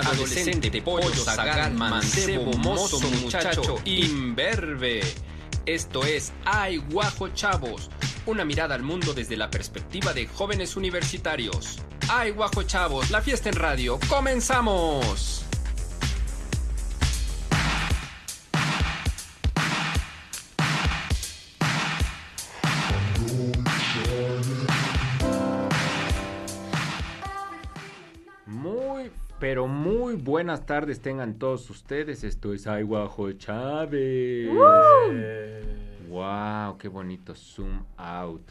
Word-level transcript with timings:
adolescente, 0.00 0.82
pollo, 0.82 1.08
zagán, 1.14 1.76
mancebo, 1.76 2.52
mozo, 2.58 3.00
muchacho, 3.00 3.80
imberbe. 3.84 5.00
Esto 5.66 6.04
es 6.04 6.32
Ay 6.44 6.76
Guajo 6.76 7.28
Chavos, 7.30 7.90
una 8.24 8.44
mirada 8.44 8.74
al 8.74 8.82
mundo 8.82 9.14
desde 9.14 9.36
la 9.36 9.50
perspectiva 9.50 10.12
de 10.12 10.26
jóvenes 10.26 10.76
universitarios. 10.76 11.80
Ay 12.08 12.30
Guajo 12.30 12.62
Chavos, 12.62 13.10
la 13.10 13.20
fiesta 13.20 13.48
en 13.48 13.56
radio, 13.56 13.98
comenzamos. 14.08 15.35
Pero 29.48 29.68
muy 29.68 30.16
buenas 30.16 30.66
tardes 30.66 31.00
tengan 31.00 31.38
todos 31.38 31.70
ustedes. 31.70 32.24
Esto 32.24 32.52
es 32.52 32.66
Ay 32.66 32.82
Guajo 32.82 33.30
Chávez. 33.30 34.50
Wow, 36.08 36.76
qué 36.76 36.88
bonito 36.88 37.32
zoom 37.32 37.84
out. 37.96 38.42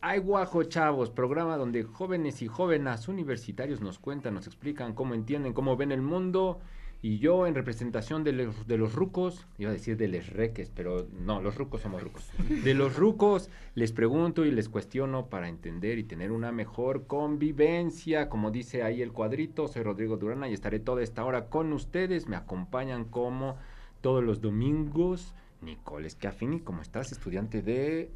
Ay 0.00 0.20
Guajo 0.20 0.62
Chavos, 0.62 1.10
programa 1.10 1.58
donde 1.58 1.82
jóvenes 1.82 2.40
y 2.40 2.48
jóvenes 2.48 3.06
universitarios 3.06 3.82
nos 3.82 3.98
cuentan, 3.98 4.32
nos 4.32 4.46
explican 4.46 4.94
cómo 4.94 5.12
entienden, 5.12 5.52
cómo 5.52 5.76
ven 5.76 5.92
el 5.92 6.00
mundo. 6.00 6.60
Y 7.04 7.18
yo, 7.18 7.48
en 7.48 7.56
representación 7.56 8.22
de 8.22 8.30
los, 8.30 8.68
de 8.68 8.78
los 8.78 8.94
rucos, 8.94 9.44
iba 9.58 9.70
a 9.70 9.72
decir 9.72 9.96
de 9.96 10.06
les 10.06 10.30
reques, 10.30 10.70
pero 10.72 11.08
no, 11.12 11.42
los 11.42 11.56
rucos 11.56 11.80
somos 11.80 12.00
rucos. 12.00 12.30
De 12.62 12.74
los 12.74 12.96
rucos, 12.96 13.50
les 13.74 13.90
pregunto 13.90 14.44
y 14.44 14.52
les 14.52 14.68
cuestiono 14.68 15.26
para 15.26 15.48
entender 15.48 15.98
y 15.98 16.04
tener 16.04 16.30
una 16.30 16.52
mejor 16.52 17.08
convivencia. 17.08 18.28
Como 18.28 18.52
dice 18.52 18.84
ahí 18.84 19.02
el 19.02 19.10
cuadrito, 19.10 19.66
soy 19.66 19.82
Rodrigo 19.82 20.16
Durana 20.16 20.48
y 20.48 20.54
estaré 20.54 20.78
toda 20.78 21.02
esta 21.02 21.24
hora 21.24 21.48
con 21.48 21.72
ustedes. 21.72 22.28
Me 22.28 22.36
acompañan 22.36 23.04
como 23.04 23.56
todos 24.00 24.22
los 24.22 24.40
domingos. 24.40 25.34
Nicole 25.60 26.08
Schiaffini, 26.08 26.60
¿cómo 26.60 26.82
estás? 26.82 27.10
Estudiante 27.10 27.62
de 27.62 28.12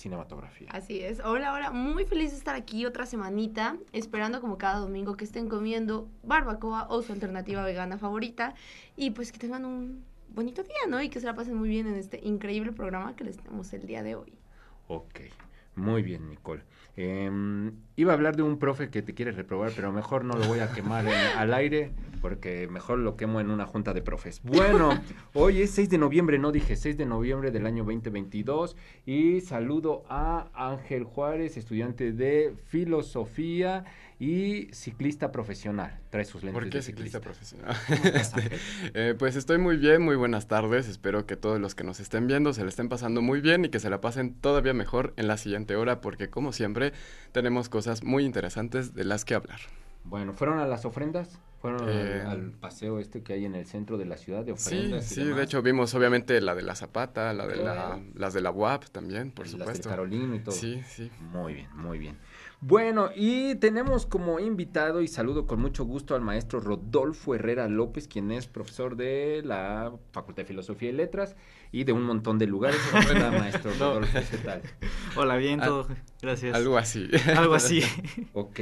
cinematografía. 0.00 0.68
Así 0.72 1.00
es. 1.00 1.20
Hola, 1.20 1.52
hola. 1.52 1.70
Muy 1.70 2.04
feliz 2.04 2.32
de 2.32 2.38
estar 2.38 2.56
aquí 2.56 2.86
otra 2.86 3.06
semanita, 3.06 3.76
esperando 3.92 4.40
como 4.40 4.58
cada 4.58 4.78
domingo 4.80 5.16
que 5.16 5.24
estén 5.24 5.48
comiendo 5.48 6.08
barbacoa 6.22 6.86
o 6.88 7.02
su 7.02 7.12
alternativa 7.12 7.64
vegana 7.64 7.98
favorita 7.98 8.54
y 8.96 9.10
pues 9.10 9.30
que 9.32 9.38
tengan 9.38 9.64
un 9.64 10.04
bonito 10.34 10.62
día, 10.62 10.86
¿no? 10.88 11.02
Y 11.02 11.08
que 11.08 11.20
se 11.20 11.26
la 11.26 11.34
pasen 11.34 11.56
muy 11.56 11.68
bien 11.68 11.86
en 11.86 11.94
este 11.94 12.20
increíble 12.22 12.72
programa 12.72 13.14
que 13.14 13.24
les 13.24 13.36
tenemos 13.36 13.72
el 13.72 13.86
día 13.86 14.02
de 14.02 14.14
hoy. 14.14 14.32
Ok, 14.88 15.20
muy 15.76 16.02
bien, 16.02 16.28
Nicole. 16.28 16.64
Eh, 16.96 17.30
iba 17.96 18.12
a 18.12 18.14
hablar 18.14 18.36
de 18.36 18.42
un 18.42 18.58
profe 18.58 18.90
que 18.90 19.02
te 19.02 19.14
quiere 19.14 19.32
reprobar, 19.32 19.72
pero 19.74 19.92
mejor 19.92 20.24
no 20.24 20.34
lo 20.34 20.46
voy 20.46 20.60
a 20.60 20.72
quemar 20.72 21.06
al 21.06 21.54
aire, 21.54 21.92
porque 22.20 22.68
mejor 22.68 22.98
lo 22.98 23.16
quemo 23.16 23.40
en 23.40 23.50
una 23.50 23.66
junta 23.66 23.94
de 23.94 24.02
profes. 24.02 24.40
Bueno, 24.42 24.90
hoy 25.34 25.62
es 25.62 25.70
6 25.70 25.90
de 25.90 25.98
noviembre, 25.98 26.38
no 26.38 26.52
dije 26.52 26.76
6 26.76 26.96
de 26.96 27.06
noviembre 27.06 27.50
del 27.50 27.66
año 27.66 27.84
2022, 27.84 28.76
y 29.06 29.40
saludo 29.40 30.04
a 30.08 30.48
Ángel 30.54 31.04
Juárez, 31.04 31.56
estudiante 31.56 32.12
de 32.12 32.54
filosofía 32.66 33.84
y 34.20 34.68
ciclista 34.72 35.32
profesional. 35.32 35.98
Trae 36.10 36.24
sus 36.26 36.44
lentes. 36.44 36.60
¿Por 36.62 36.70
qué 36.70 36.78
de 36.78 36.82
ciclista, 36.82 37.18
ciclista. 37.20 37.20
profesional? 37.20 37.76
Este, 38.20 38.50
eh, 38.94 39.14
pues 39.18 39.34
estoy 39.34 39.56
muy 39.58 39.78
bien, 39.78 40.02
muy 40.02 40.14
buenas 40.14 40.46
tardes. 40.46 40.88
Espero 40.88 41.24
que 41.26 41.36
todos 41.36 41.58
los 41.58 41.74
que 41.74 41.84
nos 41.84 42.00
estén 42.00 42.26
viendo 42.26 42.52
se 42.52 42.62
le 42.62 42.68
estén 42.68 42.88
pasando 42.90 43.22
muy 43.22 43.40
bien 43.40 43.64
y 43.64 43.70
que 43.70 43.80
se 43.80 43.88
la 43.90 44.00
pasen 44.02 44.34
todavía 44.34 44.74
mejor 44.74 45.14
en 45.16 45.26
la 45.26 45.38
siguiente 45.38 45.74
hora, 45.74 46.02
porque 46.02 46.28
como 46.28 46.52
siempre 46.52 46.92
tenemos 47.32 47.68
cosas 47.70 48.04
muy 48.04 48.24
interesantes 48.26 48.94
de 48.94 49.04
las 49.04 49.24
que 49.24 49.34
hablar. 49.34 49.58
Bueno, 50.04 50.34
¿fueron 50.34 50.58
a 50.58 50.66
las 50.66 50.84
ofrendas? 50.84 51.38
¿Fueron 51.60 51.82
al- 51.82 51.88
Eh, 51.90 52.24
al, 52.26 52.50
paseo 52.52 52.98
este 53.00 53.22
que 53.22 53.34
hay 53.34 53.44
en 53.44 53.54
el 53.54 53.66
centro 53.66 53.98
de 53.98 54.06
la 54.06 54.16
ciudad 54.16 54.44
de 54.46 54.56
Sí, 54.56 54.76
ofrendas? 54.78 55.12
y 55.12 55.14
sí, 55.14 55.24
de 55.24 55.42
hecho 55.42 55.60
vimos 55.60 55.94
obviamente 55.94 56.40
la 56.40 56.54
de 56.54 56.62
la 56.62 56.74
Zapata, 56.74 57.34
la 57.34 57.46
de 57.46 57.56
la, 57.56 58.00
las 58.14 58.32
de 58.32 58.40
la 58.40 58.50
UAP 58.50 58.84
también, 58.92 59.30
por 59.30 59.44
Las 59.46 59.52
del 59.52 59.60
supuesto. 59.60 59.88
Carolino 59.90 60.34
y 60.34 60.40
todo. 60.40 60.54
Sí, 60.54 60.82
sí. 60.88 61.10
Muy 61.20 61.52
bien, 61.54 61.68
muy 61.76 61.98
bien. 61.98 62.16
Bueno, 62.62 63.08
y 63.16 63.54
tenemos 63.54 64.04
como 64.04 64.38
invitado 64.38 65.00
y 65.00 65.08
saludo 65.08 65.46
con 65.46 65.60
mucho 65.60 65.86
gusto 65.86 66.14
al 66.14 66.20
maestro 66.20 66.60
Rodolfo 66.60 67.34
Herrera 67.34 67.66
López, 67.68 68.06
quien 68.06 68.30
es 68.30 68.46
profesor 68.46 68.96
de 68.96 69.40
la 69.42 69.92
Facultad 70.12 70.42
de 70.42 70.46
Filosofía 70.46 70.90
y 70.90 70.92
Letras 70.92 71.36
y 71.72 71.84
de 71.84 71.92
un 71.92 72.02
montón 72.02 72.38
de 72.38 72.46
lugares. 72.46 72.78
¿Cómo 72.90 73.02
está, 73.02 73.30
maestro. 73.38 73.72
Rodolfo? 73.78 74.18
¿Qué 74.30 74.36
tal? 74.36 74.60
Hola, 75.16 75.36
bien, 75.36 75.62
Ah, 75.62 75.66
todo. 75.66 75.88
Gracias. 76.20 76.54
Algo 76.54 76.76
así. 76.76 77.08
Algo 77.34 77.54
así. 77.54 77.82
Ok. 78.34 78.60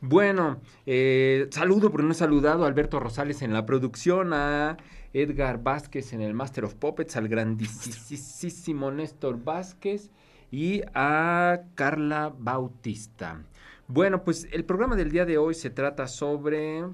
Bueno, 0.00 0.62
eh, 0.86 1.46
saludo, 1.50 1.90
porque 1.90 2.06
no 2.06 2.12
he 2.12 2.16
saludado 2.16 2.64
a 2.64 2.66
Alberto 2.66 2.98
Rosales 2.98 3.42
en 3.42 3.52
la 3.52 3.66
producción, 3.66 4.32
a 4.32 4.78
Edgar 5.12 5.62
Vázquez 5.62 6.14
en 6.14 6.22
el 6.22 6.32
Master 6.32 6.64
of 6.64 6.74
Puppets, 6.76 7.16
al 7.16 7.28
grandísimo 7.28 8.90
Néstor 8.90 9.44
Vázquez 9.44 10.10
y 10.50 10.82
a 10.94 11.60
Carla 11.74 12.32
Bautista. 12.38 13.40
Bueno, 13.88 14.24
pues 14.24 14.48
el 14.52 14.64
programa 14.64 14.96
del 14.96 15.10
día 15.10 15.24
de 15.26 15.36
hoy 15.38 15.54
se 15.54 15.68
trata 15.70 16.06
sobre... 16.06 16.78
eh, 16.80 16.84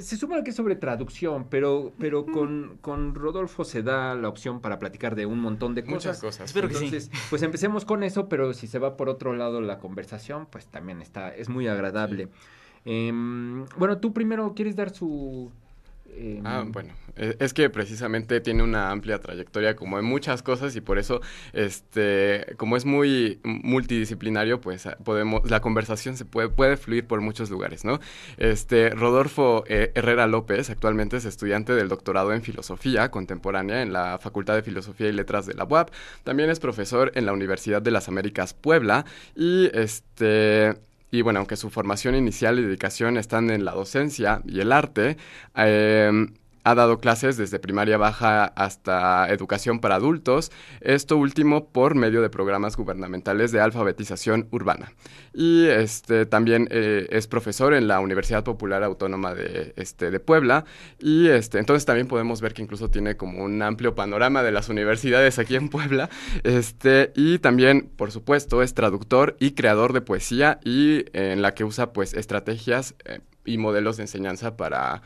Se 0.00 0.16
supone 0.16 0.42
que 0.42 0.50
es 0.50 0.56
sobre 0.56 0.74
traducción, 0.76 1.46
pero, 1.48 1.92
pero 1.98 2.26
con, 2.26 2.78
con 2.80 3.14
Rodolfo 3.14 3.64
se 3.64 3.82
da 3.82 4.14
la 4.14 4.28
opción 4.28 4.60
para 4.60 4.78
platicar 4.78 5.14
de 5.14 5.26
un 5.26 5.38
montón 5.40 5.74
de 5.74 5.82
Muchas 5.82 6.20
cosas. 6.20 6.52
cosas. 6.52 6.52
Que 6.52 6.74
sí. 6.74 6.84
Entonces, 6.86 7.10
pues 7.30 7.42
empecemos 7.42 7.84
con 7.84 8.02
eso, 8.02 8.28
pero 8.28 8.52
si 8.52 8.66
se 8.66 8.78
va 8.80 8.96
por 8.96 9.08
otro 9.08 9.32
lado 9.34 9.60
la 9.60 9.78
conversación, 9.78 10.46
pues 10.50 10.66
también 10.66 11.02
está, 11.02 11.34
es 11.34 11.48
muy 11.48 11.68
agradable. 11.68 12.28
Em, 12.84 13.64
bueno, 13.78 13.98
tú 13.98 14.12
primero 14.12 14.54
quieres 14.54 14.74
dar 14.74 14.90
su... 14.90 15.52
em, 16.14 16.42
Ah, 16.46 16.64
bueno, 16.66 16.92
e- 17.16 17.36
es 17.40 17.52
que 17.54 17.68
precisamente 17.70 18.40
tiene 18.40 18.62
una 18.62 18.90
amplia 18.90 19.18
trayectoria 19.20 19.76
como 19.76 19.98
en 19.98 20.04
muchas 20.04 20.42
cosas 20.42 20.74
y 20.76 20.80
por 20.80 20.98
eso, 20.98 21.20
este, 21.52 22.54
como 22.56 22.76
es 22.76 22.84
muy 22.84 23.40
multidisciplinario, 23.44 24.60
pues 24.60 24.86
ah, 24.86 24.96
podemos, 25.04 25.48
la 25.50 25.60
conversación 25.60 26.16
se 26.16 26.24
puede, 26.24 26.48
puede 26.48 26.76
fluir 26.76 27.06
por 27.06 27.20
muchos 27.20 27.50
lugares, 27.50 27.84
¿no? 27.84 28.00
Este, 28.38 28.90
Rodolfo 28.90 29.64
eh, 29.66 29.92
Herrera 29.94 30.26
López 30.26 30.70
actualmente 30.70 31.16
es 31.16 31.24
estudiante 31.24 31.74
del 31.74 31.88
doctorado 31.88 32.32
en 32.32 32.42
filosofía 32.42 33.10
contemporánea 33.10 33.82
en 33.82 33.92
la 33.92 34.18
Facultad 34.18 34.54
de 34.54 34.62
Filosofía 34.62 35.08
y 35.08 35.12
Letras 35.12 35.46
de 35.46 35.54
la 35.54 35.64
UAP. 35.64 35.90
También 36.24 36.50
es 36.50 36.60
profesor 36.60 37.12
en 37.14 37.26
la 37.26 37.32
Universidad 37.32 37.82
de 37.82 37.90
las 37.90 38.08
Américas 38.08 38.54
Puebla 38.54 39.04
y 39.34 39.70
este... 39.76 40.74
Y 41.12 41.20
bueno, 41.20 41.40
aunque 41.40 41.56
su 41.56 41.68
formación 41.68 42.14
inicial 42.14 42.58
y 42.58 42.62
dedicación 42.62 43.18
están 43.18 43.50
en 43.50 43.66
la 43.66 43.72
docencia 43.72 44.40
y 44.46 44.60
el 44.60 44.72
arte, 44.72 45.18
eh, 45.54 46.10
ha 46.64 46.74
dado 46.74 46.98
clases 46.98 47.36
desde 47.36 47.58
primaria 47.58 47.96
baja 47.96 48.44
hasta 48.44 49.28
educación 49.28 49.80
para 49.80 49.96
adultos, 49.96 50.52
esto 50.80 51.16
último 51.16 51.68
por 51.68 51.94
medio 51.94 52.22
de 52.22 52.30
programas 52.30 52.76
gubernamentales 52.76 53.52
de 53.52 53.60
alfabetización 53.60 54.48
urbana. 54.50 54.92
Y 55.34 55.66
este, 55.66 56.26
también 56.26 56.68
eh, 56.70 57.06
es 57.10 57.26
profesor 57.26 57.74
en 57.74 57.88
la 57.88 58.00
Universidad 58.00 58.44
Popular 58.44 58.82
Autónoma 58.82 59.34
de, 59.34 59.72
este, 59.76 60.10
de 60.10 60.20
Puebla. 60.20 60.64
Y 60.98 61.28
este, 61.28 61.58
entonces 61.58 61.84
también 61.86 62.06
podemos 62.06 62.40
ver 62.40 62.52
que 62.54 62.62
incluso 62.62 62.90
tiene 62.90 63.16
como 63.16 63.42
un 63.42 63.62
amplio 63.62 63.94
panorama 63.94 64.42
de 64.42 64.52
las 64.52 64.68
universidades 64.68 65.38
aquí 65.38 65.56
en 65.56 65.68
Puebla. 65.68 66.10
Este, 66.44 67.12
y 67.16 67.38
también, 67.38 67.90
por 67.96 68.12
supuesto, 68.12 68.62
es 68.62 68.74
traductor 68.74 69.36
y 69.40 69.52
creador 69.52 69.92
de 69.92 70.00
poesía 70.00 70.60
y 70.64 70.98
eh, 71.12 71.32
en 71.32 71.42
la 71.42 71.54
que 71.54 71.64
usa 71.64 71.92
pues 71.92 72.14
estrategias 72.14 72.94
eh, 73.04 73.20
y 73.44 73.58
modelos 73.58 73.96
de 73.96 74.04
enseñanza 74.04 74.56
para 74.56 75.02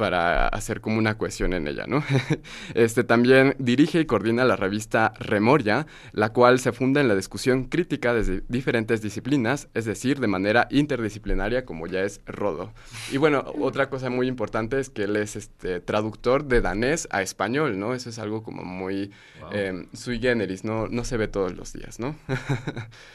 para 0.00 0.48
hacer 0.48 0.80
como 0.80 0.96
una 0.96 1.18
cohesión 1.18 1.52
en 1.52 1.68
ella, 1.68 1.84
¿no? 1.86 2.02
este 2.74 3.04
también 3.04 3.54
dirige 3.58 4.00
y 4.00 4.06
coordina 4.06 4.46
la 4.46 4.56
revista 4.56 5.12
Remoria, 5.18 5.86
la 6.12 6.32
cual 6.32 6.58
se 6.58 6.72
funda 6.72 7.02
en 7.02 7.08
la 7.08 7.14
discusión 7.14 7.64
crítica 7.64 8.14
desde 8.14 8.42
diferentes 8.48 9.02
disciplinas, 9.02 9.68
es 9.74 9.84
decir, 9.84 10.18
de 10.18 10.26
manera 10.26 10.68
interdisciplinaria, 10.70 11.66
como 11.66 11.86
ya 11.86 12.00
es 12.00 12.22
Rodo. 12.24 12.72
Y 13.12 13.18
bueno, 13.18 13.44
otra 13.60 13.90
cosa 13.90 14.08
muy 14.08 14.26
importante 14.26 14.80
es 14.80 14.88
que 14.88 15.02
él 15.02 15.16
es 15.16 15.36
este 15.36 15.80
traductor 15.80 16.46
de 16.46 16.62
danés 16.62 17.06
a 17.10 17.20
español, 17.20 17.78
¿no? 17.78 17.92
Eso 17.92 18.08
es 18.08 18.18
algo 18.18 18.42
como 18.42 18.64
muy 18.64 19.10
Wow. 19.40 19.50
eh, 19.52 19.86
sui 19.92 20.18
generis, 20.18 20.64
no, 20.64 20.88
no 20.88 21.04
se 21.04 21.18
ve 21.18 21.28
todos 21.28 21.54
los 21.54 21.74
días, 21.74 22.00
¿no? 22.00 22.16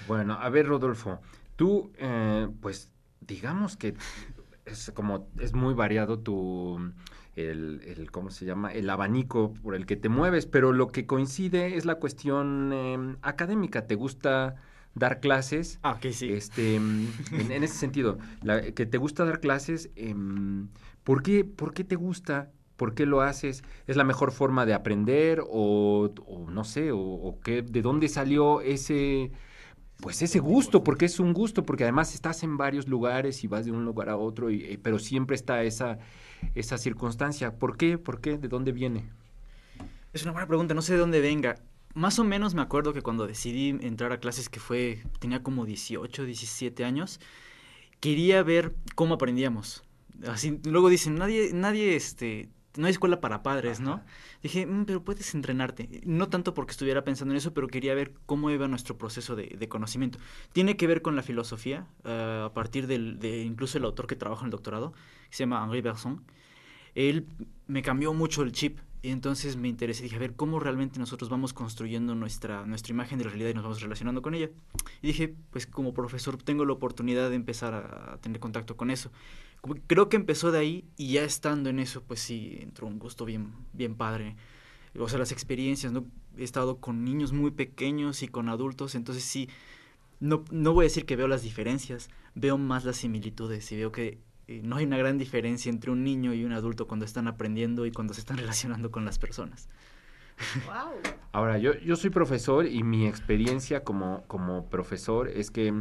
Bueno, 0.07 0.37
a 0.39 0.49
ver, 0.49 0.67
Rodolfo, 0.67 1.19
tú, 1.55 1.91
eh, 1.97 2.47
pues, 2.61 2.91
digamos 3.21 3.75
que 3.75 3.95
es 4.65 4.91
como, 4.93 5.27
es 5.39 5.53
muy 5.53 5.73
variado 5.73 6.19
tu, 6.19 6.79
el, 7.35 7.81
el, 7.85 8.11
¿cómo 8.11 8.31
se 8.31 8.45
llama? 8.45 8.73
El 8.73 8.89
abanico 8.89 9.53
por 9.63 9.75
el 9.75 9.85
que 9.85 9.95
te 9.95 10.09
mueves, 10.09 10.45
pero 10.45 10.71
lo 10.73 10.87
que 10.87 11.05
coincide 11.05 11.75
es 11.77 11.85
la 11.85 11.95
cuestión 11.95 12.71
eh, 12.73 13.15
académica. 13.21 13.87
¿Te 13.87 13.95
gusta 13.95 14.55
dar 14.95 15.19
clases? 15.19 15.79
Ah, 15.83 15.93
ok, 15.93 16.11
sí. 16.11 16.31
Este, 16.31 16.75
en, 16.75 17.13
en 17.31 17.63
ese 17.63 17.75
sentido, 17.77 18.17
la- 18.41 18.61
que 18.71 18.85
te 18.85 18.97
gusta 18.97 19.25
dar 19.25 19.39
clases, 19.39 19.89
em, 19.95 20.69
¿por, 21.03 21.21
qué, 21.23 21.43
¿por 21.45 21.73
qué 21.73 21.83
te 21.83 21.95
gusta? 21.95 22.51
¿Por 22.77 22.93
qué 22.93 23.05
lo 23.05 23.21
haces? 23.21 23.63
¿Es 23.87 23.95
la 23.95 24.03
mejor 24.03 24.31
forma 24.31 24.65
de 24.65 24.73
aprender? 24.73 25.41
¿O, 25.47 26.11
o 26.25 26.49
no 26.51 26.63
sé, 26.63 26.91
o, 26.91 26.99
o 26.99 27.39
qué, 27.41 27.61
de 27.61 27.81
dónde 27.81 28.07
salió 28.09 28.61
ese 28.61 29.31
pues 30.01 30.21
ese 30.21 30.39
gusto, 30.39 30.83
porque 30.83 31.05
es 31.05 31.19
un 31.19 31.33
gusto, 31.33 31.63
porque 31.65 31.83
además 31.83 32.13
estás 32.13 32.43
en 32.43 32.57
varios 32.57 32.87
lugares 32.87 33.43
y 33.43 33.47
vas 33.47 33.65
de 33.65 33.71
un 33.71 33.85
lugar 33.85 34.09
a 34.09 34.17
otro, 34.17 34.51
y, 34.51 34.63
eh, 34.63 34.79
pero 34.81 34.99
siempre 34.99 35.35
está 35.35 35.63
esa, 35.63 35.99
esa 36.53 36.77
circunstancia. 36.77 37.57
¿Por 37.57 37.77
qué? 37.77 37.97
¿Por 37.97 38.21
qué? 38.21 38.37
¿De 38.37 38.47
dónde 38.47 38.71
viene? 38.71 39.09
Es 40.13 40.23
una 40.23 40.31
buena 40.31 40.47
pregunta, 40.47 40.73
no 40.73 40.81
sé 40.81 40.93
de 40.93 40.99
dónde 40.99 41.21
venga. 41.21 41.55
Más 41.93 42.19
o 42.19 42.23
menos 42.23 42.55
me 42.55 42.61
acuerdo 42.61 42.93
que 42.93 43.01
cuando 43.01 43.25
decidí 43.25 43.69
entrar 43.69 44.11
a 44.11 44.19
clases, 44.19 44.49
que 44.49 44.59
fue, 44.59 45.03
tenía 45.19 45.43
como 45.43 45.65
18, 45.65 46.25
17 46.25 46.83
años, 46.83 47.19
quería 47.99 48.43
ver 48.43 48.75
cómo 48.95 49.15
aprendíamos. 49.15 49.83
Así, 50.27 50.59
luego 50.63 50.89
dicen, 50.89 51.15
nadie, 51.15 51.51
nadie, 51.53 51.95
este, 51.95 52.49
no 52.77 52.87
hay 52.87 52.91
escuela 52.91 53.21
para 53.21 53.43
padres, 53.43 53.79
¿no? 53.79 54.03
Dije, 54.43 54.65
"Mm, 54.65 54.85
pero 54.85 55.03
puedes 55.03 55.33
entrenarte. 55.35 56.01
No 56.05 56.27
tanto 56.29 56.53
porque 56.53 56.71
estuviera 56.71 57.03
pensando 57.03 57.33
en 57.33 57.37
eso, 57.37 57.53
pero 57.53 57.67
quería 57.67 57.93
ver 57.93 58.13
cómo 58.25 58.51
iba 58.51 58.67
nuestro 58.67 58.97
proceso 58.97 59.35
de, 59.35 59.55
de 59.57 59.67
conocimiento. 59.69 60.19
Tiene 60.53 60.77
que 60.77 60.87
ver 60.87 61.01
con 61.01 61.15
la 61.15 61.23
filosofía, 61.23 61.87
eh, 62.03 62.43
a 62.45 62.53
partir 62.53 62.87
del, 62.87 63.19
de 63.19 63.43
incluso 63.43 63.77
el 63.77 63.85
autor 63.85 64.07
que 64.07 64.15
trabaja 64.15 64.41
en 64.41 64.47
el 64.47 64.51
doctorado, 64.51 64.93
que 65.29 65.35
se 65.35 65.43
llama 65.43 65.63
Henri 65.63 65.81
Bergson. 65.81 66.23
Él 66.95 67.27
me 67.67 67.81
cambió 67.81 68.13
mucho 68.13 68.41
el 68.43 68.51
chip. 68.51 68.79
Y 69.01 69.11
entonces 69.11 69.55
me 69.55 69.67
interesé, 69.67 70.01
dije, 70.01 70.15
a 70.15 70.19
ver, 70.19 70.33
¿cómo 70.35 70.59
realmente 70.59 70.97
nosotros 70.97 71.29
vamos 71.29 71.53
construyendo 71.53 72.15
nuestra, 72.15 72.65
nuestra 72.65 72.91
imagen 72.91 73.19
de 73.19 73.25
la 73.25 73.29
realidad 73.29 73.51
y 73.51 73.53
nos 73.53 73.61
vamos 73.61 73.79
relacionando 73.79 74.23
con 74.23 74.33
ella? 74.33 74.49
Y 75.03 75.05
dije, 75.07 75.35
pues 75.51 75.67
como 75.67 75.93
profesor 75.93 76.37
tengo 76.37 76.65
la 76.65 76.73
oportunidad 76.73 77.29
de 77.29 77.35
empezar 77.35 77.75
a, 77.75 78.13
a 78.13 78.17
tener 78.17 78.39
contacto 78.39 78.75
con 78.77 78.89
eso. 78.89 79.11
Creo 79.87 80.09
que 80.09 80.15
empezó 80.15 80.51
de 80.51 80.59
ahí 80.59 80.85
y 80.97 81.13
ya 81.13 81.23
estando 81.23 81.69
en 81.69 81.79
eso, 81.79 82.03
pues 82.03 82.19
sí, 82.19 82.57
entró 82.61 82.87
un 82.87 82.99
gusto 82.99 83.25
bien, 83.25 83.53
bien 83.73 83.95
padre. 83.95 84.35
O 84.97 85.09
sea, 85.09 85.19
las 85.19 85.31
experiencias, 85.31 85.91
¿no? 85.91 86.05
He 86.37 86.43
estado 86.43 86.77
con 86.77 87.03
niños 87.03 87.33
muy 87.33 87.51
pequeños 87.51 88.23
y 88.23 88.27
con 88.27 88.49
adultos, 88.49 88.95
entonces 88.95 89.23
sí, 89.23 89.49
no, 90.19 90.43
no 90.51 90.73
voy 90.73 90.83
a 90.85 90.87
decir 90.87 91.05
que 91.05 91.15
veo 91.15 91.27
las 91.27 91.41
diferencias, 91.41 92.09
veo 92.33 92.57
más 92.57 92.85
las 92.85 92.97
similitudes 92.97 93.71
y 93.71 93.77
veo 93.77 93.91
que 93.91 94.19
eh, 94.47 94.61
no 94.63 94.75
hay 94.75 94.85
una 94.85 94.97
gran 94.97 95.17
diferencia 95.17 95.69
entre 95.69 95.91
un 95.91 96.03
niño 96.03 96.33
y 96.33 96.43
un 96.43 96.51
adulto 96.51 96.87
cuando 96.87 97.05
están 97.05 97.27
aprendiendo 97.27 97.85
y 97.85 97.91
cuando 97.91 98.13
se 98.13 98.19
están 98.19 98.37
relacionando 98.37 98.91
con 98.91 99.05
las 99.05 99.19
personas. 99.19 99.67
Wow. 100.65 101.15
Ahora, 101.31 101.57
yo, 101.57 101.73
yo 101.79 101.95
soy 101.95 102.09
profesor 102.09 102.65
y 102.65 102.83
mi 102.83 103.07
experiencia 103.07 103.83
como, 103.83 104.23
como 104.27 104.69
profesor 104.69 105.29
es 105.29 105.49
que 105.49 105.73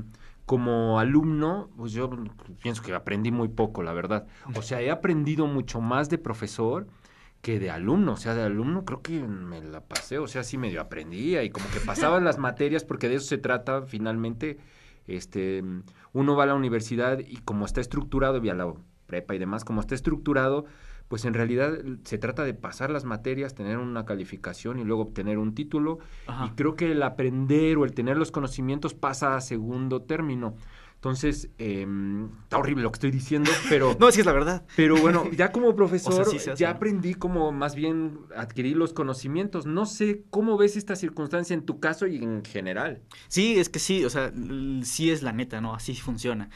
como 0.46 0.98
alumno, 0.98 1.70
pues 1.76 1.92
yo 1.92 2.10
pienso 2.62 2.82
que 2.82 2.92
aprendí 2.92 3.30
muy 3.30 3.48
poco, 3.48 3.82
la 3.82 3.92
verdad. 3.92 4.26
O 4.54 4.62
sea, 4.62 4.82
he 4.82 4.90
aprendido 4.90 5.46
mucho 5.46 5.80
más 5.80 6.10
de 6.10 6.18
profesor 6.18 6.86
que 7.40 7.58
de 7.58 7.70
alumno. 7.70 8.12
O 8.12 8.16
sea, 8.16 8.34
de 8.34 8.42
alumno 8.42 8.84
creo 8.84 9.02
que 9.02 9.20
me 9.20 9.62
la 9.62 9.80
pasé, 9.80 10.18
o 10.18 10.26
sea, 10.26 10.44
sí 10.44 10.58
medio 10.58 10.80
aprendía 10.80 11.42
y 11.44 11.50
como 11.50 11.66
que 11.70 11.80
pasaban 11.80 12.24
las 12.24 12.38
materias, 12.38 12.84
porque 12.84 13.08
de 13.08 13.16
eso 13.16 13.26
se 13.26 13.38
trata 13.38 13.82
finalmente. 13.82 14.58
Este, 15.06 15.62
uno 16.12 16.34
va 16.36 16.44
a 16.44 16.46
la 16.46 16.54
universidad 16.54 17.18
y 17.18 17.36
como 17.36 17.66
está 17.66 17.80
estructurado, 17.80 18.38
y 18.38 18.48
la 18.48 18.72
prepa 19.14 19.34
y 19.34 19.38
demás, 19.38 19.64
como 19.64 19.80
está 19.80 19.94
estructurado, 19.94 20.64
pues 21.06 21.24
en 21.24 21.34
realidad 21.34 21.78
se 22.02 22.18
trata 22.18 22.42
de 22.42 22.52
pasar 22.54 22.90
las 22.90 23.04
materias, 23.04 23.54
tener 23.54 23.78
una 23.78 24.04
calificación 24.04 24.80
y 24.80 24.84
luego 24.84 25.02
obtener 25.02 25.38
un 25.38 25.54
título. 25.54 25.98
Ajá. 26.26 26.46
Y 26.46 26.50
creo 26.56 26.74
que 26.74 26.90
el 26.90 27.02
aprender 27.02 27.76
o 27.76 27.84
el 27.84 27.92
tener 27.92 28.16
los 28.16 28.32
conocimientos 28.32 28.94
pasa 28.94 29.36
a 29.36 29.40
segundo 29.40 30.02
término. 30.02 30.56
Entonces, 30.96 31.50
eh, 31.58 31.86
está 32.44 32.56
horrible 32.56 32.82
lo 32.82 32.90
que 32.90 32.96
estoy 32.96 33.10
diciendo, 33.10 33.50
pero, 33.68 33.94
No, 34.00 34.10
sí 34.10 34.20
es 34.20 34.26
la 34.26 34.32
verdad. 34.32 34.64
pero 34.74 34.96
bueno, 34.96 35.30
ya 35.30 35.52
como 35.52 35.76
profesor, 35.76 36.12
O 36.22 36.24
sea, 36.24 36.24
sí 36.24 36.38
se 36.38 36.52
hace, 36.52 36.60
ya 36.62 36.70
aprendí 36.70 37.14
como 37.14 37.52
más 37.52 37.74
bien 37.76 38.18
adquirir 38.34 38.76
los 38.76 38.94
conocimientos. 38.94 39.66
No 39.66 39.84
sé 39.86 40.24
cómo 40.30 40.56
ves 40.56 40.76
esta 40.76 40.96
circunstancia 40.96 41.54
en 41.54 41.66
tu 41.66 41.78
caso 41.78 42.06
y 42.06 42.16
en 42.16 42.42
general. 42.42 43.02
Sí, 43.28 43.58
es 43.58 43.68
que 43.68 43.78
sí, 43.78 44.04
o 44.04 44.10
sea, 44.10 44.32
sí 44.82 45.10
es 45.10 45.22
la 45.22 45.32
neta, 45.32 45.60
¿no? 45.60 45.74
Así 45.74 45.94
funciona. 45.94 46.48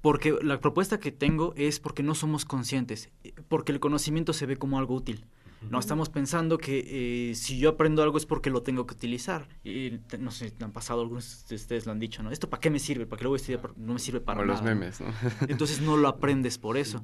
Porque 0.00 0.36
la 0.42 0.60
propuesta 0.60 1.00
que 1.00 1.12
tengo 1.12 1.54
es 1.56 1.80
porque 1.80 2.02
no 2.02 2.14
somos 2.14 2.44
conscientes, 2.44 3.10
eh, 3.24 3.32
porque 3.48 3.72
el 3.72 3.80
conocimiento 3.80 4.32
se 4.32 4.46
ve 4.46 4.56
como 4.56 4.78
algo 4.78 4.94
útil. 4.94 5.24
No 5.70 5.80
estamos 5.80 6.08
pensando 6.08 6.56
que 6.56 7.30
eh, 7.30 7.34
si 7.34 7.58
yo 7.58 7.70
aprendo 7.70 8.04
algo 8.04 8.16
es 8.16 8.26
porque 8.26 8.48
lo 8.48 8.62
tengo 8.62 8.86
que 8.86 8.94
utilizar. 8.94 9.48
Y 9.64 9.98
no 10.20 10.30
sé, 10.30 10.52
han 10.60 10.70
pasado 10.70 11.00
algunos 11.00 11.46
de 11.48 11.56
ustedes 11.56 11.84
lo 11.84 11.90
han 11.90 11.98
dicho, 11.98 12.22
¿no? 12.22 12.30
¿Esto 12.30 12.48
para 12.48 12.60
qué 12.60 12.70
me 12.70 12.78
sirve? 12.78 13.06
¿Para 13.06 13.18
qué 13.18 13.24
lo 13.24 13.30
voy 13.30 13.38
a 13.38 13.40
estudiar? 13.40 13.72
No 13.76 13.94
me 13.94 13.98
sirve 13.98 14.20
para 14.20 14.38
Como 14.38 14.52
los 14.52 14.62
nada. 14.62 14.74
memes, 14.74 15.00
¿no? 15.00 15.08
Entonces 15.48 15.80
no 15.80 15.96
lo 15.96 16.06
aprendes 16.06 16.58
por 16.58 16.76
eso. 16.76 17.02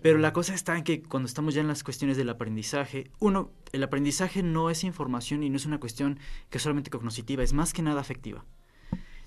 Pero 0.00 0.18
la 0.18 0.32
cosa 0.32 0.54
está 0.54 0.76
en 0.78 0.84
que 0.84 1.02
cuando 1.02 1.26
estamos 1.26 1.52
ya 1.52 1.60
en 1.60 1.68
las 1.68 1.84
cuestiones 1.84 2.16
del 2.16 2.30
aprendizaje, 2.30 3.10
uno, 3.18 3.50
el 3.72 3.82
aprendizaje 3.82 4.42
no 4.42 4.70
es 4.70 4.82
información 4.82 5.42
y 5.42 5.50
no 5.50 5.58
es 5.58 5.66
una 5.66 5.78
cuestión 5.78 6.18
que 6.48 6.56
es 6.56 6.62
solamente 6.62 6.88
cognitiva, 6.90 7.42
es 7.42 7.52
más 7.52 7.74
que 7.74 7.82
nada 7.82 8.00
afectiva. 8.00 8.46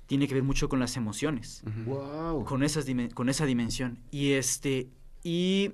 Tiene 0.10 0.28
que 0.28 0.34
ver 0.34 0.42
mucho 0.44 0.68
con 0.70 0.80
las 0.80 0.98
emociones. 0.98 1.62
Wow. 1.86 2.44
con, 2.44 2.64
esas 2.64 2.88
dimen- 2.88 3.14
con 3.14 3.30
esa 3.30 3.46
dimensión. 3.46 4.00
Y, 4.10 4.32
este, 4.32 4.90
y 5.24 5.72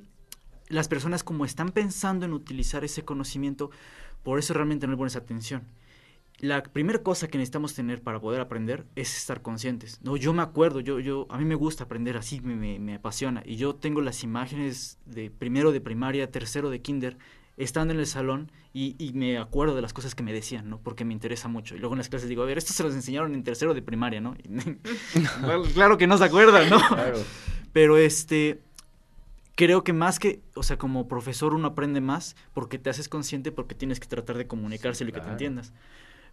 las 0.67 0.87
personas 0.89 1.23
como 1.23 1.45
están 1.45 1.69
pensando 1.69 2.25
en 2.25 2.33
utilizar 2.33 2.83
ese 2.83 3.03
conocimiento, 3.05 3.71
por 4.23 4.37
eso 4.37 4.53
realmente 4.53 4.87
no 4.87 4.91
le 4.91 4.97
pones 4.97 5.15
atención. 5.15 5.63
La 6.39 6.61
primera 6.63 6.99
cosa 7.01 7.29
que 7.29 7.37
necesitamos 7.37 7.75
tener 7.75 8.01
para 8.01 8.19
poder 8.19 8.41
aprender 8.41 8.85
es 8.97 9.15
estar 9.17 9.41
conscientes. 9.41 10.01
No, 10.03 10.17
yo 10.17 10.33
me 10.33 10.41
acuerdo, 10.41 10.81
yo, 10.81 10.99
yo, 10.99 11.27
a 11.29 11.37
mí 11.37 11.45
me 11.45 11.55
gusta 11.55 11.85
aprender 11.85 12.17
así, 12.17 12.41
me, 12.41 12.55
me, 12.57 12.77
me 12.77 12.95
apasiona. 12.95 13.41
Y 13.45 13.55
yo 13.55 13.75
tengo 13.75 14.01
las 14.01 14.21
imágenes 14.21 14.99
de 15.05 15.31
primero 15.31 15.71
de 15.71 15.79
primaria, 15.79 16.29
tercero 16.29 16.69
de 16.69 16.81
kinder, 16.81 17.17
estando 17.57 17.94
en 17.94 18.00
el 18.00 18.07
salón 18.07 18.52
y, 18.74 18.96
y 19.00 19.13
me 19.13 19.38
acuerdo 19.38 19.75
de 19.75 19.81
las 19.81 19.94
cosas 19.94 20.16
que 20.16 20.24
me 20.24 20.34
decían, 20.34 20.69
¿no? 20.69 20.80
Porque 20.80 21.06
me 21.06 21.13
interesa 21.13 21.48
mucho. 21.48 21.75
Y 21.75 21.80
luego 21.80 21.94
en 21.96 22.00
las 22.00 22.10
clases 22.10 22.28
digo, 22.28 22.44
a 22.44 22.46
ver, 22.46 22.57
esto 22.57 22.74
se 22.74 22.84
los 22.84 22.94
enseñaron 22.94 23.34
en 23.34 23.44
tercero 23.44 23.74
de 23.74 23.81
primaria, 23.81 24.22
¿no? 24.22 24.36
Y- 24.36 24.48
claro 25.74 25.98
que 25.98 26.07
no 26.07 26.18
se 26.18 26.25
acuerdan, 26.25 26.69
¿no? 26.69 26.80
Claro. 26.88 27.19
Pero 27.72 27.98
este, 27.98 28.62
creo 29.56 29.84
que 29.84 29.94
más 29.94 30.19
que, 30.19 30.42
o 30.56 30.63
sea, 30.63 30.78
como 30.78 31.07
profesor 31.07 31.54
uno 31.54 31.69
aprende 31.69 32.02
más 32.02 32.36
porque 32.54 32.78
te 32.78 32.90
haces 32.90 33.10
consciente 33.10 33.52
porque 33.52 33.75
tienes 33.75 34.00
que 34.00 34.07
tratar 34.07 34.38
de 34.38 34.48
comunicárselo 34.48 35.10
y 35.10 35.13
que 35.13 35.22
te 35.22 35.30
entiendas. 35.30 35.74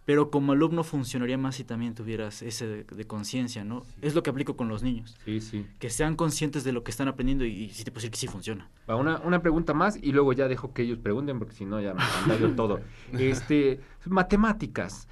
Pero 0.05 0.29
como 0.31 0.51
alumno 0.51 0.83
funcionaría 0.83 1.37
más 1.37 1.55
si 1.55 1.63
también 1.63 1.95
tuvieras 1.95 2.41
ese 2.41 2.67
de, 2.67 2.83
de 2.83 3.07
conciencia, 3.07 3.63
¿no? 3.63 3.83
Es 4.01 4.15
lo 4.15 4.21
que 4.23 4.29
aplico 4.31 4.57
con 4.57 4.67
los 4.67 4.83
niños, 4.83 5.15
Sí, 5.23 5.39
sí. 5.39 5.65
que 5.79 5.89
sean 5.89 6.15
conscientes 6.17 6.63
de 6.65 6.73
lo 6.73 6.83
que 6.83 6.91
están 6.91 7.07
aprendiendo 7.07 7.45
y, 7.45 7.51
y 7.51 7.69
sí 7.69 7.83
te 7.85 7.91
puedo 7.91 7.99
decir 8.01 8.11
que 8.11 8.17
sí 8.17 8.27
funciona. 8.27 8.69
Va, 8.89 8.95
una, 8.97 9.19
una 9.19 9.41
pregunta 9.41 9.73
más 9.73 9.97
y 10.01 10.11
luego 10.11 10.33
ya 10.33 10.47
dejo 10.49 10.73
que 10.73 10.81
ellos 10.81 10.99
pregunten 10.99 11.39
porque 11.39 11.53
si 11.55 11.65
no 11.65 11.79
ya 11.79 11.93
me 12.27 12.37
yo 12.39 12.51
todo. 12.51 12.81
Este, 13.13 13.79
matemáticas. 14.05 15.07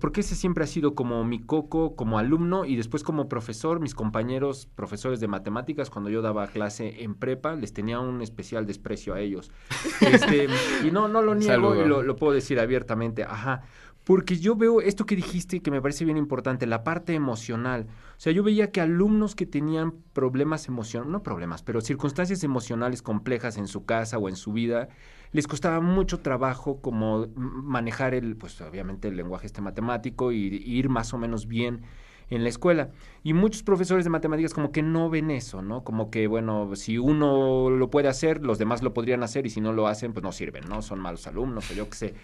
Porque 0.00 0.22
ese 0.22 0.34
siempre 0.34 0.64
ha 0.64 0.66
sido 0.66 0.96
como 0.96 1.22
mi 1.22 1.38
coco 1.40 1.94
como 1.94 2.18
alumno 2.18 2.64
y 2.64 2.74
después 2.74 3.04
como 3.04 3.28
profesor, 3.28 3.78
mis 3.78 3.94
compañeros 3.94 4.66
profesores 4.74 5.20
de 5.20 5.28
matemáticas, 5.28 5.88
cuando 5.88 6.10
yo 6.10 6.20
daba 6.20 6.48
clase 6.48 7.04
en 7.04 7.14
prepa, 7.14 7.54
les 7.54 7.72
tenía 7.72 8.00
un 8.00 8.22
especial 8.22 8.66
desprecio 8.66 9.14
a 9.14 9.20
ellos. 9.20 9.52
Este, 10.00 10.48
y 10.84 10.90
no, 10.90 11.06
no 11.06 11.22
lo 11.22 11.34
niego 11.36 11.52
Saludo. 11.70 11.84
y 11.84 11.88
lo, 11.88 12.02
lo 12.02 12.16
puedo 12.16 12.32
decir 12.32 12.58
abiertamente. 12.58 13.22
Ajá. 13.22 13.62
Porque 14.06 14.38
yo 14.38 14.54
veo 14.54 14.80
esto 14.80 15.04
que 15.04 15.16
dijiste 15.16 15.60
que 15.60 15.72
me 15.72 15.82
parece 15.82 16.04
bien 16.04 16.16
importante, 16.16 16.64
la 16.66 16.84
parte 16.84 17.12
emocional. 17.14 17.88
O 18.16 18.20
sea, 18.20 18.32
yo 18.32 18.44
veía 18.44 18.70
que 18.70 18.80
alumnos 18.80 19.34
que 19.34 19.46
tenían 19.46 19.94
problemas 20.12 20.68
emocionales, 20.68 21.10
no 21.10 21.24
problemas, 21.24 21.64
pero 21.64 21.80
circunstancias 21.80 22.44
emocionales 22.44 23.02
complejas 23.02 23.56
en 23.56 23.66
su 23.66 23.84
casa 23.84 24.16
o 24.18 24.28
en 24.28 24.36
su 24.36 24.52
vida, 24.52 24.90
les 25.32 25.48
costaba 25.48 25.80
mucho 25.80 26.20
trabajo 26.20 26.80
como 26.80 27.26
manejar 27.34 28.14
el, 28.14 28.36
pues 28.36 28.60
obviamente 28.60 29.08
el 29.08 29.16
lenguaje 29.16 29.46
este 29.46 29.60
matemático 29.60 30.30
y, 30.30 30.62
y 30.64 30.78
ir 30.78 30.88
más 30.88 31.12
o 31.12 31.18
menos 31.18 31.48
bien 31.48 31.82
en 32.30 32.44
la 32.44 32.48
escuela. 32.48 32.90
Y 33.24 33.32
muchos 33.32 33.64
profesores 33.64 34.04
de 34.04 34.10
matemáticas 34.10 34.54
como 34.54 34.70
que 34.70 34.82
no 34.82 35.10
ven 35.10 35.32
eso, 35.32 35.62
¿no? 35.62 35.82
Como 35.82 36.12
que, 36.12 36.28
bueno, 36.28 36.76
si 36.76 36.96
uno 36.96 37.70
lo 37.70 37.90
puede 37.90 38.06
hacer, 38.06 38.40
los 38.44 38.58
demás 38.58 38.84
lo 38.84 38.94
podrían 38.94 39.24
hacer 39.24 39.46
y 39.46 39.50
si 39.50 39.60
no 39.60 39.72
lo 39.72 39.88
hacen, 39.88 40.12
pues 40.12 40.22
no 40.22 40.30
sirven, 40.30 40.62
¿no? 40.68 40.80
Son 40.80 41.00
malos 41.00 41.26
alumnos 41.26 41.68
o 41.72 41.74
yo 41.74 41.90
qué 41.90 41.96
sé. 41.96 42.14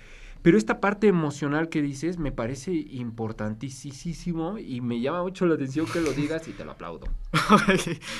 Pero 0.42 0.58
esta 0.58 0.80
parte 0.80 1.06
emocional 1.06 1.68
que 1.68 1.80
dices 1.82 2.18
me 2.18 2.32
parece 2.32 2.72
importantísimo 2.72 4.58
y 4.58 4.80
me 4.80 5.00
llama 5.00 5.22
mucho 5.22 5.46
la 5.46 5.54
atención 5.54 5.86
que 5.86 6.00
lo 6.00 6.12
digas 6.12 6.46
y 6.48 6.52
te 6.52 6.64
lo 6.64 6.72
aplaudo. 6.72 7.06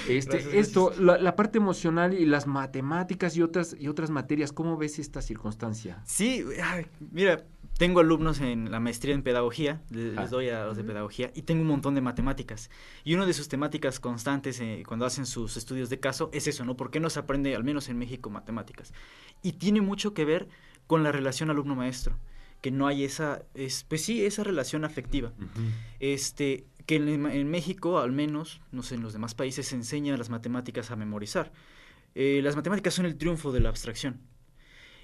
Este, 0.09 0.39
Gracias, 0.39 0.55
esto, 0.55 0.93
la, 0.99 1.19
la 1.19 1.37
parte 1.37 1.59
emocional 1.59 2.15
y 2.15 2.25
las 2.27 2.47
matemáticas 2.47 3.37
y 3.37 3.43
otras, 3.43 3.77
y 3.79 3.89
otras 3.89 4.11
materias, 4.11 4.53
¿cómo 4.53 4.77
ves 4.77 4.99
esta 4.99 5.21
circunstancia? 5.23 6.01
Sí, 6.05 6.45
ay, 6.63 6.87
mira, 7.11 7.45
tengo 7.79 8.01
alumnos 8.01 8.41
en 8.41 8.71
la 8.71 8.81
maestría 8.81 9.15
en 9.15 9.23
pedagogía, 9.23 9.83
le- 9.91 10.11
les, 10.13 10.19
Ah. 10.19 10.27
doy 10.29 10.49
a 10.51 10.65
los 10.67 10.77
de 10.77 10.85
pedagogía, 10.85 11.33
y 11.35 11.43
tengo 11.43 11.63
un 11.63 11.69
montón 11.69 11.95
de 11.95 12.01
matemáticas. 12.01 12.71
Y 13.05 13.15
una 13.15 13.27
de 13.27 13.33
sus 13.33 13.49
temáticas 13.49 13.99
constantes 13.99 14.61
eh, 14.61 14.83
cuando 14.87 15.07
hacen 15.07 15.27
sus 15.27 15.57
estudios 15.57 15.89
de 15.91 15.99
caso 15.99 16.31
es 16.33 16.47
eso, 16.47 16.65
¿no? 16.65 16.77
¿Por 16.77 16.91
qué 16.91 17.01
no 17.01 17.11
se 17.11 17.19
aprende, 17.19 17.55
al 17.57 17.65
menos 17.65 17.89
en 17.89 17.99
México, 17.99 18.31
matemáticas? 18.31 18.93
Y 19.43 19.53
tiene 19.55 19.81
mucho 19.81 20.15
que 20.15 20.25
ver 20.25 20.49
con 20.87 21.03
la 21.03 21.13
relación 21.13 21.51
alumno-maestro, 21.51 22.17
que 22.61 22.71
no 22.71 22.87
hay 22.87 23.05
esa, 23.05 23.43
es, 23.55 23.85
pues 23.89 24.05
sí, 24.05 24.25
esa 24.25 24.45
relación 24.45 24.85
afectiva. 24.85 25.33
Este, 26.01 26.65
que 26.87 26.97
en, 26.97 27.27
en 27.27 27.51
México, 27.51 27.99
al 27.99 28.13
menos, 28.13 28.61
no 28.71 28.83
sé, 28.83 28.97
en 28.97 29.03
los 29.03 29.13
demás 29.13 29.35
países 29.35 29.67
se 29.67 29.77
enseña 29.77 30.17
las 30.17 30.31
matemáticas 30.31 30.91
a 30.91 30.97
memorizar. 30.97 31.53
Eh, 32.15 32.41
las 32.43 32.57
matemáticas 32.57 32.95
son 32.95 33.07
el 33.07 33.17
triunfo 33.17 33.53
de 33.53 33.61
la 33.61 33.69
abstracción. 33.69 34.21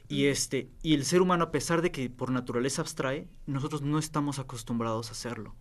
Y, 0.08 0.26
este, 0.26 0.70
y 0.82 0.94
el 0.94 1.04
ser 1.04 1.20
humano, 1.20 1.44
a 1.44 1.50
pesar 1.50 1.82
de 1.82 1.90
que 1.90 2.08
por 2.08 2.30
naturaleza 2.30 2.80
abstrae, 2.80 3.28
nosotros 3.46 3.82
no 3.82 3.98
estamos 3.98 4.38
acostumbrados 4.38 5.08
a 5.08 5.12
hacerlo. 5.12 5.54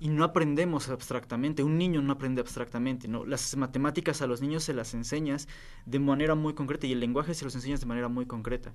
Y 0.00 0.08
no 0.08 0.24
aprendemos 0.24 0.88
abstractamente. 0.88 1.62
Un 1.62 1.78
niño 1.78 2.02
no 2.02 2.12
aprende 2.12 2.40
abstractamente. 2.40 3.06
¿no? 3.06 3.24
Las 3.24 3.56
matemáticas 3.56 4.20
a 4.20 4.26
los 4.26 4.42
niños 4.42 4.64
se 4.64 4.74
las 4.74 4.94
enseñas 4.94 5.48
de 5.86 6.00
manera 6.00 6.34
muy 6.34 6.54
concreta 6.54 6.86
y 6.86 6.92
el 6.92 7.00
lenguaje 7.00 7.34
se 7.34 7.44
los 7.44 7.54
enseñas 7.54 7.80
de 7.80 7.86
manera 7.86 8.08
muy 8.08 8.26
concreta. 8.26 8.74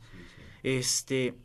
Este, 0.64 1.36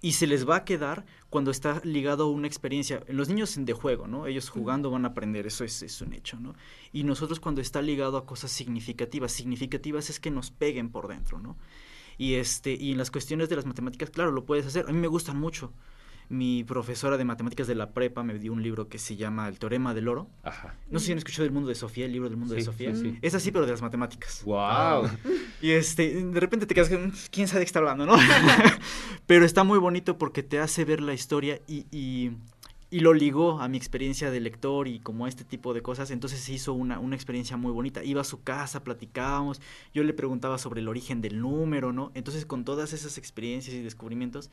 y 0.00 0.12
se 0.12 0.26
les 0.26 0.48
va 0.48 0.56
a 0.56 0.64
quedar 0.64 1.04
cuando 1.28 1.50
está 1.50 1.80
ligado 1.84 2.24
a 2.24 2.30
una 2.30 2.46
experiencia. 2.46 3.02
En 3.06 3.18
los 3.18 3.28
niños 3.28 3.54
de 3.58 3.72
juego, 3.74 4.06
¿no? 4.06 4.26
Ellos 4.26 4.48
jugando 4.48 4.90
van 4.90 5.04
a 5.04 5.08
aprender, 5.08 5.46
eso 5.46 5.64
es, 5.64 5.82
es, 5.82 6.00
un 6.00 6.14
hecho, 6.14 6.40
¿no? 6.40 6.54
Y 6.92 7.04
nosotros 7.04 7.40
cuando 7.40 7.60
está 7.60 7.82
ligado 7.82 8.16
a 8.16 8.24
cosas 8.24 8.50
significativas, 8.50 9.32
significativas 9.32 10.08
es 10.08 10.18
que 10.18 10.30
nos 10.30 10.50
peguen 10.50 10.90
por 10.90 11.08
dentro, 11.08 11.38
¿no? 11.38 11.56
Y, 12.20 12.34
este, 12.34 12.74
y 12.74 12.92
en 12.92 12.98
las 12.98 13.10
cuestiones 13.10 13.48
de 13.48 13.56
las 13.56 13.64
matemáticas, 13.64 14.10
claro, 14.10 14.30
lo 14.30 14.44
puedes 14.44 14.66
hacer. 14.66 14.84
A 14.86 14.92
mí 14.92 14.98
me 14.98 15.06
gustan 15.06 15.40
mucho. 15.40 15.72
Mi 16.28 16.64
profesora 16.64 17.16
de 17.16 17.24
matemáticas 17.24 17.66
de 17.66 17.74
la 17.74 17.94
prepa 17.94 18.22
me 18.22 18.38
dio 18.38 18.52
un 18.52 18.62
libro 18.62 18.88
que 18.88 18.98
se 18.98 19.16
llama 19.16 19.48
El 19.48 19.58
Teorema 19.58 19.94
del 19.94 20.06
Oro. 20.06 20.28
Ajá. 20.42 20.74
No 20.90 20.98
sé 20.98 21.06
si 21.06 21.12
han 21.12 21.18
escuchado 21.18 21.44
del 21.44 21.52
mundo 21.52 21.70
de 21.70 21.74
Sofía, 21.74 22.04
el 22.04 22.12
libro 22.12 22.28
del 22.28 22.36
mundo 22.36 22.52
de 22.52 22.60
Sofía. 22.60 22.94
sí, 22.94 23.12
sí. 23.12 23.18
Es 23.22 23.34
así, 23.34 23.50
pero 23.50 23.64
de 23.64 23.72
las 23.72 23.80
matemáticas. 23.80 24.42
Wow. 24.44 25.08
Y 25.62 25.70
este, 25.70 26.22
de 26.22 26.40
repente 26.40 26.66
te 26.66 26.74
quedas, 26.74 26.90
quién 27.30 27.48
sabe 27.48 27.60
de 27.60 27.64
qué 27.64 27.68
está 27.68 27.78
hablando, 27.78 28.04
¿no? 28.04 28.16
Pero 29.26 29.46
está 29.46 29.64
muy 29.64 29.78
bonito 29.78 30.18
porque 30.18 30.42
te 30.42 30.58
hace 30.58 30.84
ver 30.84 31.00
la 31.00 31.14
historia 31.14 31.60
y, 31.66 31.86
y, 31.90 32.32
y 32.90 33.00
lo 33.00 33.14
ligó 33.14 33.60
a 33.60 33.68
mi 33.68 33.76
experiencia 33.76 34.30
de 34.30 34.40
lector 34.40 34.88
y 34.88 34.98
como 34.98 35.26
este 35.26 35.44
tipo 35.44 35.72
de 35.72 35.80
cosas. 35.80 36.10
Entonces 36.10 36.40
se 36.40 36.52
hizo 36.52 36.74
una, 36.74 36.98
una 36.98 37.14
experiencia 37.14 37.56
muy 37.56 37.70
bonita. 37.70 38.02
Iba 38.02 38.22
a 38.22 38.24
su 38.24 38.42
casa, 38.42 38.82
platicábamos, 38.82 39.60
yo 39.94 40.02
le 40.02 40.12
preguntaba 40.12 40.58
sobre 40.58 40.80
el 40.80 40.88
origen 40.88 41.20
del 41.20 41.40
número, 41.40 41.92
¿no? 41.92 42.10
Entonces 42.14 42.44
con 42.46 42.64
todas 42.64 42.92
esas 42.92 43.16
experiencias 43.16 43.74
y 43.76 43.82
descubrimientos 43.82 44.50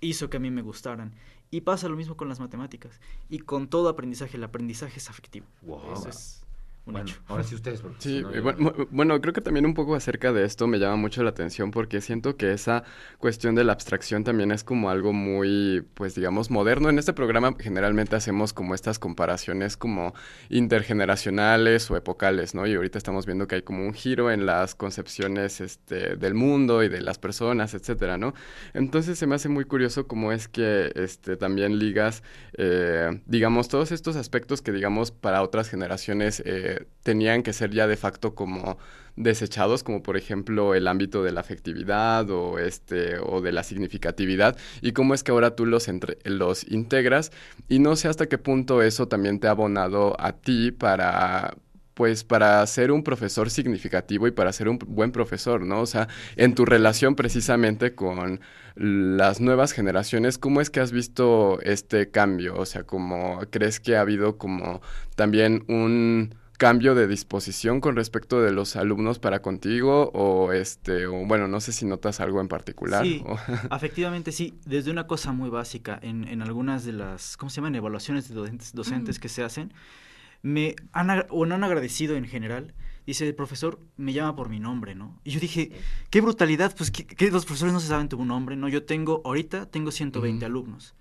hizo 0.00 0.30
que 0.30 0.36
a 0.36 0.40
mí 0.40 0.50
me 0.50 0.62
gustaran. 0.62 1.12
Y 1.50 1.62
pasa 1.62 1.88
lo 1.88 1.96
mismo 1.96 2.16
con 2.16 2.28
las 2.28 2.40
matemáticas. 2.40 3.00
Y 3.28 3.40
con 3.40 3.68
todo 3.68 3.88
aprendizaje, 3.88 4.36
el 4.36 4.44
aprendizaje 4.44 4.98
es 4.98 5.10
afectivo. 5.10 5.46
Wow. 5.62 5.92
Eso 5.92 6.08
es 6.08 6.45
un 6.86 6.92
Bueno, 6.92 7.08
hecho. 7.08 7.20
ahora 7.26 7.42
sí 7.42 7.54
ustedes. 7.56 7.80
porque 7.80 7.96
Sí, 8.00 8.16
si 8.18 8.22
no, 8.22 8.30
eh, 8.30 8.42
yo- 8.42 8.86
bueno, 8.90 9.20
creo 9.20 9.32
que 9.32 9.40
también 9.40 9.66
un 9.66 9.74
poco 9.74 9.94
acerca 9.96 10.32
de 10.32 10.44
esto 10.44 10.66
me 10.68 10.78
llama 10.78 10.96
mucho 10.96 11.22
la 11.24 11.30
atención 11.30 11.70
porque 11.72 12.00
siento 12.00 12.36
que 12.36 12.52
esa 12.52 12.84
cuestión 13.18 13.54
de 13.56 13.64
la 13.64 13.72
abstracción 13.72 14.22
también 14.22 14.52
es 14.52 14.62
como 14.62 14.88
algo 14.88 15.12
muy, 15.12 15.84
pues 15.94 16.14
digamos, 16.14 16.50
moderno. 16.50 16.88
En 16.88 16.98
este 16.98 17.12
programa 17.12 17.54
generalmente 17.58 18.14
hacemos 18.14 18.52
como 18.52 18.74
estas 18.74 18.98
comparaciones 19.00 19.76
como 19.76 20.14
intergeneracionales 20.48 21.90
o 21.90 21.96
epocales, 21.96 22.54
¿no? 22.54 22.66
Y 22.66 22.74
ahorita 22.74 22.98
estamos 22.98 23.26
viendo 23.26 23.48
que 23.48 23.56
hay 23.56 23.62
como 23.62 23.84
un 23.84 23.92
giro 23.92 24.30
en 24.30 24.46
las 24.46 24.74
concepciones 24.74 25.60
este, 25.60 26.16
del 26.16 26.34
mundo 26.34 26.82
y 26.84 26.88
de 26.88 27.00
las 27.00 27.18
personas, 27.18 27.74
etcétera, 27.74 28.16
¿no? 28.18 28.34
Entonces 28.74 29.18
se 29.18 29.26
me 29.26 29.34
hace 29.34 29.48
muy 29.48 29.64
curioso 29.64 30.06
cómo 30.06 30.32
es 30.32 30.48
que 30.48 30.92
este, 30.94 31.36
también 31.36 31.78
ligas, 31.78 32.22
eh, 32.56 33.20
digamos, 33.26 33.68
todos 33.68 33.90
estos 33.92 34.16
aspectos 34.16 34.62
que, 34.62 34.70
digamos, 34.72 35.10
para 35.10 35.42
otras 35.42 35.68
generaciones 35.68 36.42
eh, 36.46 36.75
tenían 37.02 37.42
que 37.42 37.52
ser 37.52 37.70
ya 37.70 37.86
de 37.86 37.96
facto 37.96 38.34
como 38.34 38.78
desechados, 39.16 39.82
como 39.82 40.02
por 40.02 40.16
ejemplo 40.16 40.74
el 40.74 40.86
ámbito 40.88 41.22
de 41.22 41.32
la 41.32 41.40
afectividad 41.40 42.28
o 42.30 42.58
este 42.58 43.18
o 43.18 43.40
de 43.40 43.52
la 43.52 43.62
significatividad 43.62 44.56
y 44.82 44.92
cómo 44.92 45.14
es 45.14 45.22
que 45.22 45.30
ahora 45.32 45.56
tú 45.56 45.64
los 45.66 45.88
entre- 45.88 46.18
los 46.24 46.70
integras 46.70 47.32
y 47.68 47.78
no 47.78 47.96
sé 47.96 48.08
hasta 48.08 48.26
qué 48.28 48.38
punto 48.38 48.82
eso 48.82 49.08
también 49.08 49.40
te 49.40 49.48
ha 49.48 49.52
abonado 49.52 50.14
a 50.20 50.32
ti 50.32 50.70
para 50.70 51.56
pues 51.94 52.24
para 52.24 52.66
ser 52.66 52.92
un 52.92 53.02
profesor 53.02 53.48
significativo 53.48 54.26
y 54.26 54.30
para 54.30 54.52
ser 54.52 54.68
un 54.68 54.78
buen 54.78 55.12
profesor, 55.12 55.62
¿no? 55.62 55.80
O 55.80 55.86
sea, 55.86 56.08
en 56.36 56.54
tu 56.54 56.66
relación 56.66 57.14
precisamente 57.16 57.94
con 57.94 58.40
las 58.74 59.40
nuevas 59.40 59.72
generaciones, 59.72 60.36
¿cómo 60.36 60.60
es 60.60 60.68
que 60.68 60.80
has 60.80 60.92
visto 60.92 61.58
este 61.62 62.10
cambio? 62.10 62.54
O 62.56 62.66
sea, 62.66 62.84
¿cómo 62.84 63.40
crees 63.50 63.80
que 63.80 63.96
ha 63.96 64.02
habido 64.02 64.36
como 64.36 64.82
también 65.14 65.64
un 65.68 66.34
cambio 66.56 66.94
de 66.94 67.06
disposición 67.06 67.80
con 67.80 67.96
respecto 67.96 68.40
de 68.40 68.52
los 68.52 68.76
alumnos 68.76 69.18
para 69.18 69.42
contigo 69.42 70.10
o 70.14 70.52
este 70.52 71.06
o 71.06 71.26
bueno 71.26 71.48
no 71.48 71.60
sé 71.60 71.72
si 71.72 71.84
notas 71.86 72.20
algo 72.20 72.40
en 72.40 72.48
particular 72.48 73.04
Sí, 73.04 73.22
o- 73.26 73.36
Efectivamente, 73.76 74.32
sí, 74.32 74.54
desde 74.64 74.90
una 74.90 75.06
cosa 75.06 75.32
muy 75.32 75.50
básica, 75.50 75.98
en, 76.02 76.26
en 76.28 76.40
algunas 76.42 76.84
de 76.84 76.92
las, 76.92 77.36
¿cómo 77.36 77.50
se 77.50 77.56
llaman? 77.56 77.74
Evaluaciones 77.74 78.28
de 78.28 78.34
docentes, 78.34 78.72
docentes 78.74 79.16
Ujú. 79.16 79.22
que 79.22 79.28
se 79.28 79.42
hacen, 79.42 79.72
me 80.42 80.76
han, 80.92 81.26
o 81.30 81.46
no 81.46 81.54
han 81.56 81.64
agradecido 81.64 82.16
en 82.16 82.26
general. 82.26 82.74
Dice, 83.06 83.26
el 83.26 83.34
profesor 83.34 83.78
me 83.96 84.12
llama 84.12 84.34
por 84.36 84.48
mi 84.48 84.60
nombre, 84.60 84.94
¿no? 84.94 85.20
Y 85.24 85.30
yo 85.30 85.40
dije, 85.40 85.72
qué 86.10 86.20
brutalidad, 86.20 86.74
pues 86.76 86.90
que, 86.90 87.06
que 87.06 87.30
los 87.30 87.44
profesores 87.46 87.72
no 87.72 87.80
se 87.80 87.88
saben 87.88 88.08
tu 88.08 88.24
nombre, 88.24 88.56
¿no? 88.56 88.68
Yo 88.68 88.84
tengo, 88.84 89.22
ahorita 89.24 89.66
tengo 89.70 89.90
120 89.92 90.44
Ujú. 90.44 90.50
alumnos. 90.52 90.94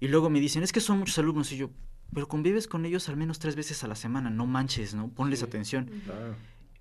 Y 0.00 0.08
luego 0.08 0.30
me 0.30 0.40
dicen, 0.40 0.62
es 0.62 0.72
que 0.72 0.80
son 0.80 0.98
muchos 1.00 1.18
alumnos. 1.18 1.52
Y 1.52 1.56
yo, 1.58 1.70
pero 2.14 2.28
convives 2.28 2.66
con 2.66 2.84
ellos 2.84 3.08
al 3.08 3.16
menos 3.16 3.38
tres 3.38 3.56
veces 3.56 3.82
a 3.84 3.88
la 3.88 3.94
semana, 3.94 4.30
no 4.30 4.46
manches, 4.46 4.94
¿no? 4.94 5.08
Ponles 5.08 5.42
atención. 5.42 5.90
Claro. 6.04 6.34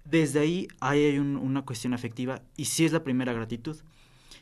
Desde 0.05 0.39
ahí, 0.39 0.67
ahí 0.79 1.03
hay 1.03 1.19
un- 1.19 1.37
una 1.37 1.63
cuestión 1.63 1.93
afectiva 1.93 2.41
y 2.57 2.65
sí 2.65 2.85
es 2.85 2.91
la 2.91 3.03
primera 3.03 3.31
gratitud. 3.33 3.77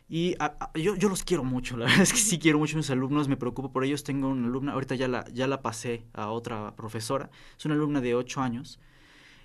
Y 0.10 0.36
a- 0.39 0.56
a- 0.60 0.72
yo, 0.79 0.96
yo 0.96 1.10
los 1.10 1.24
quiero 1.24 1.44
mucho, 1.44 1.75
la 1.75 1.86
verdad 2.00 2.01
es 2.03 2.13
que 2.13 2.20
sí 2.20 2.39
quiero 2.39 2.58
mucho 2.60 2.75
a 2.75 2.77
mis 2.77 2.89
alumnos, 2.89 3.27
me 3.27 3.36
preocupo 3.36 3.72
por 3.74 3.84
ellos. 3.84 4.03
Tengo 4.06 4.29
una 4.29 4.48
alumna, 4.48 4.72
ahorita 4.74 4.96
ya 4.96 5.08
la, 5.10 5.25
ya 5.34 5.48
la 5.48 5.62
pasé 5.62 6.06
a 6.13 6.29
otra 6.29 6.74
profesora, 6.77 7.29
es 7.58 7.65
una 7.65 7.75
alumna 7.75 8.00
de 8.00 8.15
8 8.15 8.41
años, 8.41 8.79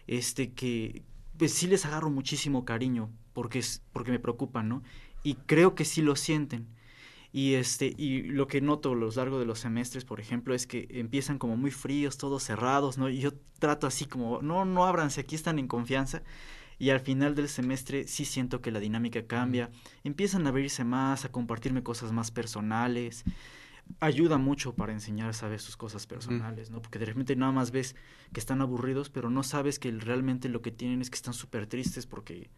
este 0.06 0.52
que 0.52 1.02
pues 1.38 1.52
sí 1.54 1.66
les 1.66 1.84
agarro 1.87 2.11
muchísimo 2.11 2.64
cariño 2.64 3.11
porque, 3.32 3.58
es, 3.58 3.82
porque 3.92 4.12
me 4.12 4.20
preocupan, 4.20 4.68
¿no? 4.68 4.82
Y 5.25 5.34
creo 5.34 5.75
que 5.75 5.84
sí 5.84 6.02
lo 6.02 6.14
sienten. 6.14 6.68
Y, 7.32 7.54
este, 7.54 7.94
y 7.96 8.22
lo 8.24 8.46
que 8.46 8.60
noto 8.60 8.92
a 8.92 8.94
lo 8.94 9.10
largo 9.10 9.38
de 9.38 9.46
los 9.46 9.60
semestres, 9.60 10.04
por 10.04 10.20
ejemplo, 10.20 10.54
es 10.54 10.66
que 10.66 10.86
empiezan 10.90 11.38
como 11.38 11.56
muy 11.56 11.70
fríos, 11.70 12.18
todos 12.18 12.42
cerrados, 12.42 12.98
¿no? 12.98 13.08
Y 13.08 13.20
yo 13.20 13.32
trato 13.58 13.86
así 13.86 14.04
como, 14.04 14.42
no, 14.42 14.66
no 14.66 14.84
ábranse, 14.84 15.22
aquí 15.22 15.34
están 15.34 15.58
en 15.58 15.66
confianza. 15.66 16.22
Y 16.78 16.90
al 16.90 17.00
final 17.00 17.34
del 17.34 17.48
semestre 17.48 18.06
sí 18.06 18.24
siento 18.24 18.60
que 18.60 18.70
la 18.70 18.80
dinámica 18.80 19.26
cambia. 19.26 19.70
Empiezan 20.04 20.44
a 20.46 20.50
abrirse 20.50 20.84
más, 20.84 21.24
a 21.24 21.30
compartirme 21.30 21.82
cosas 21.82 22.12
más 22.12 22.30
personales. 22.30 23.24
Ayuda 24.00 24.36
mucho 24.36 24.74
para 24.74 24.92
enseñar, 24.92 25.32
sabes, 25.32 25.62
sus 25.62 25.76
cosas 25.76 26.06
personales, 26.06 26.70
¿no? 26.70 26.82
Porque 26.82 26.98
de 26.98 27.06
repente 27.06 27.36
nada 27.36 27.52
más 27.52 27.70
ves 27.70 27.94
que 28.32 28.40
están 28.40 28.60
aburridos, 28.60 29.10
pero 29.10 29.30
no 29.30 29.42
sabes 29.42 29.78
que 29.78 29.90
realmente 29.92 30.48
lo 30.48 30.60
que 30.60 30.70
tienen 30.70 31.00
es 31.00 31.08
que 31.08 31.16
están 31.16 31.34
súper 31.34 31.66
tristes 31.66 32.06
porque 32.06 32.50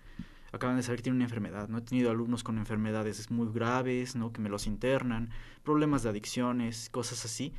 acaban 0.57 0.77
de 0.77 0.83
saber 0.83 0.99
que 0.99 1.05
tienen 1.05 1.17
una 1.17 1.25
enfermedad, 1.25 1.69
¿no? 1.69 1.79
He 1.79 1.83
tenido 1.83 2.11
alumnos 2.11 2.43
con 2.45 2.59
enfermedades 2.59 3.31
muy 3.31 3.53
graves, 3.53 4.17
¿no? 4.17 4.33
Que 4.33 4.41
me 4.41 4.49
los 4.49 4.67
internan, 4.67 5.31
problemas 5.63 6.03
de 6.03 6.11
adicciones, 6.11 6.89
cosas 6.91 7.25
así. 7.25 7.53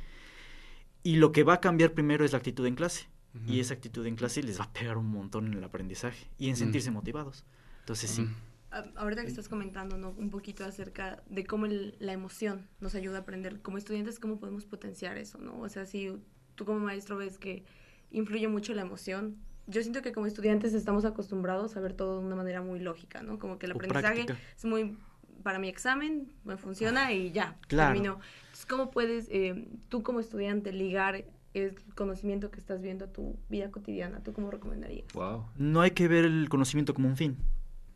Y 1.02 1.16
lo 1.16 1.32
que 1.32 1.44
va 1.44 1.54
a 1.54 1.60
cambiar 1.60 1.92
primero 1.92 2.24
es 2.24 2.32
la 2.32 2.38
actitud 2.38 2.66
en 2.66 2.74
clase. 2.74 3.08
Y 3.46 3.60
esa 3.60 3.74
actitud 3.74 4.06
en 4.06 4.16
clase 4.16 4.42
les 4.42 4.58
va 4.58 4.64
a 4.64 4.72
pegar 4.72 4.96
un 4.96 5.10
montón 5.10 5.46
en 5.46 5.52
el 5.52 5.62
aprendizaje 5.62 6.26
y 6.38 6.48
en 6.48 6.56
sentirse 6.56 6.90
motivados. 6.90 7.44
Entonces 7.80 8.10
sí. 8.10 8.22
Ujú. 8.22 8.30
Ah, 8.70 8.84
Ahorita 8.96 9.22
que 9.22 9.28
estás 9.28 9.48
comentando 9.50 9.98
¿no? 9.98 10.10
un 10.16 10.30
poquito 10.30 10.64
acerca 10.64 11.22
de 11.28 11.44
cómo 11.44 11.66
el- 11.66 11.96
la 12.00 12.14
emoción 12.14 12.66
nos 12.80 12.94
ayuda 12.94 13.18
a 13.18 13.20
aprender 13.20 13.60
como 13.60 13.76
estudiantes, 13.76 14.18
cómo 14.18 14.40
podemos 14.40 14.64
potenciar 14.64 15.18
eso, 15.18 15.36
¿no? 15.38 15.60
O 15.60 15.68
sea, 15.68 15.84
si 15.84 16.10
tú 16.54 16.64
como 16.64 16.80
maestro 16.80 17.18
ves 17.18 17.36
que 17.36 17.64
influye 18.10 18.48
mucho 18.48 18.72
la 18.72 18.80
emoción, 18.82 19.36
yo 19.66 19.82
siento 19.82 20.02
que 20.02 20.12
como 20.12 20.26
estudiantes 20.26 20.74
estamos 20.74 21.04
acostumbrados 21.04 21.76
a 21.76 21.80
ver 21.80 21.92
todo 21.94 22.20
de 22.20 22.26
una 22.26 22.36
manera 22.36 22.62
muy 22.62 22.78
lógica, 22.80 23.22
¿no? 23.22 23.38
Como 23.38 23.58
que 23.58 23.66
el 23.66 23.72
O 23.72 23.74
aprendizaje 23.76 24.24
práctica. 24.24 24.38
es 24.56 24.64
muy 24.64 24.96
para 25.42 25.58
mi 25.58 25.68
examen, 25.68 26.28
me 26.44 26.56
funciona 26.56 27.12
y 27.12 27.30
ya, 27.30 27.56
Claro. 27.68 27.92
terminó. 27.94 28.18
Entonces, 28.46 28.66
¿cómo 28.66 28.90
puedes 28.90 29.28
eh, 29.30 29.68
tú 29.88 30.02
como 30.02 30.18
estudiante 30.20 30.72
ligar 30.72 31.24
el 31.54 31.76
conocimiento 31.94 32.50
que 32.50 32.58
estás 32.58 32.82
viendo 32.82 33.04
a 33.04 33.08
tu 33.08 33.36
vida 33.48 33.70
cotidiana? 33.70 34.22
¿Tú 34.22 34.32
cómo 34.32 34.50
recomendarías? 34.50 35.06
Wow. 35.14 35.44
No 35.56 35.82
hay 35.82 35.92
que 35.92 36.08
ver 36.08 36.24
el 36.24 36.48
conocimiento 36.48 36.94
como 36.94 37.08
un 37.08 37.16
fin, 37.16 37.36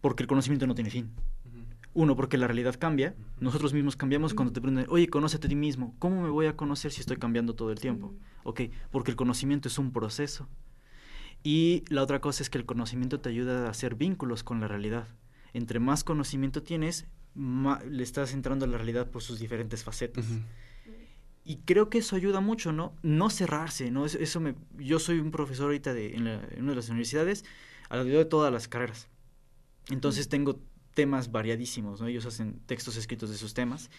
porque 0.01 0.23
el 0.23 0.27
conocimiento 0.29 0.67
no 0.67 0.75
tiene 0.75 0.91
fin. 0.91 1.11
Uno, 1.93 2.15
porque 2.15 2.39
la 2.39 2.47
realidad 2.47 2.77
cambia. 2.79 3.17
Nosotros 3.41 3.75
mismos 3.75 3.97
cambiamos 3.97 4.33
cuando 4.33 4.53
te 4.53 4.61
preguntan, 4.61 4.87
oye, 4.91 5.09
conócete 5.09 5.49
a 5.49 5.51
ti 5.51 5.57
mismo. 5.57 5.93
¿Cómo 5.99 6.23
me 6.23 6.29
voy 6.29 6.47
a 6.47 6.57
conocer 6.57 6.93
si 6.93 7.01
estoy 7.01 7.17
cambiando 7.17 7.55
todo 7.57 7.73
el 7.73 7.81
tiempo? 7.81 8.15
Ok, 8.45 8.61
porque 8.93 9.11
el 9.11 9.17
conocimiento 9.17 9.67
es 9.67 9.77
un 9.77 9.93
proceso. 9.93 10.47
Y 11.43 11.85
la 11.89 12.03
otra 12.03 12.21
cosa 12.21 12.43
es 12.43 12.51
que 12.51 12.59
el 12.59 12.67
conocimiento 12.67 13.21
te 13.21 13.29
ayuda 13.31 13.67
a 13.67 13.71
hacer 13.71 13.95
vínculos 13.95 14.43
con 14.45 14.61
la 14.61 14.69
realidad. 14.69 15.09
Entre 15.53 15.81
más 15.81 16.05
conocimiento 16.05 16.63
tienes, 16.63 17.07
ma- 17.35 17.81
le 17.89 18.03
estás 18.03 18.35
entrando 18.35 18.67
a 18.67 18.69
la 18.69 18.77
realidad 18.77 19.11
por 19.11 19.23
sus 19.23 19.39
diferentes 19.39 19.83
facetas. 19.85 20.27
Y 21.45 21.57
creo 21.65 21.89
que 21.89 21.99
eso 21.99 22.15
ayuda 22.15 22.41
mucho, 22.41 22.73
¿no? 22.73 22.95
No 23.03 23.31
cerrarse, 23.31 23.91
¿no? 23.91 24.05
Eso, 24.05 24.19
eso 24.19 24.41
me, 24.41 24.55
yo 24.77 24.99
soy 24.99 25.19
un 25.19 25.31
profesor 25.31 25.67
ahorita 25.67 25.95
de, 25.95 26.15
en, 26.15 26.25
la- 26.25 26.45
en 26.51 26.63
una 26.63 26.71
de 26.73 26.77
las 26.77 26.89
universidades, 26.91 27.45
alrededor 27.89 28.25
de 28.25 28.31
todas 28.31 28.53
las 28.53 28.69
carreras. 28.69 29.09
Entonces 29.89 30.29
tengo 30.29 30.61
temas 30.95 31.33
variadísimos, 31.33 32.01
¿no? 32.01 32.07
Ellos 32.09 32.27
hacen 32.27 32.61
textos 32.67 32.97
escritos 32.97 33.31
de 33.31 33.37
sus 33.39 33.55
temas. 33.55 33.91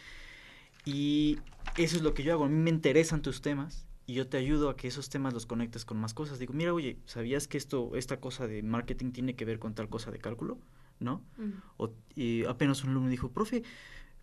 Y 0.86 1.40
eso 1.78 1.96
es 1.98 2.04
lo 2.04 2.14
que 2.14 2.24
yo 2.24 2.34
hago. 2.34 2.46
A 2.46 2.50
mí 2.50 2.56
me 2.56 2.70
interesan 2.70 3.22
tus 3.22 3.42
temas 3.42 3.86
y 4.12 4.14
yo 4.14 4.28
te 4.28 4.38
ayudo 4.38 4.70
a 4.70 4.76
que 4.76 4.88
esos 4.88 5.10
temas 5.10 5.34
los 5.34 5.46
conectes 5.46 5.86
con 5.86 5.98
más 5.98 6.14
cosas. 6.14 6.38
Digo, 6.38 6.54
mira, 6.54 6.74
oye, 6.74 7.00
¿sabías 7.06 7.48
que 7.48 7.58
esto, 7.58 7.96
esta 7.96 8.20
cosa 8.20 8.46
de 8.48 8.62
marketing 8.62 9.12
tiene 9.12 9.36
que 9.36 9.46
ver 9.46 9.58
con 9.58 9.74
tal 9.74 9.88
cosa 9.90 10.12
de 10.12 10.20
cálculo? 10.20 10.58
¿no? 11.00 11.24
Mm. 11.38 11.52
O- 11.78 11.94
y 12.16 12.44
apenas 12.46 12.84
un 12.84 12.92
alumno 12.92 13.10
dijo, 13.10 13.32
profe, 13.32 13.64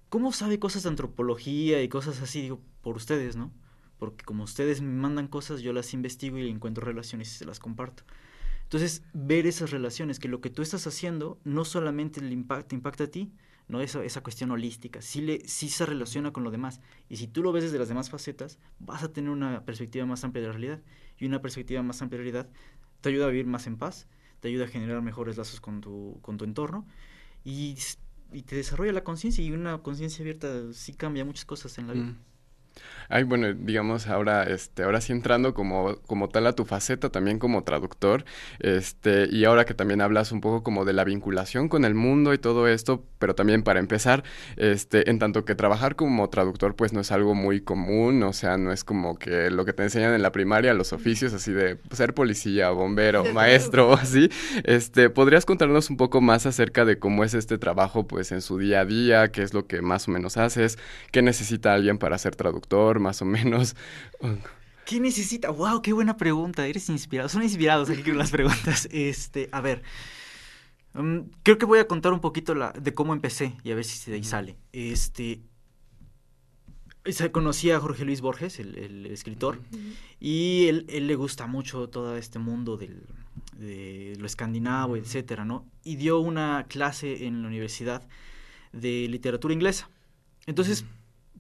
¿cómo 0.09 0.33
sabe 0.33 0.59
cosas 0.59 0.83
de 0.85 0.91
antropología 0.91 1.83
y 1.83 1.89
cosas 1.89 2.21
así? 2.23 2.43
Digo, 2.43 2.61
por 2.83 2.97
ustedes, 2.97 3.37
¿no? 3.37 3.51
Porque 3.99 4.25
como 4.25 4.45
ustedes 4.45 4.81
me 4.81 4.93
mandan 4.93 5.27
cosas, 5.29 5.61
yo 5.61 5.73
las 5.73 5.93
investigo 5.95 6.39
y 6.39 6.49
encuentro 6.49 6.85
relaciones 6.85 7.33
y 7.35 7.39
se 7.39 7.45
las 7.45 7.59
comparto. 7.59 8.05
Entonces, 8.65 9.03
ver 9.15 9.47
esas 9.47 9.71
relaciones, 9.71 10.19
que 10.19 10.29
lo 10.29 10.41
que 10.41 10.51
tú 10.51 10.63
estás 10.63 10.87
haciendo 10.87 11.39
no 11.45 11.65
solamente 11.65 12.21
impacta, 12.21 12.75
impacta 12.75 13.05
a 13.05 13.07
ti, 13.09 13.33
¿no? 13.69 13.81
Esa, 13.81 14.03
esa 14.05 14.23
cuestión 14.23 14.51
holística, 14.51 15.01
sí, 15.03 15.21
le, 15.21 15.41
sí 15.47 15.69
se 15.69 15.87
relaciona 15.87 16.33
con 16.33 16.43
lo 16.43 16.51
demás. 16.51 16.81
Y 17.09 17.17
si 17.17 17.27
tú 17.27 17.43
lo 17.43 17.53
ves 17.53 17.65
desde 17.65 17.79
las 17.79 17.89
demás 17.89 18.11
facetas, 18.11 18.59
vas 18.79 19.03
a 19.03 19.13
tener 19.13 19.31
una 19.31 19.65
perspectiva 19.65 20.07
más 20.07 20.25
amplia 20.25 20.43
de 20.43 20.49
la 20.49 20.53
realidad. 20.53 20.83
Y 21.19 21.27
una 21.27 21.41
perspectiva 21.41 21.83
más 21.83 22.01
amplia 22.03 22.19
de 22.19 22.25
la 22.25 22.33
realidad 22.33 22.53
te 23.01 23.09
ayuda 23.11 23.27
a 23.27 23.29
vivir 23.29 23.47
más 23.47 23.67
en 23.67 23.77
paz, 23.77 24.09
te 24.41 24.49
ayuda 24.49 24.65
a 24.65 24.69
generar 24.69 25.03
mejores 25.03 25.37
lazos 25.37 25.61
con 25.61 25.81
tu, 25.81 26.19
con 26.23 26.39
tu 26.39 26.45
entorno 26.45 26.87
y, 27.45 27.77
y 28.33 28.43
te 28.43 28.57
desarrolla 28.57 28.93
la 28.93 29.05
conciencia 29.05 29.45
y 29.45 29.53
una 29.53 29.79
conciencia 29.79 30.23
abierta 30.23 30.73
sí 30.73 30.95
cambia 30.95 31.25
muchas 31.25 31.45
cosas 31.45 31.79
en 31.79 31.87
la 31.87 31.93
vida. 31.93 32.05
Mm. 32.05 32.19
Ay, 33.11 33.25
bueno, 33.25 33.55
digamos 33.55 34.07
ahora, 34.07 34.45
este, 34.45 34.83
ahora 34.83 35.01
sí 35.01 35.13
entrando 35.13 35.55
como, 35.55 35.97
como 36.07 36.29
tal 36.29 36.47
a 36.47 36.53
tu 36.53 36.67
faceta 36.67 37.09
también 37.11 37.39
como 37.39 37.65
traductor, 37.65 38.25
este, 38.59 39.29
y 39.31 39.45
ahora 39.45 39.65
que 39.65 39.73
también 39.73 40.03
hablas 40.03 40.31
un 40.31 40.43
poco 40.43 40.63
como 40.63 40.85
de 40.85 40.93
la 40.93 41.05
vinculación 41.05 41.69
con 41.71 41.87
el 41.87 41.95
mundo 41.95 42.35
y 42.35 42.39
todo 42.39 42.69
esto, 42.69 43.05
pero 43.19 43.35
también 43.35 43.63
para 43.63 43.81
empezar, 43.81 44.25
este, 44.57 45.09
en 45.11 45.19
tanto 45.19 45.47
que 45.47 45.55
trabajar 45.55 45.97
como 45.97 46.29
traductor 46.29 46.77
pues 46.77 46.93
no 46.93 47.01
es 47.01 47.11
algo 47.11 47.35
muy 47.35 47.63
común, 47.63 48.23
o 48.23 48.35
sea, 48.35 48.59
no 48.59 48.73
es 48.73 48.85
como 48.85 49.19
que 49.19 49.51
lo 49.51 49.65
que 49.65 49.73
te 49.73 49.85
enseñan 49.85 50.13
en 50.13 50.23
la 50.23 50.33
primaria, 50.33 50.75
los 50.75 50.93
oficios 50.93 51.33
así 51.33 51.53
de 51.53 51.79
ser 51.93 52.13
policía, 52.13 52.71
bombero, 52.71 53.25
maestro 53.33 53.91
o 53.91 53.95
así, 53.95 54.31
este, 54.65 55.09
¿podrías 55.09 55.47
contarnos 55.47 55.89
un 55.89 55.97
poco 55.97 56.21
más 56.21 56.45
acerca 56.45 56.85
de 56.85 56.99
cómo 56.99 57.25
es 57.25 57.33
este 57.33 57.57
trabajo 57.57 58.07
pues 58.07 58.33
en 58.33 58.43
su 58.43 58.59
día 58.59 58.81
a 58.81 58.85
día, 58.85 59.33
qué 59.33 59.43
es 59.43 59.55
lo 59.55 59.67
que 59.67 59.81
más 59.81 60.09
o 60.09 60.11
menos 60.11 60.37
haces, 60.37 60.79
qué 61.11 61.23
necesita 61.23 61.73
alguien 61.73 61.97
para 61.97 62.19
ser 62.19 62.37
traductor, 62.37 62.98
más 62.99 63.23
o 63.23 63.25
menos? 63.25 63.77
¿Qué 64.87 65.01
necesita? 65.01 65.51
¡Wow! 65.51 65.83
¡Qué 65.83 65.93
buena 65.93 66.17
pregunta! 66.17 66.67
Eres 66.67 66.89
inspirado. 66.89 67.29
Son 67.29 67.43
inspirados 67.43 67.91
aquí 67.91 68.03
con 68.03 68.17
las 68.17 68.31
preguntas. 68.31 68.89
Este, 68.93 69.49
a 69.53 69.61
ver. 69.61 69.83
mm, 70.95 71.19
creo 71.43 71.59
que 71.59 71.67
voy 71.67 71.79
a 71.79 71.87
contar 71.87 72.13
un 72.13 72.21
poquito 72.21 72.55
la, 72.55 72.73
de 72.73 72.95
cómo 72.95 73.13
empecé 73.13 73.55
y 73.63 73.71
a 73.71 73.75
ver 73.75 73.85
si 73.85 74.11
de 74.11 74.17
ahí 74.17 74.25
sale. 74.25 74.57
Este. 74.73 75.43
Conocí 77.33 77.71
a 77.71 77.81
Jorge 77.81 78.05
Luis 78.05 78.21
Borges, 78.21 78.59
el, 78.61 78.77
el 78.77 79.07
escritor, 79.07 79.63
y 80.21 80.67
él, 80.69 80.85
él 80.91 81.07
le 81.07 81.15
gusta 81.15 81.47
mucho 81.47 81.89
todo 81.89 82.19
este 82.19 82.39
mundo 82.39 82.77
del, 82.77 83.07
de 83.57 84.15
lo 84.19 84.27
escandinavo, 84.27 84.97
etcétera, 84.97 85.45
¿no? 85.45 85.67
Y 85.85 85.97
dio 85.97 86.19
una 86.19 86.67
clase 86.69 87.27
en 87.27 87.43
la 87.43 87.49
universidad 87.49 88.07
de 88.73 89.07
literatura 89.09 89.55
inglesa. 89.55 89.91
Entonces, 90.47 90.85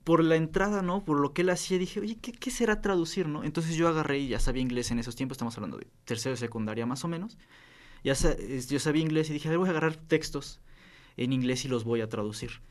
por 0.08 0.24
la 0.24 0.36
entrada, 0.36 0.80
¿no? 0.80 1.04
Por 1.04 1.20
lo 1.20 1.34
que 1.34 1.42
él 1.42 1.50
hacía, 1.50 1.76
dije, 1.76 2.00
oye, 2.00 2.16
¿qué, 2.16 2.50
será 2.50 2.80
traducir, 2.80 3.28
no? 3.28 3.44
Entonces 3.44 3.76
yo 3.76 3.88
agarré 3.88 4.20
y 4.20 4.28
ya 4.28 4.40
sabía 4.40 4.62
inglés 4.62 4.90
en 4.90 4.98
esos 4.98 5.14
tiempos, 5.16 5.34
estamos 5.34 5.54
hablando 5.58 5.76
de 5.76 5.86
tercero 6.06 6.32
de 6.32 6.38
secundaria 6.38 6.86
más 6.86 7.04
o 7.04 7.08
menos. 7.08 7.36
Ya 8.02 8.14
sa- 8.14 8.34
yo 8.38 8.78
sabía 8.78 9.02
inglés 9.02 9.28
y 9.28 9.34
dije, 9.34 9.48
a 9.48 9.50
ver, 9.50 9.58
voy 9.58 9.68
a 9.68 9.72
agarrar 9.72 9.96
textos 9.96 10.62
en 11.18 11.34
inglés 11.34 11.66
y 11.66 11.68
los 11.68 11.84
voy 11.84 12.00
a 12.00 12.08
traducir. 12.08 12.62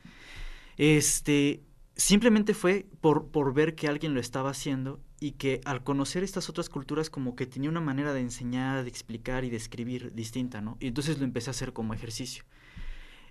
Este, 0.78 1.62
simplemente 1.94 2.54
fue 2.54 2.86
por, 3.00 3.28
por 3.28 3.54
ver 3.54 3.76
que 3.76 3.86
alguien 3.86 4.14
lo 4.14 4.20
estaba 4.20 4.50
haciendo 4.50 5.00
y 5.20 5.32
que 5.32 5.60
al 5.64 5.84
conocer 5.84 6.24
estas 6.24 6.48
otras 6.48 6.68
culturas 6.68 7.08
como 7.08 7.36
que 7.36 7.46
tenía 7.46 7.70
una 7.70 7.80
manera 7.80 8.12
de 8.14 8.20
enseñar, 8.20 8.82
de 8.82 8.88
explicar 8.88 9.44
y 9.44 9.50
de 9.50 9.58
escribir 9.58 10.12
distinta, 10.12 10.60
¿no? 10.60 10.76
Y 10.80 10.88
entonces 10.88 11.18
lo 11.18 11.24
empecé 11.24 11.50
a 11.50 11.52
hacer 11.52 11.72
como 11.72 11.94
ejercicio. 11.94 12.42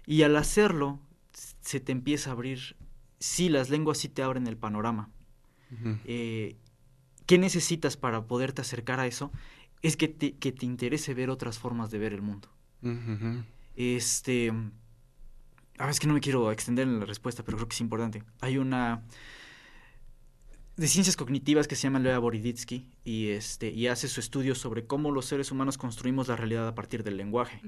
Y 0.05 0.21
al 0.23 0.37
hacerlo, 0.37 1.01
se 1.33 1.81
te 1.81 1.91
empieza 1.91 2.29
a 2.29 2.33
abrir, 2.33 2.77
sí, 3.19 3.49
las 3.49 3.69
lenguas 3.69 3.97
sí 3.97 4.09
te 4.09 4.23
abren 4.23 4.47
el 4.47 4.57
panorama. 4.57 5.09
Eh, 6.05 6.55
¿Qué 7.25 7.37
necesitas 7.37 7.97
para 7.97 8.25
poderte 8.25 8.61
acercar 8.61 8.99
a 8.99 9.07
eso? 9.07 9.31
Es 9.81 9.97
que 9.97 10.07
te, 10.07 10.35
que 10.35 10.51
te 10.51 10.65
interese 10.65 11.13
ver 11.13 11.29
otras 11.29 11.59
formas 11.59 11.91
de 11.91 11.99
ver 11.99 12.13
el 12.13 12.21
mundo. 12.21 12.49
Ujú. 12.81 13.43
Este. 13.75 14.51
A 15.77 15.83
ver, 15.83 15.91
es 15.91 15.99
que 15.99 16.07
no 16.07 16.13
me 16.13 16.21
quiero 16.21 16.51
extender 16.51 16.87
en 16.87 16.99
la 16.99 17.05
respuesta, 17.05 17.43
pero 17.43 17.57
creo 17.57 17.67
que 17.67 17.75
es 17.75 17.81
importante. 17.81 18.23
Hay 18.41 18.57
una. 18.57 19.03
de 20.77 20.87
ciencias 20.87 21.17
cognitivas 21.17 21.67
que 21.67 21.75
se 21.75 21.83
llama 21.83 21.99
Lea 21.99 22.17
Boroditsky 22.17 22.87
y, 23.03 23.29
este, 23.29 23.69
y 23.71 23.87
hace 23.87 24.07
su 24.07 24.19
estudio 24.19 24.55
sobre 24.55 24.85
cómo 24.85 25.11
los 25.11 25.25
seres 25.25 25.51
humanos 25.51 25.77
construimos 25.77 26.27
la 26.27 26.35
realidad 26.35 26.67
a 26.67 26.75
partir 26.75 27.03
del 27.03 27.17
lenguaje. 27.17 27.61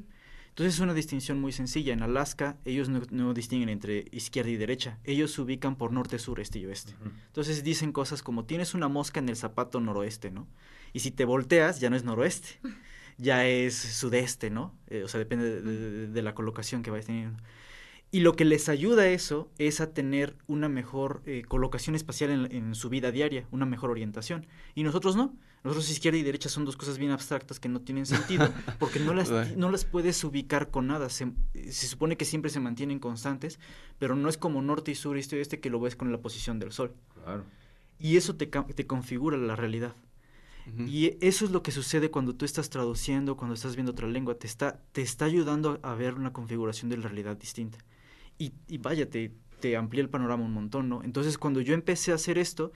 Entonces 0.49 0.73
es 0.75 0.79
una 0.81 0.93
distinción 0.93 1.39
muy 1.39 1.51
sencilla. 1.51 1.93
En 1.93 2.03
Alaska 2.03 2.57
ellos 2.65 2.89
no, 2.89 3.01
no 3.11 3.33
distinguen 3.33 3.69
entre 3.69 4.05
izquierda 4.11 4.49
y 4.51 4.57
derecha. 4.57 4.99
Ellos 5.05 5.31
se 5.31 5.41
ubican 5.41 5.75
por 5.77 5.93
norte, 5.93 6.19
sur, 6.19 6.39
este 6.39 6.59
y 6.59 6.65
oeste. 6.65 6.95
Entonces 7.27 7.63
dicen 7.63 7.91
cosas 7.91 8.21
como 8.23 8.45
tienes 8.45 8.73
una 8.73 8.87
mosca 8.89 9.19
en 9.19 9.29
el 9.29 9.35
zapato 9.35 9.79
noroeste, 9.79 10.31
¿no? 10.31 10.47
Y 10.91 10.99
si 10.99 11.11
te 11.11 11.23
volteas 11.25 11.79
ya 11.79 11.89
no 11.89 11.95
es 11.95 12.03
noroeste, 12.03 12.59
ya 13.17 13.45
es 13.47 13.75
sudeste, 13.75 14.49
¿no? 14.49 14.75
Eh, 14.87 15.03
o 15.03 15.07
sea, 15.07 15.19
depende 15.19 15.45
de, 15.45 15.61
de- 15.61 16.07
de 16.07 16.21
la 16.21 16.33
colocación 16.35 16.83
que 16.83 16.91
vayas 16.91 17.05
teniendo. 17.05 17.41
Y 18.11 18.21
lo 18.21 18.33
que 18.35 18.43
les 18.43 18.69
ayuda 18.69 19.03
a 19.03 19.07
eso 19.09 19.51
es 19.59 19.81
a 19.81 19.93
tener 19.93 20.35
una 20.47 20.67
mejor 20.67 21.21
eh, 21.27 21.43
colocación 21.47 21.95
espacial 21.95 22.31
en, 22.31 22.51
en 22.51 22.73
su 22.75 22.89
vida 22.89 23.11
diaria, 23.11 23.45
una 23.51 23.67
mejor 23.67 23.91
orientación. 23.91 24.47
Y 24.73 24.81
nosotros 24.83 25.15
no. 25.15 25.35
Nosotros 25.63 25.89
izquierda 25.89 26.17
y 26.17 26.23
derecha 26.23 26.47
son 26.47 26.63
dos 26.63 26.77
cosas 26.77 26.97
bien 26.97 27.11
abstractas 27.11 27.59
que 27.59 27.67
no 27.67 27.81
tienen 27.81 28.05
sentido 28.05 28.49
porque 28.79 28.99
no 28.99 29.13
las, 29.13 29.29
no 29.57 29.69
las 29.69 29.83
puedes 29.83 30.23
ubicar 30.23 30.69
con 30.69 30.87
nada. 30.87 31.09
Se, 31.09 31.31
se 31.53 31.87
supone 31.87 32.15
que 32.15 32.25
siempre 32.25 32.49
se 32.49 32.59
mantienen 32.59 32.99
constantes, 32.99 33.59
pero 33.97 34.15
no 34.15 34.29
es 34.29 34.37
como 34.37 34.61
norte 34.61 34.91
y 34.91 34.95
sur, 34.95 35.17
este 35.17 35.35
y 35.35 35.39
oeste 35.39 35.59
que 35.59 35.69
lo 35.69 35.79
ves 35.79 35.95
con 35.95 36.11
la 36.11 36.19
posición 36.19 36.59
del 36.59 36.71
sol. 36.71 36.93
Claro. 37.23 37.43
Y 37.99 38.15
eso 38.15 38.35
te, 38.35 38.47
te 38.47 38.87
configura 38.87 39.37
la 39.37 39.55
realidad. 39.55 39.95
Y 40.87 41.17
eso 41.25 41.45
es 41.45 41.51
lo 41.51 41.63
que 41.63 41.71
sucede 41.71 42.11
cuando 42.11 42.35
tú 42.35 42.45
estás 42.45 42.69
traduciendo, 42.69 43.35
cuando 43.35 43.55
estás 43.55 43.75
viendo 43.75 43.93
otra 43.93 44.07
lengua, 44.07 44.35
te 44.35 44.45
está, 44.45 44.79
te 44.91 45.01
está 45.01 45.25
ayudando 45.25 45.79
a, 45.81 45.91
a 45.91 45.95
ver 45.95 46.13
una 46.13 46.31
configuración 46.31 46.91
de 46.91 46.97
la 46.97 47.07
realidad 47.07 47.35
distinta. 47.37 47.79
Y, 48.37 48.53
y 48.67 48.77
vaya, 48.77 49.09
te, 49.09 49.33
te 49.59 49.75
amplía 49.75 50.03
el 50.03 50.09
panorama 50.09 50.43
un 50.43 50.53
montón, 50.53 50.87
¿no? 50.89 51.03
Entonces 51.03 51.37
cuando 51.37 51.61
yo 51.61 51.73
empecé 51.73 52.11
a 52.11 52.15
hacer 52.15 52.37
esto, 52.37 52.71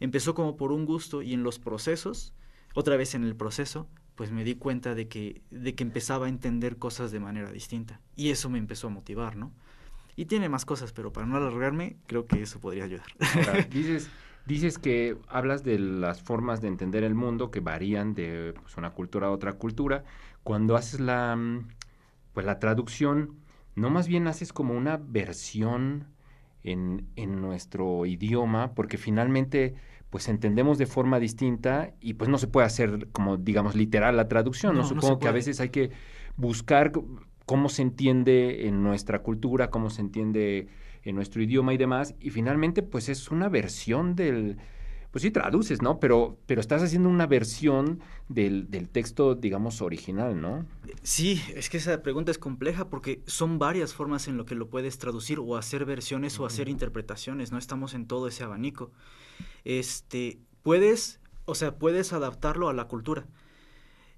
empezó 0.00 0.34
como 0.34 0.56
por 0.56 0.72
un 0.72 0.84
gusto 0.84 1.22
y 1.22 1.34
en 1.34 1.42
los 1.42 1.58
procesos, 1.58 2.34
otra 2.74 2.96
vez 2.96 3.14
en 3.14 3.24
el 3.24 3.36
proceso, 3.36 3.88
pues 4.16 4.32
me 4.32 4.44
di 4.44 4.54
cuenta 4.54 4.94
de 4.94 5.08
que, 5.08 5.42
de 5.50 5.74
que 5.74 5.84
empezaba 5.84 6.26
a 6.26 6.28
entender 6.28 6.78
cosas 6.78 7.12
de 7.12 7.20
manera 7.20 7.52
distinta. 7.52 8.00
Y 8.16 8.30
eso 8.30 8.48
me 8.48 8.58
empezó 8.58 8.88
a 8.88 8.90
motivar, 8.90 9.36
¿no? 9.36 9.52
Y 10.16 10.24
tiene 10.24 10.48
más 10.48 10.64
cosas, 10.64 10.92
pero 10.92 11.12
para 11.12 11.26
no 11.26 11.36
alargarme, 11.36 11.98
creo 12.06 12.26
que 12.26 12.40
eso 12.40 12.58
podría 12.58 12.84
ayudar. 12.84 13.06
Ahora, 13.34 13.62
dices, 13.70 14.10
dices 14.46 14.78
que 14.78 15.18
hablas 15.28 15.62
de 15.62 15.78
las 15.78 16.22
formas 16.22 16.62
de 16.62 16.68
entender 16.68 17.04
el 17.04 17.14
mundo 17.14 17.50
que 17.50 17.60
varían 17.60 18.14
de 18.14 18.54
pues, 18.60 18.76
una 18.78 18.92
cultura 18.92 19.26
a 19.26 19.30
otra 19.30 19.52
cultura. 19.52 20.04
Cuando 20.42 20.76
haces 20.76 21.00
la, 21.00 21.36
mm, 21.36 21.68
pues, 22.32 22.46
la 22.46 22.58
traducción, 22.58 23.36
no 23.74 23.90
más 23.90 24.08
bien 24.08 24.26
haces 24.26 24.54
como 24.54 24.72
una 24.72 24.96
versión 24.96 26.06
en, 26.66 27.06
en 27.16 27.40
nuestro 27.40 28.04
idioma, 28.04 28.74
porque 28.74 28.98
finalmente 28.98 29.74
pues 30.10 30.28
entendemos 30.28 30.78
de 30.78 30.86
forma 30.86 31.18
distinta 31.18 31.94
y 32.00 32.14
pues 32.14 32.28
no 32.28 32.38
se 32.38 32.46
puede 32.46 32.66
hacer 32.66 33.08
como 33.12 33.36
digamos 33.36 33.74
literal 33.74 34.16
la 34.16 34.28
traducción, 34.28 34.74
¿no? 34.74 34.82
No, 34.82 34.82
no 34.82 34.88
se 34.88 34.94
Supongo 34.94 35.18
que 35.18 35.28
a 35.28 35.32
veces 35.32 35.60
hay 35.60 35.70
que 35.70 35.90
buscar 36.36 36.92
cómo 37.44 37.68
se 37.68 37.82
entiende 37.82 38.66
en 38.66 38.82
nuestra 38.82 39.22
cultura, 39.22 39.70
cómo 39.70 39.90
se 39.90 40.02
entiende 40.02 40.68
en 41.02 41.14
nuestro 41.14 41.40
idioma 41.40 41.72
y 41.72 41.76
demás, 41.76 42.16
y 42.20 42.30
finalmente 42.30 42.82
pues 42.82 43.08
es 43.08 43.30
una 43.30 43.48
versión 43.48 44.16
del, 44.16 44.58
pues 45.16 45.22
sí 45.22 45.30
traduces, 45.30 45.80
¿no? 45.80 45.98
Pero, 45.98 46.36
pero 46.44 46.60
estás 46.60 46.82
haciendo 46.82 47.08
una 47.08 47.26
versión 47.26 48.00
del, 48.28 48.70
del 48.70 48.90
texto, 48.90 49.34
digamos, 49.34 49.80
original, 49.80 50.38
¿no? 50.38 50.66
Sí, 51.02 51.42
es 51.54 51.70
que 51.70 51.78
esa 51.78 52.02
pregunta 52.02 52.30
es 52.30 52.36
compleja 52.36 52.90
porque 52.90 53.22
son 53.26 53.58
varias 53.58 53.94
formas 53.94 54.28
en 54.28 54.36
lo 54.36 54.44
que 54.44 54.54
lo 54.54 54.68
puedes 54.68 54.98
traducir 54.98 55.38
o 55.38 55.56
hacer 55.56 55.86
versiones 55.86 56.38
o 56.38 56.44
hacer 56.44 56.68
interpretaciones, 56.68 57.50
no 57.50 57.56
estamos 57.56 57.94
en 57.94 58.06
todo 58.06 58.28
ese 58.28 58.44
abanico. 58.44 58.92
Este, 59.64 60.38
puedes, 60.62 61.18
o 61.46 61.54
sea, 61.54 61.78
puedes 61.78 62.12
adaptarlo 62.12 62.68
a 62.68 62.74
la 62.74 62.86
cultura. 62.86 63.26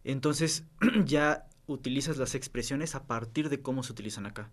Entonces, 0.03 0.65
ya 1.05 1.47
utilizas 1.69 2.17
las 2.17 2.35
expresiones 2.35 2.97
a 2.97 3.07
partir 3.07 3.51
de 3.51 3.63
cómo 3.63 3.85
se 3.85 3.93
utilizan 3.93 4.27
acá. 4.27 4.51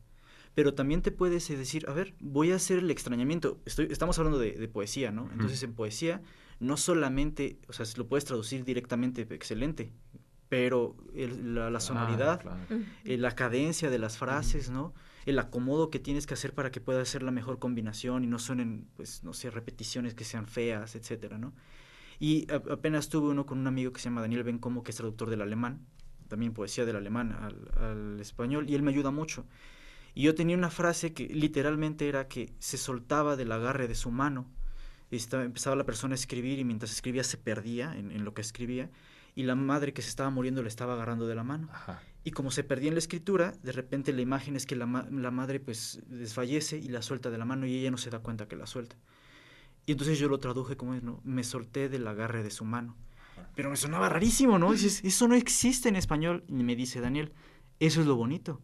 Pero 0.56 0.74
también 0.74 1.02
te 1.02 1.12
puedes 1.12 1.50
eh, 1.50 1.58
decir, 1.58 1.86
a 1.88 1.94
ver, 1.94 2.15
voy 2.20 2.52
a 2.52 2.56
hacer 2.56 2.80
el 2.80 2.89
extrañamiento. 2.89 3.60
Estoy, 3.65 3.88
estamos 3.91 4.18
hablando 4.18 4.39
de, 4.39 4.54
de 4.54 4.68
poesía, 4.68 5.12
¿no? 5.12 5.30
Entonces, 5.34 5.62
en 5.63 5.74
poesía, 5.74 6.22
no 6.60 6.78
solamente, 6.78 7.60
o 7.68 7.74
sea, 7.74 7.86
lo 7.98 8.08
puedes 8.08 8.24
traducir 8.26 8.63
directamente, 8.63 9.22
excelente, 9.30 9.91
pero 10.50 10.96
el- 11.13 11.56
la, 11.56 11.70
la 11.70 11.80
sonoridad, 11.80 12.39
Ah, 12.39 12.39
claro. 12.39 12.60
eh, 13.04 13.18
la 13.18 13.36
cadencia 13.36 13.89
de 13.89 14.00
las 14.00 14.18
frases, 14.18 14.70
¿no? 14.70 14.94
El 15.26 15.39
acomodo 15.39 15.89
que 15.89 16.00
tienes 16.00 16.26
que 16.28 16.36
hacer 16.36 16.54
para 16.54 16.72
que 16.72 16.80
pueda 16.80 17.04
ser 17.04 17.24
la 17.24 17.32
mejor 17.32 17.60
combinación 17.60 18.24
y 18.24 18.28
no 18.28 18.39
suenen, 18.39 18.88
pues, 18.96 19.24
no 19.24 19.34
sé, 19.34 19.50
repeticiones 19.50 20.13
que 20.13 20.24
sean 20.24 20.48
feas, 20.48 20.96
etcétera, 20.96 21.38
¿no? 21.38 21.54
Y 22.20 22.50
a- 22.52 22.62
apenas 22.74 23.10
tuve 23.10 23.28
uno 23.30 23.46
con 23.46 23.58
un 23.60 23.68
amigo 23.68 23.91
que 23.91 24.00
se 24.00 24.06
llama 24.06 24.22
Daniel 24.22 24.44
Bencomo, 24.44 24.84
que 24.84 24.91
es 24.91 24.98
traductor 24.98 25.30
del 25.30 25.41
alemán, 25.41 25.86
también 26.30 26.54
poesía 26.54 26.86
del 26.86 26.96
alemán 26.96 27.34
al, 27.34 27.70
al 27.84 28.20
español, 28.22 28.70
y 28.70 28.76
él 28.76 28.84
me 28.84 28.91
ayuda 28.91 29.12
mucho. 29.12 29.46
Y 30.15 30.23
yo 30.23 30.34
tenía 30.34 30.58
una 30.58 30.69
frase 30.69 31.13
que 31.13 31.28
literalmente 31.28 32.08
era 32.08 32.30
que 32.30 32.54
se 32.60 32.78
soltaba 32.78 33.36
del 33.36 33.51
agarre 33.51 33.89
de 33.89 33.95
su 33.95 34.12
mano. 34.12 34.49
Y 35.12 35.17
estaba, 35.17 35.43
empezaba 35.43 35.75
la 35.75 35.86
persona 35.86 36.13
a 36.13 36.15
escribir 36.15 36.58
y 36.58 36.63
mientras 36.63 36.91
escribía 36.91 37.23
se 37.25 37.38
perdía 37.38 37.95
en, 37.95 38.12
en, 38.12 38.23
lo 38.23 38.34
que 38.34 38.41
escribía. 38.41 38.89
Y 39.36 39.43
la 39.43 39.56
madre 39.56 39.93
que 39.93 40.01
se 40.01 40.08
estaba 40.08 40.30
muriendo 40.30 40.63
le 40.63 40.69
estaba 40.69 40.93
agarrando 40.93 41.28
de 41.28 41.36
la 41.36 41.43
mano. 41.43 41.67
Ajá. 41.71 42.01
Y 42.23 42.32
como 42.32 42.49
se 42.49 42.63
perdía 42.63 42.88
en 42.88 42.95
la 42.95 42.99
escritura, 42.99 43.54
de 43.62 43.73
repente 43.73 44.13
la 44.13 44.21
imagen 44.21 44.56
es 44.56 44.65
que 44.65 44.78
la, 44.78 44.86
la 45.12 45.32
madre 45.32 45.60
pues 45.60 45.99
desfallece 46.08 46.78
y 46.78 46.88
la 46.88 47.01
suelta 47.01 47.30
de 47.30 47.38
la 47.38 47.45
mano 47.45 47.67
y 47.67 47.75
ella 47.75 47.91
no 47.91 47.97
se 47.97 48.10
da 48.10 48.19
cuenta 48.19 48.47
que 48.47 48.56
la 48.56 48.67
suelta. 48.67 48.95
Y 49.86 49.91
entonces 49.91 50.17
yo 50.17 50.30
lo 50.30 50.39
traduje 50.39 50.78
como, 50.78 50.95
¿no? 50.95 51.19
me 51.25 51.43
solté 51.43 51.89
del 51.89 52.08
agarre 52.08 52.41
de 52.41 52.51
su 52.51 52.63
mano. 52.63 52.95
Pero 53.54 53.69
me 53.69 53.75
sonaba 53.75 54.08
rarísimo, 54.08 54.58
¿no? 54.58 54.71
Dices, 54.71 55.04
eso 55.04 55.28
no 55.28 55.36
existe 55.36 55.89
en 55.89 55.97
español. 55.97 56.45
Y 56.47 56.54
me 56.63 56.78
dice 56.78 57.01
Daniel, 57.01 57.34
eso 57.80 57.99
es 57.99 58.08
lo 58.08 58.15
bonito 58.15 58.62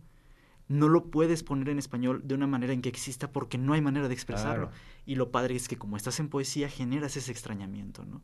no 0.71 0.87
lo 0.87 1.05
puedes 1.05 1.43
poner 1.43 1.69
en 1.69 1.79
español 1.79 2.21
de 2.23 2.33
una 2.33 2.47
manera 2.47 2.71
en 2.71 2.81
que 2.81 2.89
exista 2.89 3.31
porque 3.31 3.57
no 3.57 3.73
hay 3.73 3.81
manera 3.81 4.07
de 4.07 4.13
expresarlo. 4.13 4.69
Claro. 4.69 4.81
Y 5.05 5.15
lo 5.15 5.29
padre 5.29 5.55
es 5.55 5.67
que 5.67 5.77
como 5.77 5.97
estás 5.97 6.19
en 6.19 6.29
poesía 6.29 6.69
generas 6.69 7.17
ese 7.17 7.31
extrañamiento, 7.31 8.05
¿no? 8.05 8.21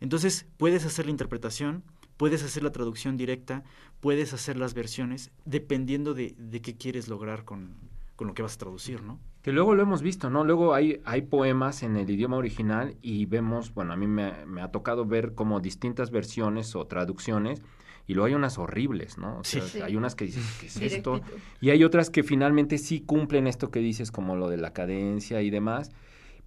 Entonces 0.00 0.46
puedes 0.58 0.84
hacer 0.84 1.06
la 1.06 1.10
interpretación, 1.10 1.82
puedes 2.16 2.42
hacer 2.42 2.62
la 2.62 2.70
traducción 2.70 3.16
directa, 3.16 3.64
puedes 4.00 4.34
hacer 4.34 4.58
las 4.58 4.74
versiones, 4.74 5.30
dependiendo 5.46 6.12
de, 6.12 6.34
de 6.38 6.60
qué 6.60 6.76
quieres 6.76 7.08
lograr 7.08 7.44
con, 7.44 7.74
con, 8.16 8.26
lo 8.26 8.34
que 8.34 8.42
vas 8.42 8.56
a 8.56 8.58
traducir, 8.58 9.02
¿no? 9.02 9.18
Que 9.42 9.52
luego 9.52 9.74
lo 9.74 9.82
hemos 9.82 10.02
visto, 10.02 10.28
¿no? 10.28 10.44
Luego 10.44 10.74
hay, 10.74 11.00
hay 11.06 11.22
poemas 11.22 11.82
en 11.82 11.96
el 11.96 12.10
idioma 12.10 12.36
original 12.36 12.96
y 13.00 13.24
vemos, 13.24 13.72
bueno, 13.72 13.94
a 13.94 13.96
mí 13.96 14.06
me, 14.06 14.44
me 14.44 14.60
ha 14.60 14.70
tocado 14.70 15.06
ver 15.06 15.34
como 15.34 15.60
distintas 15.60 16.10
versiones 16.10 16.76
o 16.76 16.86
traducciones 16.86 17.62
y 18.06 18.14
luego 18.14 18.26
hay 18.26 18.34
unas 18.34 18.58
horribles, 18.58 19.18
¿no? 19.18 19.38
O 19.38 19.44
sea, 19.44 19.62
Sí. 19.62 19.80
Hay 19.80 19.96
unas 19.96 20.14
que 20.14 20.24
dices, 20.24 20.44
¿qué 20.60 20.66
es 20.66 20.76
esto? 20.80 21.20
Y 21.60 21.70
hay 21.70 21.84
otras 21.84 22.10
que 22.10 22.22
finalmente 22.22 22.78
sí 22.78 23.00
cumplen 23.00 23.46
esto 23.46 23.70
que 23.70 23.80
dices, 23.80 24.10
como 24.10 24.36
lo 24.36 24.48
de 24.48 24.56
la 24.56 24.72
cadencia 24.72 25.42
y 25.42 25.50
demás. 25.50 25.90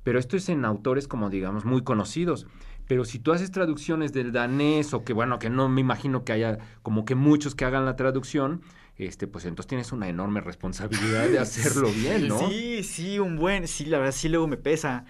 Pero 0.04 0.20
esto 0.20 0.36
es 0.36 0.50
en 0.50 0.66
autores 0.66 1.08
como, 1.08 1.30
digamos, 1.30 1.64
muy 1.64 1.84
conocidos. 1.84 2.48
Pero 2.88 3.06
si 3.06 3.20
tú 3.20 3.32
haces 3.32 3.52
traducciones 3.52 4.12
del 4.12 4.34
danés 4.34 4.94
o 4.94 5.06
que, 5.06 5.14
bueno, 5.14 5.40
que 5.40 5.50
no 5.50 5.70
me 5.70 5.80
imagino 5.80 6.26
que 6.26 6.34
haya 6.34 6.58
como 6.82 7.06
que 7.06 7.16
muchos 7.16 7.56
que 7.56 7.64
hagan 7.64 7.86
la 7.86 7.96
traducción, 7.96 8.62
este, 8.98 9.28
pues 9.28 9.46
entonces 9.46 9.70
tienes 9.70 9.92
una 9.94 10.10
enorme 10.10 10.42
responsabilidad 10.42 11.30
de 11.30 11.40
hacerlo 11.40 11.90
bien, 11.90 12.28
¿no? 12.28 12.50
Sí, 12.50 12.84
sí, 12.84 13.20
un 13.20 13.38
buen, 13.38 13.68
sí, 13.68 13.86
la 13.86 14.00
verdad 14.00 14.14
sí 14.14 14.28
luego 14.28 14.48
me 14.48 14.58
pesa, 14.58 15.06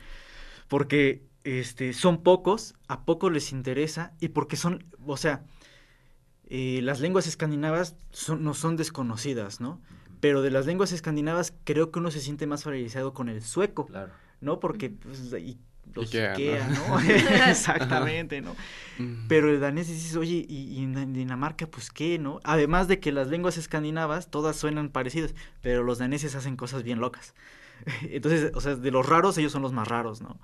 porque 0.68 1.24
este, 1.44 1.94
son 1.94 2.22
pocos, 2.22 2.76
a 2.88 3.06
pocos 3.06 3.32
les 3.32 3.52
interesa 3.52 4.14
y 4.20 4.30
porque 4.30 4.56
son, 4.56 4.86
o 5.06 5.18
sea, 5.18 5.44
eh, 6.56 6.82
las 6.84 7.00
lenguas 7.00 7.26
escandinavas 7.26 7.96
son, 8.12 8.44
no 8.44 8.54
son 8.54 8.78
desconocidas, 8.78 9.60
¿no? 9.60 9.82
Pero 10.20 10.44
de 10.44 10.52
las 10.52 10.68
lenguas 10.68 10.92
escandinavas 10.92 11.52
creo 11.64 11.90
que 11.92 11.98
uno 11.98 12.12
se 12.12 12.20
siente 12.20 12.46
más 12.46 12.64
familiarizado 12.64 13.12
con 13.12 13.28
el 13.28 13.42
sueco, 13.42 13.88
Claro. 13.88 14.12
¿no? 14.40 14.60
Porque 14.60 14.92
pues, 14.92 15.34
y 15.34 15.58
los 15.96 16.06
Ikea, 16.06 16.34
Ikea, 16.34 16.68
¿no? 16.68 16.88
¿no? 16.90 17.00
Exactamente, 17.50 18.42
¿no? 18.42 18.56
Pero 19.28 19.50
el 19.50 19.60
danés 19.60 19.88
dices, 19.88 20.16
oye, 20.16 20.46
¿y, 20.48 20.80
y 20.80 20.84
en 20.84 21.14
Dinamarca 21.14 21.66
pues 21.66 21.90
qué, 21.90 22.20
no? 22.20 22.40
Además 22.44 22.88
de 22.88 23.00
que 23.00 23.12
las 23.12 23.30
lenguas 23.30 23.58
escandinavas 23.58 24.30
todas 24.30 24.56
suenan 24.56 24.90
parecidas, 24.90 25.34
pero 25.62 25.82
los 25.82 25.98
daneses 25.98 26.36
hacen 26.36 26.56
cosas 26.56 26.84
bien 26.84 27.00
locas. 27.00 27.34
Entonces, 28.04 28.52
o 28.54 28.62
sea, 28.62 28.76
de 28.76 28.92
los 28.92 29.08
raros 29.10 29.40
ellos 29.40 29.52
son 29.52 29.64
los 29.64 29.74
más 29.74 29.88
raros, 29.88 30.22
¿no? 30.22 30.40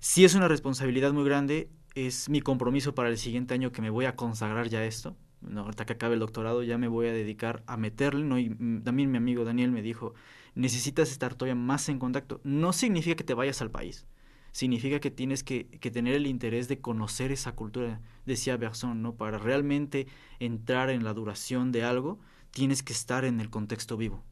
Sí 0.00 0.24
es 0.24 0.34
una 0.34 0.48
responsabilidad 0.48 1.12
muy 1.12 1.24
grande, 1.24 1.68
es 1.94 2.28
mi 2.28 2.40
compromiso 2.40 2.94
para 2.94 3.08
el 3.08 3.18
siguiente 3.18 3.54
año 3.54 3.72
que 3.72 3.82
me 3.82 3.90
voy 3.90 4.06
a 4.06 4.16
consagrar 4.16 4.68
ya 4.68 4.84
esto. 4.84 5.16
No, 5.40 5.62
ahorita 5.62 5.84
que 5.84 5.94
acabe 5.94 6.14
el 6.14 6.20
doctorado 6.20 6.62
ya 6.62 6.78
me 6.78 6.88
voy 6.88 7.08
a 7.08 7.12
dedicar 7.12 7.64
a 7.66 7.76
meterle, 7.76 8.24
¿no? 8.24 8.38
Y 8.38 8.50
también 8.84 9.10
mi 9.10 9.18
amigo 9.18 9.44
Daniel 9.44 9.72
me 9.72 9.82
dijo, 9.82 10.14
necesitas 10.54 11.10
estar 11.10 11.34
todavía 11.34 11.56
más 11.56 11.88
en 11.88 11.98
contacto. 11.98 12.40
No 12.44 12.72
significa 12.72 13.16
que 13.16 13.24
te 13.24 13.34
vayas 13.34 13.60
al 13.60 13.70
país, 13.70 14.06
significa 14.52 15.00
que 15.00 15.10
tienes 15.10 15.42
que, 15.42 15.66
que, 15.66 15.90
tener 15.90 16.14
el 16.14 16.26
interés 16.26 16.68
de 16.68 16.80
conocer 16.80 17.32
esa 17.32 17.52
cultura, 17.52 18.00
decía 18.24 18.56
Bergson, 18.56 19.02
¿no? 19.02 19.16
Para 19.16 19.38
realmente 19.38 20.06
entrar 20.38 20.90
en 20.90 21.02
la 21.02 21.12
duración 21.12 21.72
de 21.72 21.84
algo, 21.84 22.20
tienes 22.52 22.82
que 22.82 22.92
estar 22.92 23.24
en 23.24 23.40
el 23.40 23.50
contexto 23.50 23.96
vivo. 23.96 24.22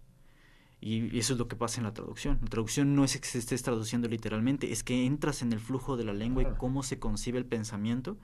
Y 0.80 1.18
eso 1.18 1.34
es 1.34 1.38
lo 1.38 1.46
que 1.46 1.56
pasa 1.56 1.78
en 1.80 1.84
la 1.84 1.92
traducción. 1.92 2.38
La 2.40 2.48
traducción 2.48 2.94
no 2.94 3.04
es 3.04 3.18
que 3.18 3.26
se 3.26 3.38
estés 3.38 3.62
traduciendo 3.62 4.08
literalmente, 4.08 4.72
es 4.72 4.82
que 4.82 5.04
entras 5.04 5.42
en 5.42 5.52
el 5.52 5.60
flujo 5.60 5.96
de 5.96 6.04
la 6.04 6.14
lengua 6.14 6.42
y 6.42 6.46
cómo 6.56 6.82
se 6.82 6.98
concibe 6.98 7.38
el 7.38 7.44
pensamiento 7.44 8.16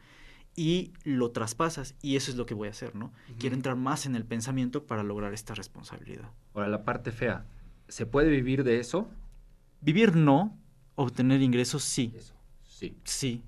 y 0.57 0.93
lo 1.05 1.33
traspasas. 1.33 1.95
Y 2.01 2.17
eso 2.17 2.31
es 2.31 2.39
lo 2.39 2.47
que 2.47 2.55
voy 2.55 2.69
a 2.69 2.71
hacer, 2.71 2.95
¿no? 2.95 3.07
Uh 3.07 3.11
-huh. 3.33 3.39
Quiero 3.39 3.57
entrar 3.57 3.77
más 3.77 4.07
en 4.07 4.17
el 4.17 4.25
pensamiento 4.25 4.87
para 4.87 5.03
lograr 5.03 5.35
esta 5.35 5.55
responsabilidad. 5.55 6.31
Ahora, 6.55 6.69
la 6.69 6.83
parte 6.85 7.13
fea. 7.13 7.45
¿Se 7.89 8.07
puede 8.07 8.31
vivir 8.31 8.65
de 8.65 8.81
eso? 8.81 9.07
Vivir 9.83 10.17
no, 10.17 10.59
obtener 10.95 11.43
ingresos 11.43 11.85
sí. 11.85 12.13
Eso, 12.17 12.35
sí. 12.65 12.97
Sí. 13.05 13.43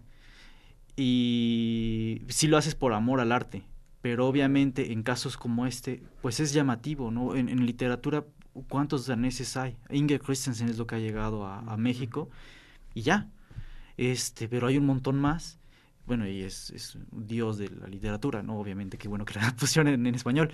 Y 0.97 2.23
sí 2.29 2.47
lo 2.47 2.57
haces 2.57 2.75
por 2.75 2.93
amor 2.93 3.21
al 3.21 3.33
arte, 3.33 3.65
pero 4.03 4.27
obviamente 4.27 4.93
en 4.93 5.03
casos 5.03 5.37
como 5.37 5.65
este, 5.65 6.03
pues 6.21 6.41
es 6.41 6.53
llamativo, 6.53 7.11
¿no? 7.11 7.37
En, 7.37 7.49
en 7.49 7.65
literatura, 7.65 8.27
¿cuántos 8.69 9.07
daneses 9.07 9.57
hay? 9.57 9.77
Inger 9.91 10.21
Christensen 10.21 10.69
es 10.69 10.79
lo 10.79 10.87
que 10.87 10.97
ha 10.97 10.99
llegado 10.99 11.47
a, 11.47 11.61
a 11.61 11.77
México 11.77 12.31
y 12.95 13.03
ya. 13.03 13.29
Este, 13.97 14.49
pero 14.49 14.67
hay 14.67 14.79
un 14.79 14.87
montón 14.87 15.21
más. 15.21 15.59
Bueno, 16.07 16.27
y 16.27 16.43
es, 16.43 16.71
es 16.71 16.95
un 16.95 17.27
dios 17.27 17.59
de 17.59 17.69
la 17.69 17.87
literatura, 17.87 18.43
¿no? 18.43 18.59
Obviamente, 18.59 18.97
qué 18.97 19.09
bueno 19.09 19.25
que 19.27 19.35
la 19.35 19.55
pusieron 19.59 19.93
en, 19.93 20.07
en 20.07 20.15
español. 20.15 20.51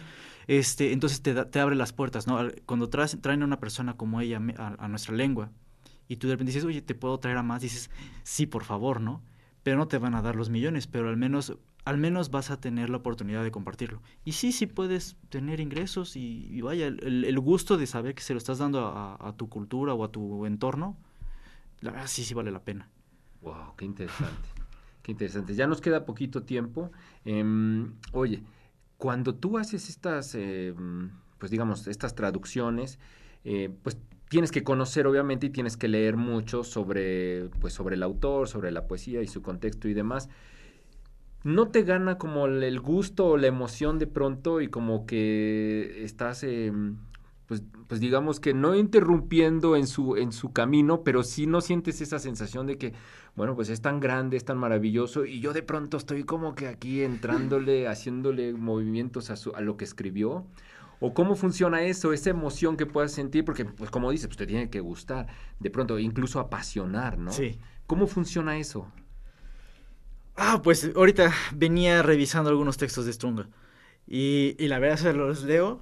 Este, 0.48 0.92
entonces 0.92 1.22
te, 1.22 1.32
da, 1.34 1.50
te 1.50 1.60
abre 1.60 1.76
las 1.76 1.92
puertas, 1.92 2.26
¿no? 2.26 2.38
Cuando 2.66 2.88
traes, 2.88 3.16
traen 3.20 3.42
a 3.42 3.44
una 3.44 3.60
persona 3.60 3.96
como 3.96 4.20
ella 4.20 4.40
a, 4.58 4.84
a 4.84 4.88
nuestra 4.88 5.14
lengua, 5.14 5.50
y 6.08 6.16
tú 6.16 6.28
de 6.28 6.34
repente 6.34 6.50
dices, 6.50 6.64
oye, 6.64 6.82
¿te 6.82 6.94
puedo 6.94 7.18
traer 7.18 7.38
a 7.38 7.42
más? 7.42 7.62
Dices, 7.62 7.90
sí, 8.22 8.46
por 8.46 8.64
favor, 8.64 9.00
¿no? 9.00 9.22
Pero 9.62 9.78
no 9.78 9.88
te 9.88 9.98
van 9.98 10.14
a 10.14 10.22
dar 10.22 10.36
los 10.36 10.50
millones, 10.50 10.86
pero 10.86 11.08
al 11.08 11.16
menos, 11.16 11.56
al 11.84 11.98
menos 11.98 12.30
vas 12.30 12.50
a 12.50 12.60
tener 12.60 12.90
la 12.90 12.96
oportunidad 12.98 13.42
de 13.42 13.50
compartirlo. 13.50 14.00
Y 14.24 14.32
sí, 14.32 14.52
sí 14.52 14.66
puedes 14.66 15.16
tener 15.28 15.60
ingresos 15.60 16.16
y, 16.16 16.60
vaya, 16.62 16.86
el, 16.86 17.40
gusto 17.40 17.76
de 17.76 17.86
saber 17.86 18.14
que 18.14 18.22
se 18.22 18.32
lo 18.32 18.38
estás 18.38 18.58
dando 18.58 18.86
a, 18.86 19.34
tu 19.36 19.48
cultura 19.48 19.94
o 19.94 20.04
a 20.04 20.10
tu 20.10 20.46
entorno, 20.46 20.96
sí, 22.06 22.24
sí 22.24 22.34
vale 22.34 22.50
la 22.50 22.60
pena. 22.60 22.88
Wow, 23.42 23.76
qué 23.76 23.84
interesante. 23.84 24.48
qué 25.02 25.12
interesante. 25.12 25.54
Ya 25.54 25.66
nos 25.66 25.80
queda 25.80 26.06
poquito 26.06 26.42
tiempo. 26.42 26.90
Eh, 27.26 27.44
oye, 28.12 28.42
cuando 28.96 29.34
tú 29.34 29.58
haces 29.58 29.90
estas, 29.90 30.34
eh, 30.34 30.74
pues 31.38 31.50
digamos, 31.50 31.86
estas 31.86 32.14
traducciones, 32.14 32.98
eh, 33.44 33.70
pues 33.82 33.98
tienes 34.30 34.50
que 34.50 34.64
conocer 34.64 35.06
obviamente 35.06 35.46
y 35.46 35.50
tienes 35.50 35.76
que 35.76 35.88
leer 35.88 36.16
mucho 36.16 36.64
sobre, 36.64 37.50
pues, 37.60 37.74
sobre 37.74 37.96
el 37.96 38.02
autor, 38.02 38.48
sobre 38.48 38.70
la 38.72 38.86
poesía 38.86 39.20
y 39.20 39.26
su 39.26 39.42
contexto 39.42 39.88
y 39.88 39.94
demás. 39.94 40.30
¿No 41.44 41.68
te 41.68 41.82
gana 41.82 42.16
como 42.16 42.46
el 42.46 42.80
gusto 42.80 43.26
o 43.26 43.36
la 43.36 43.46
emoción 43.46 43.98
de 43.98 44.06
pronto 44.06 44.62
y 44.62 44.68
como 44.68 45.04
que 45.04 46.02
estás, 46.02 46.42
eh, 46.42 46.72
pues, 47.46 47.62
pues 47.86 48.00
digamos 48.00 48.40
que 48.40 48.54
no 48.54 48.74
interrumpiendo 48.74 49.76
en 49.76 49.86
su, 49.86 50.16
en 50.16 50.32
su 50.32 50.54
camino, 50.54 51.04
pero 51.04 51.22
sí 51.22 51.46
no 51.46 51.60
sientes 51.60 52.00
esa 52.00 52.18
sensación 52.18 52.66
de 52.66 52.78
que, 52.78 52.94
bueno, 53.36 53.54
pues 53.54 53.68
es 53.68 53.82
tan 53.82 54.00
grande, 54.00 54.38
es 54.38 54.46
tan 54.46 54.56
maravilloso 54.56 55.26
y 55.26 55.40
yo 55.40 55.52
de 55.52 55.62
pronto 55.62 55.98
estoy 55.98 56.24
como 56.24 56.54
que 56.54 56.66
aquí 56.66 57.02
entrándole, 57.02 57.88
haciéndole 57.88 58.54
movimientos 58.54 59.28
a, 59.28 59.36
su, 59.36 59.54
a 59.54 59.60
lo 59.60 59.76
que 59.76 59.84
escribió? 59.84 60.46
¿O 61.00 61.12
cómo 61.12 61.34
funciona 61.34 61.82
eso, 61.82 62.14
esa 62.14 62.30
emoción 62.30 62.78
que 62.78 62.86
puedas 62.86 63.12
sentir? 63.12 63.44
Porque, 63.44 63.66
pues 63.66 63.90
como 63.90 64.10
dices, 64.10 64.28
pues 64.28 64.38
te 64.38 64.46
tiene 64.46 64.70
que 64.70 64.80
gustar, 64.80 65.26
de 65.60 65.68
pronto 65.68 65.98
incluso 65.98 66.40
apasionar, 66.40 67.18
¿no? 67.18 67.32
Sí. 67.32 67.58
¿Cómo 67.86 68.06
funciona 68.06 68.56
eso? 68.56 68.90
Ah, 70.36 70.60
pues 70.62 70.90
ahorita 70.94 71.32
venía 71.54 72.02
revisando 72.02 72.50
algunos 72.50 72.76
textos 72.76 73.06
de 73.06 73.12
Strunga 73.12 73.48
y, 74.06 74.56
y 74.58 74.68
la 74.68 74.78
verdad 74.78 74.96
se 74.96 75.12
los 75.12 75.42
leo, 75.44 75.80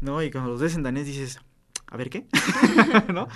¿no? 0.00 0.22
Y 0.22 0.30
cuando 0.30 0.50
los 0.50 0.60
ves 0.60 0.74
en 0.74 0.82
danés 0.82 1.06
dices, 1.06 1.40
a 1.86 1.96
ver 1.96 2.10
qué, 2.10 2.26
¿no? 3.12 3.28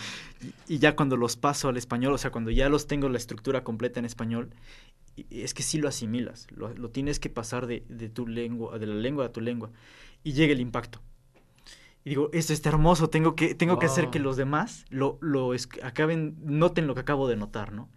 Y, 0.69 0.75
y, 0.75 0.79
ya 0.79 0.95
cuando 0.95 1.17
los 1.17 1.37
paso 1.37 1.69
al 1.69 1.77
español, 1.77 2.13
o 2.13 2.19
sea, 2.19 2.31
cuando 2.31 2.51
ya 2.51 2.69
los 2.69 2.87
tengo 2.87 3.09
la 3.09 3.19
estructura 3.19 3.65
completa 3.65 3.99
en 3.99 4.05
español, 4.05 4.51
es 5.31 5.55
que 5.55 5.63
sí 5.63 5.79
lo 5.79 5.89
asimilas, 5.89 6.47
lo, 6.51 6.73
lo 6.75 6.91
tienes 6.91 7.19
que 7.19 7.31
pasar 7.31 7.67
de, 7.67 7.85
de, 7.89 8.09
tu 8.09 8.27
lengua, 8.27 8.79
de 8.79 8.87
la 8.87 8.95
lengua 8.95 9.27
a 9.27 9.33
tu 9.33 9.41
lengua, 9.41 9.71
y 10.23 10.33
llega 10.33 10.53
el 10.53 10.61
impacto. 10.61 11.01
Y 12.05 12.11
digo, 12.11 12.31
esto 12.33 12.53
está 12.53 12.69
hermoso, 12.69 13.11
tengo 13.11 13.35
que, 13.35 13.55
tengo 13.55 13.79
que 13.79 13.87
hacer 13.87 14.11
que 14.11 14.19
los 14.19 14.37
demás 14.37 14.85
lo, 14.89 15.19
lo 15.21 15.53
acaben, 15.83 16.37
noten 16.43 16.87
lo 16.87 16.95
que 16.95 17.01
acabo 17.01 17.29
de 17.29 17.37
notar, 17.37 17.73
¿no? 17.73 17.89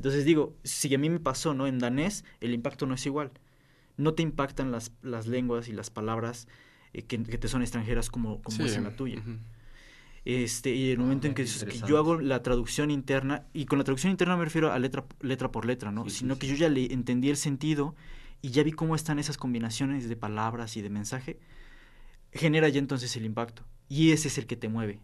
Entonces 0.00 0.24
digo, 0.24 0.56
si 0.64 0.94
a 0.94 0.98
mí 0.98 1.10
me 1.10 1.20
pasó, 1.20 1.52
¿no? 1.52 1.66
En 1.66 1.78
danés 1.78 2.24
el 2.40 2.54
impacto 2.54 2.86
no 2.86 2.94
es 2.94 3.04
igual. 3.04 3.32
No 3.98 4.14
te 4.14 4.22
impactan 4.22 4.72
las, 4.72 4.92
las 5.02 5.26
lenguas 5.26 5.68
y 5.68 5.72
las 5.72 5.90
palabras 5.90 6.48
eh, 6.94 7.02
que, 7.02 7.22
que, 7.22 7.36
te 7.36 7.48
son 7.48 7.60
extranjeras 7.60 8.08
como, 8.08 8.40
como 8.40 8.56
sí. 8.56 8.62
es 8.62 8.76
en 8.76 8.84
la 8.84 8.96
tuya. 8.96 9.18
Uh 9.18 9.28
-huh. 9.28 9.38
Este, 10.24 10.74
y 10.74 10.90
el 10.90 10.96
momento 10.96 11.26
en 11.26 11.34
que, 11.34 11.44
que, 11.44 11.78
yo 11.86 11.98
hago 11.98 12.18
la 12.18 12.42
traducción 12.42 12.90
interna, 12.90 13.44
y 13.52 13.66
con 13.66 13.76
la 13.76 13.84
traducción 13.84 14.10
interna 14.10 14.38
me 14.38 14.44
refiero 14.44 14.72
a 14.72 14.78
letra, 14.78 15.04
letra 15.20 15.52
por 15.52 15.66
letra, 15.66 15.92
¿no? 15.92 16.04
Sí, 16.08 16.20
Sino 16.20 16.32
sí, 16.32 16.40
que 16.40 16.46
yo 16.46 16.54
ya 16.54 16.70
le 16.70 16.90
entendí 16.94 17.28
el 17.28 17.36
sentido 17.36 17.94
y 18.40 18.52
ya 18.52 18.62
vi 18.62 18.72
cómo 18.72 18.94
están 18.94 19.18
esas 19.18 19.36
combinaciones 19.36 20.08
de 20.08 20.16
palabras 20.16 20.78
y 20.78 20.80
de 20.80 20.88
mensaje, 20.88 21.38
genera 22.32 22.70
ya 22.70 22.78
entonces 22.78 23.14
el 23.16 23.26
impacto. 23.26 23.66
Y 23.86 24.12
ese 24.12 24.28
es 24.28 24.38
el 24.38 24.46
que 24.46 24.56
te 24.56 24.70
mueve. 24.70 24.98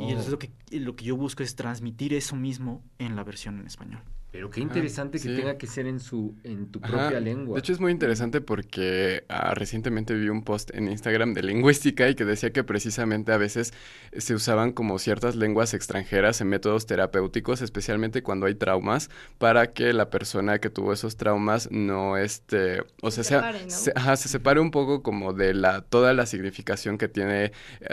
Y 0.00 0.12
eso 0.12 0.20
es 0.20 0.28
lo 0.28 0.38
que, 0.38 0.50
lo 0.70 0.96
que 0.96 1.04
yo 1.04 1.16
busco 1.16 1.42
es 1.42 1.54
transmitir 1.54 2.14
eso 2.14 2.36
mismo 2.36 2.82
en 2.98 3.16
la 3.16 3.24
versión 3.24 3.58
en 3.58 3.66
español. 3.66 4.02
Pero 4.30 4.50
qué 4.50 4.60
interesante 4.60 5.18
que 5.18 5.28
sí. 5.28 5.34
tenga 5.36 5.56
que 5.56 5.66
ser 5.66 5.86
en 5.86 6.00
su 6.00 6.34
en 6.44 6.66
tu 6.70 6.80
Ajá. 6.82 6.92
propia 6.92 7.18
lengua. 7.18 7.54
De 7.54 7.60
hecho 7.60 7.72
es 7.72 7.80
muy 7.80 7.90
interesante 7.92 8.42
porque 8.42 9.24
ah, 9.30 9.54
recientemente 9.54 10.12
vi 10.14 10.28
un 10.28 10.42
post 10.44 10.70
en 10.74 10.88
Instagram 10.88 11.32
de 11.32 11.42
lingüística 11.42 12.06
y 12.10 12.14
que 12.14 12.26
decía 12.26 12.52
que 12.52 12.62
precisamente 12.62 13.32
a 13.32 13.38
veces 13.38 13.72
se 14.16 14.34
usaban 14.34 14.72
como 14.72 14.98
ciertas 14.98 15.34
lenguas 15.34 15.72
extranjeras 15.72 16.42
en 16.42 16.48
métodos 16.48 16.84
terapéuticos, 16.84 17.62
especialmente 17.62 18.22
cuando 18.22 18.44
hay 18.44 18.54
traumas, 18.54 19.08
para 19.38 19.72
que 19.72 19.94
la 19.94 20.10
persona 20.10 20.58
que 20.58 20.68
tuvo 20.68 20.92
esos 20.92 21.16
traumas 21.16 21.70
no 21.70 22.18
este, 22.18 22.82
o 23.00 23.10
sea, 23.10 23.24
Se 23.24 23.28
sea- 23.30 23.38
separe, 23.40 23.64
¿no? 23.64 23.70
se, 23.70 23.92
ajá, 23.94 24.16
se 24.16 24.28
separe 24.28 24.60
un 24.60 24.70
poco 24.70 25.02
como 25.02 25.32
de 25.32 25.54
la 25.54 25.80
toda 25.80 26.12
la 26.12 26.26
significación 26.26 26.98
que 26.98 27.08
tiene 27.08 27.44
eh, 27.44 27.52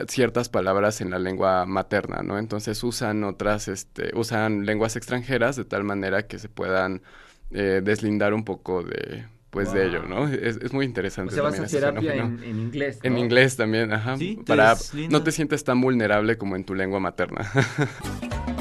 ciertas 0.10 0.50
palabras 0.50 1.00
en 1.00 1.12
la 1.12 1.20
lengua 1.20 1.66
materna, 1.66 2.24
¿no? 2.24 2.38
Entonces 2.40 2.84
usan 2.84 3.24
otras 3.24 3.70
este 3.70 4.12
usan 4.16 4.66
lenguas 4.66 4.98
extranjeras 4.98 5.56
de 5.56 5.64
tal 5.64 5.86
manera 5.86 6.25
que 6.28 6.40
se 6.40 6.50
puedan 6.50 7.02
eh, 7.52 7.82
deslindar 7.84 8.34
un 8.34 8.44
poco 8.44 8.84
de 8.84 9.26
pues 9.50 9.72
de 9.72 9.86
ello, 9.86 10.04
¿no? 10.04 10.28
Es, 10.28 10.58
es 10.58 10.74
muy 10.74 10.84
o 10.86 10.88
interesante 10.88 11.34
sea, 11.34 11.44
vas 11.44 11.54
también 11.54 11.64
a 11.64 11.66
ese 11.68 11.80
terapia 11.80 12.14
en, 12.16 12.44
en 12.44 12.60
inglés. 12.60 13.00
En 13.04 13.14
¿no? 13.14 13.20
inglés 13.20 13.56
también, 13.56 13.94
ajá, 13.94 14.18
Sí, 14.18 14.36
te 14.36 14.44
para 14.44 14.76
deslindas. 14.76 15.12
no 15.14 15.24
te 15.24 15.32
sientes 15.32 15.64
tan 15.64 15.80
vulnerable 15.80 16.38
como 16.38 16.58
en 16.58 16.66
tu 16.66 16.76
lengua 16.76 17.00
materna. 17.00 17.50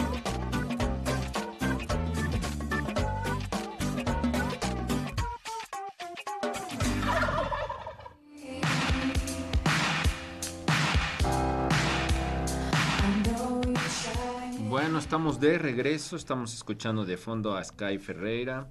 estamos 15.15 15.39
de 15.39 15.59
regreso, 15.59 16.17
estamos 16.17 16.53
escuchando 16.55 17.05
de 17.05 17.17
fondo 17.17 17.57
a 17.57 17.63
Sky 17.63 17.99
Ferreira 17.99 18.67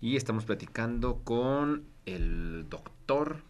y 0.00 0.16
estamos 0.16 0.46
platicando 0.46 1.20
con 1.22 1.84
el 2.06 2.66
doctor 2.70 3.42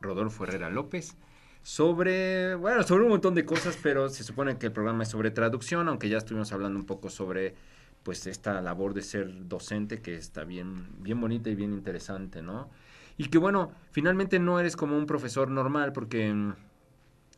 Rodolfo 0.00 0.44
Herrera 0.44 0.70
López 0.70 1.16
sobre, 1.64 2.54
bueno, 2.54 2.84
sobre 2.84 3.02
un 3.02 3.08
montón 3.08 3.34
de 3.34 3.44
cosas, 3.44 3.76
pero 3.82 4.08
se 4.08 4.22
supone 4.22 4.56
que 4.56 4.66
el 4.66 4.72
programa 4.72 5.02
es 5.02 5.08
sobre 5.08 5.32
traducción, 5.32 5.88
aunque 5.88 6.08
ya 6.08 6.18
estuvimos 6.18 6.52
hablando 6.52 6.78
un 6.78 6.86
poco 6.86 7.10
sobre 7.10 7.56
pues 8.04 8.28
esta 8.28 8.60
labor 8.62 8.94
de 8.94 9.02
ser 9.02 9.48
docente 9.48 10.00
que 10.00 10.14
está 10.14 10.44
bien 10.44 10.86
bien 11.00 11.20
bonita 11.20 11.50
y 11.50 11.56
bien 11.56 11.72
interesante, 11.72 12.40
¿no? 12.40 12.70
Y 13.16 13.30
que 13.30 13.38
bueno, 13.38 13.72
finalmente 13.90 14.38
no 14.38 14.60
eres 14.60 14.76
como 14.76 14.96
un 14.96 15.06
profesor 15.06 15.50
normal 15.50 15.92
porque 15.92 16.32
mm, 16.32 16.54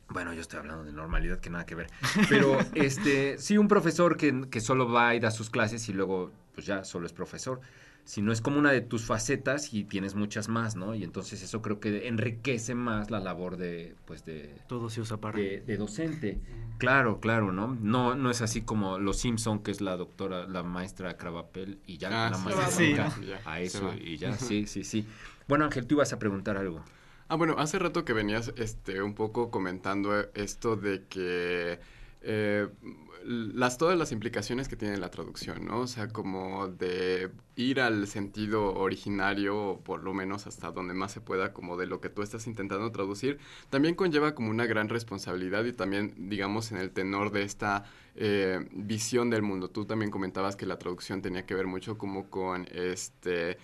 bueno, 0.09 0.33
yo 0.33 0.41
estoy 0.41 0.61
hablando 0.61 0.85
de 0.85 0.93
normalidad 0.93 1.41
que 1.41 1.51
nada 1.51 1.67
que 1.67 1.75
ver. 1.75 1.89
Pero 2.29 2.59
este, 2.75 3.39
sí, 3.39 3.59
un 3.59 3.69
profesor 3.69 4.17
que, 4.17 4.49
que 4.51 4.61
solo 4.61 4.91
va 4.91 5.15
y 5.15 5.21
da 5.21 5.31
sus 5.31 5.51
clases 5.51 5.89
y 5.89 5.93
luego, 5.93 6.31
pues 6.55 6.67
ya, 6.67 6.85
solo 6.85 7.07
es 7.07 7.13
profesor. 7.13 7.61
Si 8.05 8.23
no 8.23 8.31
es 8.31 8.41
como 8.41 8.61
una 8.61 8.71
de 8.71 8.83
tus 8.83 9.05
facetas 9.05 9.75
y 9.75 9.83
tienes 9.83 10.15
muchas 10.15 10.49
más, 10.49 10.77
¿no? 10.77 10.95
Y 10.95 11.03
entonces 11.03 11.43
eso 11.43 11.61
creo 11.61 11.81
que 11.81 12.07
enriquece 12.07 12.77
más 12.77 13.11
la 13.11 13.19
labor 13.19 13.57
de, 13.57 13.97
pues, 14.05 14.25
de, 14.25 14.55
Todo 14.69 14.89
se 14.91 15.01
usa 15.01 15.17
para... 15.17 15.37
de, 15.37 15.61
de 15.61 15.77
docente. 15.77 16.41
Claro, 16.79 17.19
claro, 17.19 17.51
¿no? 17.51 17.77
No, 17.81 18.15
no 18.15 18.31
es 18.31 18.43
así 18.43 18.63
como 18.63 19.01
Los 19.01 19.19
Simpson, 19.19 19.61
que 19.61 19.73
es 19.73 19.81
la 19.81 19.97
doctora, 19.97 20.47
la 20.47 20.63
maestra 20.63 21.17
Cravapel 21.17 21.81
y 21.85 21.99
ya, 21.99 22.29
Ah, 22.29 22.31
la 22.31 22.39
maestra 22.39 23.13
a 23.45 23.61
eso 23.61 23.93
y 23.95 24.19
ya, 24.19 24.33
sí, 24.39 24.67
sí, 24.67 24.85
sí. 24.85 25.05
Bueno, 25.49 25.65
Ángel, 25.65 25.89
tú 25.89 25.97
ibas 25.97 26.13
a 26.13 26.21
preguntar 26.21 26.57
algo. 26.57 26.85
Ah, 27.29 27.35
bueno, 27.35 27.57
hace 27.59 27.79
rato 27.81 28.05
que 28.05 28.13
venías 28.13 28.53
este, 28.57 29.03
un 29.03 29.15
poco 29.15 29.51
comentando 29.51 30.19
eh, 30.21 30.31
esto 30.35 30.77
de 30.77 31.07
que 31.09 31.81
eh, 32.23 32.69
las, 33.25 33.79
todas 33.79 33.99
las 33.99 34.13
implicaciones 34.13 34.69
que 34.69 34.77
tiene 34.77 34.97
la 34.97 35.11
traducción, 35.11 35.65
¿no? 35.65 35.81
O 35.81 35.87
sea, 35.89 36.07
como 36.09 36.69
de 36.69 37.33
ir 37.57 37.81
al 37.81 38.07
sentido 38.07 38.75
originario, 38.75 39.59
o 39.59 39.81
por 39.81 40.05
lo 40.05 40.15
menos 40.15 40.47
hasta 40.47 40.71
donde 40.71 40.95
más 40.95 41.11
se 41.11 41.21
pueda, 41.21 41.53
como 41.53 41.77
de 41.77 41.87
lo 41.87 42.01
que 42.01 42.11
tú 42.11 42.23
estás 42.23 42.47
intentando 42.47 42.93
traducir, 42.93 43.39
también 43.71 43.97
conlleva 43.97 44.37
como 44.37 44.51
una 44.51 44.67
gran 44.67 44.89
responsabilidad 44.89 45.65
y 45.65 45.73
también, 45.73 46.15
digamos, 46.29 46.71
en 46.71 46.79
el 46.79 46.93
tenor 46.93 47.33
de 47.33 47.43
esta 47.43 47.85
eh, 48.15 48.69
visión 48.71 49.31
del 49.31 49.43
mundo. 49.43 49.69
Tú 49.69 49.85
también 49.85 50.13
comentabas 50.13 50.55
que 50.55 50.65
la 50.67 50.79
traducción 50.79 51.23
tenía 51.23 51.45
que 51.45 51.57
ver 51.57 51.67
mucho 51.67 51.99
como 51.99 52.31
con 52.31 52.69
este... 52.71 53.59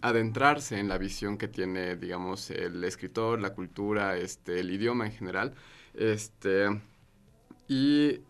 adentrarse 0.00 0.78
en 0.78 0.88
la 0.88 0.98
visión 0.98 1.38
que 1.38 1.48
tiene, 1.48 1.96
digamos, 1.96 2.50
el 2.50 2.82
escritor, 2.84 3.40
la 3.40 3.54
cultura, 3.54 4.16
este, 4.16 4.60
el 4.60 4.70
idioma 4.70 5.06
en 5.06 5.12
general. 5.12 5.54
Este, 5.94 6.68
y 7.68 8.20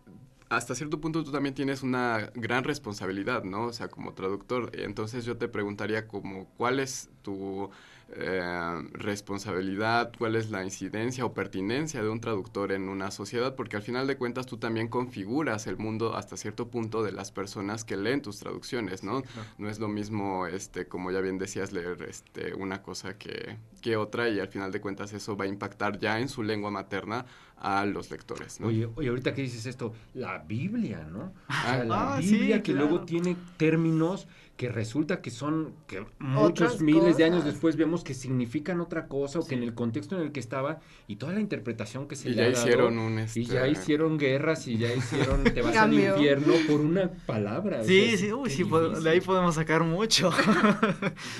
hasta 0.49 0.75
cierto 0.75 1.01
punto 1.01 1.23
tú 1.23 1.31
también 1.31 1.55
tienes 1.55 1.83
una 1.83 2.31
gran 2.35 2.63
responsabilidad, 2.63 3.43
¿no? 3.43 3.65
O 3.65 3.73
sea, 3.73 3.87
como 3.89 4.13
traductor. 4.13 4.71
Entonces 4.73 5.25
yo 5.25 5.37
te 5.37 5.47
preguntaría 5.47 6.07
como, 6.07 6.45
¿cuál 6.57 6.79
es 6.79 7.09
tu 7.23 7.69
eh, 8.17 8.83
responsabilidad? 8.93 10.11
¿Cuál 10.17 10.35
es 10.35 10.49
la 10.49 10.63
incidencia 10.63 11.25
o 11.25 11.33
pertinencia 11.33 12.01
de 12.01 12.09
un 12.09 12.21
traductor 12.21 12.71
en 12.71 12.89
una 12.89 13.11
sociedad? 13.11 13.55
Porque 13.55 13.75
al 13.75 13.81
final 13.81 14.07
de 14.07 14.17
cuentas 14.17 14.45
tú 14.45 14.57
también 14.57 14.87
configuras 14.87 15.67
el 15.67 15.77
mundo 15.77 16.15
hasta 16.15 16.37
cierto 16.37 16.69
punto 16.69 17.03
de 17.03 17.11
las 17.11 17.31
personas 17.31 17.83
que 17.83 17.97
leen 17.97 18.21
tus 18.21 18.39
traducciones, 18.39 19.03
¿no? 19.03 19.23
No 19.57 19.69
es 19.69 19.79
lo 19.79 19.87
mismo, 19.87 20.47
este, 20.47 20.87
como 20.87 21.11
ya 21.11 21.19
bien 21.19 21.37
decías, 21.37 21.71
leer 21.71 22.03
este, 22.03 22.53
una 22.53 22.81
cosa 22.81 23.17
que, 23.17 23.57
que 23.81 23.97
otra 23.97 24.29
y 24.29 24.39
al 24.39 24.47
final 24.47 24.71
de 24.71 24.81
cuentas 24.81 25.13
eso 25.13 25.35
va 25.35 25.45
a 25.45 25.47
impactar 25.47 25.99
ya 25.99 26.19
en 26.19 26.29
su 26.29 26.43
lengua 26.43 26.71
materna 26.71 27.25
a 27.57 27.85
los 27.85 28.11
lectores, 28.11 28.59
¿no? 28.59 28.67
Oye, 28.67 28.87
oye, 28.95 29.09
ahorita 29.09 29.33
que 29.33 29.41
dices 29.41 29.65
esto, 29.65 29.93
la 30.13 30.39
Biblia, 30.39 31.07
¿no? 31.11 31.33
O 31.49 31.53
sea, 31.63 31.83
la 31.85 32.15
Ah, 32.15 32.21
sí, 32.21 32.31
Biblia 32.37 32.61
que 32.61 32.73
claro. 32.73 32.89
luego 32.89 33.05
tiene 33.05 33.35
términos 33.57 34.27
que 34.57 34.69
resulta 34.69 35.21
que 35.21 35.31
son, 35.31 35.73
que 35.85 36.05
muchos 36.19 36.49
Otras 36.69 36.81
miles 36.81 37.17
de 37.17 37.25
años 37.25 37.39
cosas. 37.39 37.53
después 37.53 37.75
vemos 37.75 38.05
que 38.05 38.13
significan 38.13 38.79
otra 38.79 39.07
cosa 39.07 39.39
o 39.39 39.45
que 39.45 39.55
en 39.55 39.63
el 39.63 39.73
contexto 39.73 40.15
en 40.15 40.21
el 40.21 40.31
que 40.31 40.39
estaba 40.39 40.79
y 41.07 41.17
toda 41.17 41.33
la 41.33 41.41
interpretación 41.41 42.07
que 42.07 42.15
se 42.15 42.29
Y 42.29 42.31
le 42.31 42.37
ya 42.37 42.43
ha 42.43 42.49
dado, 42.51 42.61
hicieron 42.61 42.97
un, 42.99 43.19
este... 43.19 43.39
Y 43.41 43.45
ya 43.47 43.67
hicieron 43.67 44.17
guerras 44.17 44.65
y 44.67 44.77
ya 44.77 44.93
hicieron, 44.93 45.43
te 45.43 45.61
vas 45.61 45.75
al 45.75 45.93
infierno 45.93 46.53
por 46.69 46.79
una 46.79 47.09
palabra. 47.25 47.81
o 47.81 47.83
sea, 47.83 47.87
Sí, 47.89 48.17
sí, 48.17 48.31
uy, 48.31 48.49
sí, 48.49 48.63
de 49.03 49.09
ahí 49.09 49.19
podemos 49.19 49.55
sacar 49.55 49.83
mucho. 49.83 50.31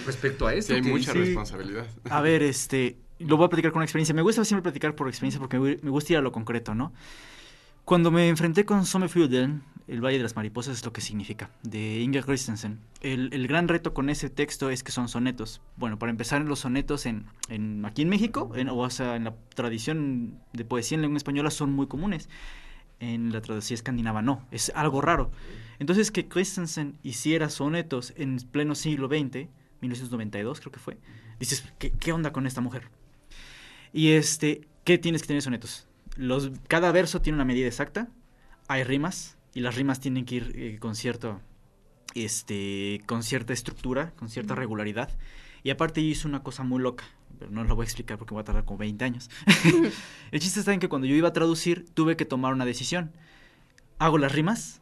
Respecto 0.05 0.47
a 0.47 0.51
Sí, 0.51 0.57
esto, 0.59 0.73
hay 0.73 0.81
que 0.81 0.89
mucha 0.89 1.13
responsabilidad. 1.13 1.87
A 2.09 2.21
ver, 2.21 2.43
este, 2.43 2.97
lo 3.19 3.37
voy 3.37 3.45
a 3.45 3.49
platicar 3.49 3.71
con 3.71 3.79
una 3.79 3.85
experiencia. 3.85 4.13
Me 4.15 4.21
gusta 4.21 4.43
siempre 4.45 4.63
platicar 4.63 4.95
por 4.95 5.07
experiencia 5.07 5.39
porque 5.39 5.59
me 5.59 5.89
gusta 5.89 6.13
ir 6.13 6.19
a 6.19 6.21
lo 6.21 6.31
concreto, 6.31 6.75
¿no? 6.75 6.93
Cuando 7.85 8.09
me 8.09 8.29
enfrenté 8.29 8.65
con 8.65 8.83
Sommerfjorden, 8.85 9.61
El 9.87 10.03
Valle 10.03 10.17
de 10.17 10.23
las 10.23 10.35
Mariposas 10.35 10.79
es 10.79 10.85
lo 10.85 10.91
que 10.91 11.01
significa, 11.01 11.51
de 11.61 11.99
Inger 12.01 12.25
Christensen. 12.25 12.79
El, 13.01 13.29
el 13.31 13.47
gran 13.47 13.67
reto 13.67 13.93
con 13.93 14.09
ese 14.09 14.31
texto 14.31 14.71
es 14.71 14.81
que 14.81 14.91
son 14.91 15.07
sonetos. 15.07 15.61
Bueno, 15.77 15.99
para 15.99 16.09
empezar, 16.09 16.41
los 16.41 16.59
sonetos 16.61 17.05
en, 17.05 17.27
en- 17.47 17.85
aquí 17.85 18.01
en 18.01 18.09
México, 18.09 18.51
en, 18.55 18.69
o 18.69 18.89
sea, 18.89 19.15
en 19.15 19.25
la 19.25 19.35
tradición 19.53 20.39
de 20.53 20.65
poesía 20.65 20.95
en 20.95 21.03
lengua 21.03 21.17
española 21.17 21.51
son 21.51 21.73
muy 21.73 21.85
comunes. 21.85 22.27
En 22.99 23.31
la 23.31 23.41
traducción 23.41 23.75
escandinava 23.75 24.23
no, 24.23 24.47
es 24.49 24.71
algo 24.73 25.01
raro. 25.01 25.29
Entonces, 25.77 26.09
que 26.09 26.27
Christensen 26.27 26.97
hiciera 27.03 27.49
sonetos 27.49 28.13
en 28.17 28.37
pleno 28.51 28.73
siglo 28.73 29.07
XX, 29.09 29.47
1992 29.81 30.59
creo 30.59 30.71
que 30.71 30.79
fue, 30.79 30.97
dices, 31.39 31.63
¿qué, 31.77 31.91
qué 31.91 32.13
onda 32.13 32.31
con 32.31 32.47
esta 32.47 32.61
mujer? 32.61 32.89
Y 33.95 34.11
este, 34.11 34.67
¿qué 34.83 34.97
tienes 34.97 35.21
que 35.21 35.29
tener 35.29 35.41
sonetos? 35.41 35.87
Los, 36.17 36.51
cada 36.67 36.91
verso 36.91 37.21
tiene 37.21 37.37
una 37.37 37.45
medida 37.45 37.65
exacta, 37.65 38.09
hay 38.67 38.83
rimas, 38.83 39.37
y 39.53 39.61
las 39.61 39.75
rimas 39.75 40.01
tienen 40.01 40.25
que 40.25 40.35
ir 40.35 40.51
eh, 40.53 40.77
con 40.79 40.95
cierto, 40.95 41.39
este, 42.13 43.01
con 43.05 43.23
cierta 43.23 43.53
estructura, 43.53 44.11
con 44.17 44.27
cierta 44.27 44.53
regularidad. 44.53 45.17
Y 45.63 45.69
aparte 45.69 46.01
hizo 46.01 46.27
una 46.27 46.43
cosa 46.43 46.63
muy 46.63 46.81
loca, 46.81 47.05
pero 47.39 47.51
no 47.51 47.63
lo 47.63 47.73
voy 47.73 47.83
a 47.83 47.85
explicar 47.85 48.17
porque 48.17 48.33
voy 48.33 48.41
a 48.41 48.43
tardar 48.43 48.65
como 48.65 48.79
20 48.79 49.05
años. 49.05 49.29
El 50.31 50.41
chiste 50.41 50.59
está 50.59 50.73
en 50.73 50.81
que 50.81 50.89
cuando 50.89 51.07
yo 51.07 51.15
iba 51.15 51.29
a 51.29 51.33
traducir, 51.33 51.85
tuve 51.93 52.17
que 52.17 52.25
tomar 52.25 52.51
una 52.51 52.65
decisión. 52.65 53.13
¿Hago 53.97 54.17
las 54.17 54.33
rimas? 54.33 54.81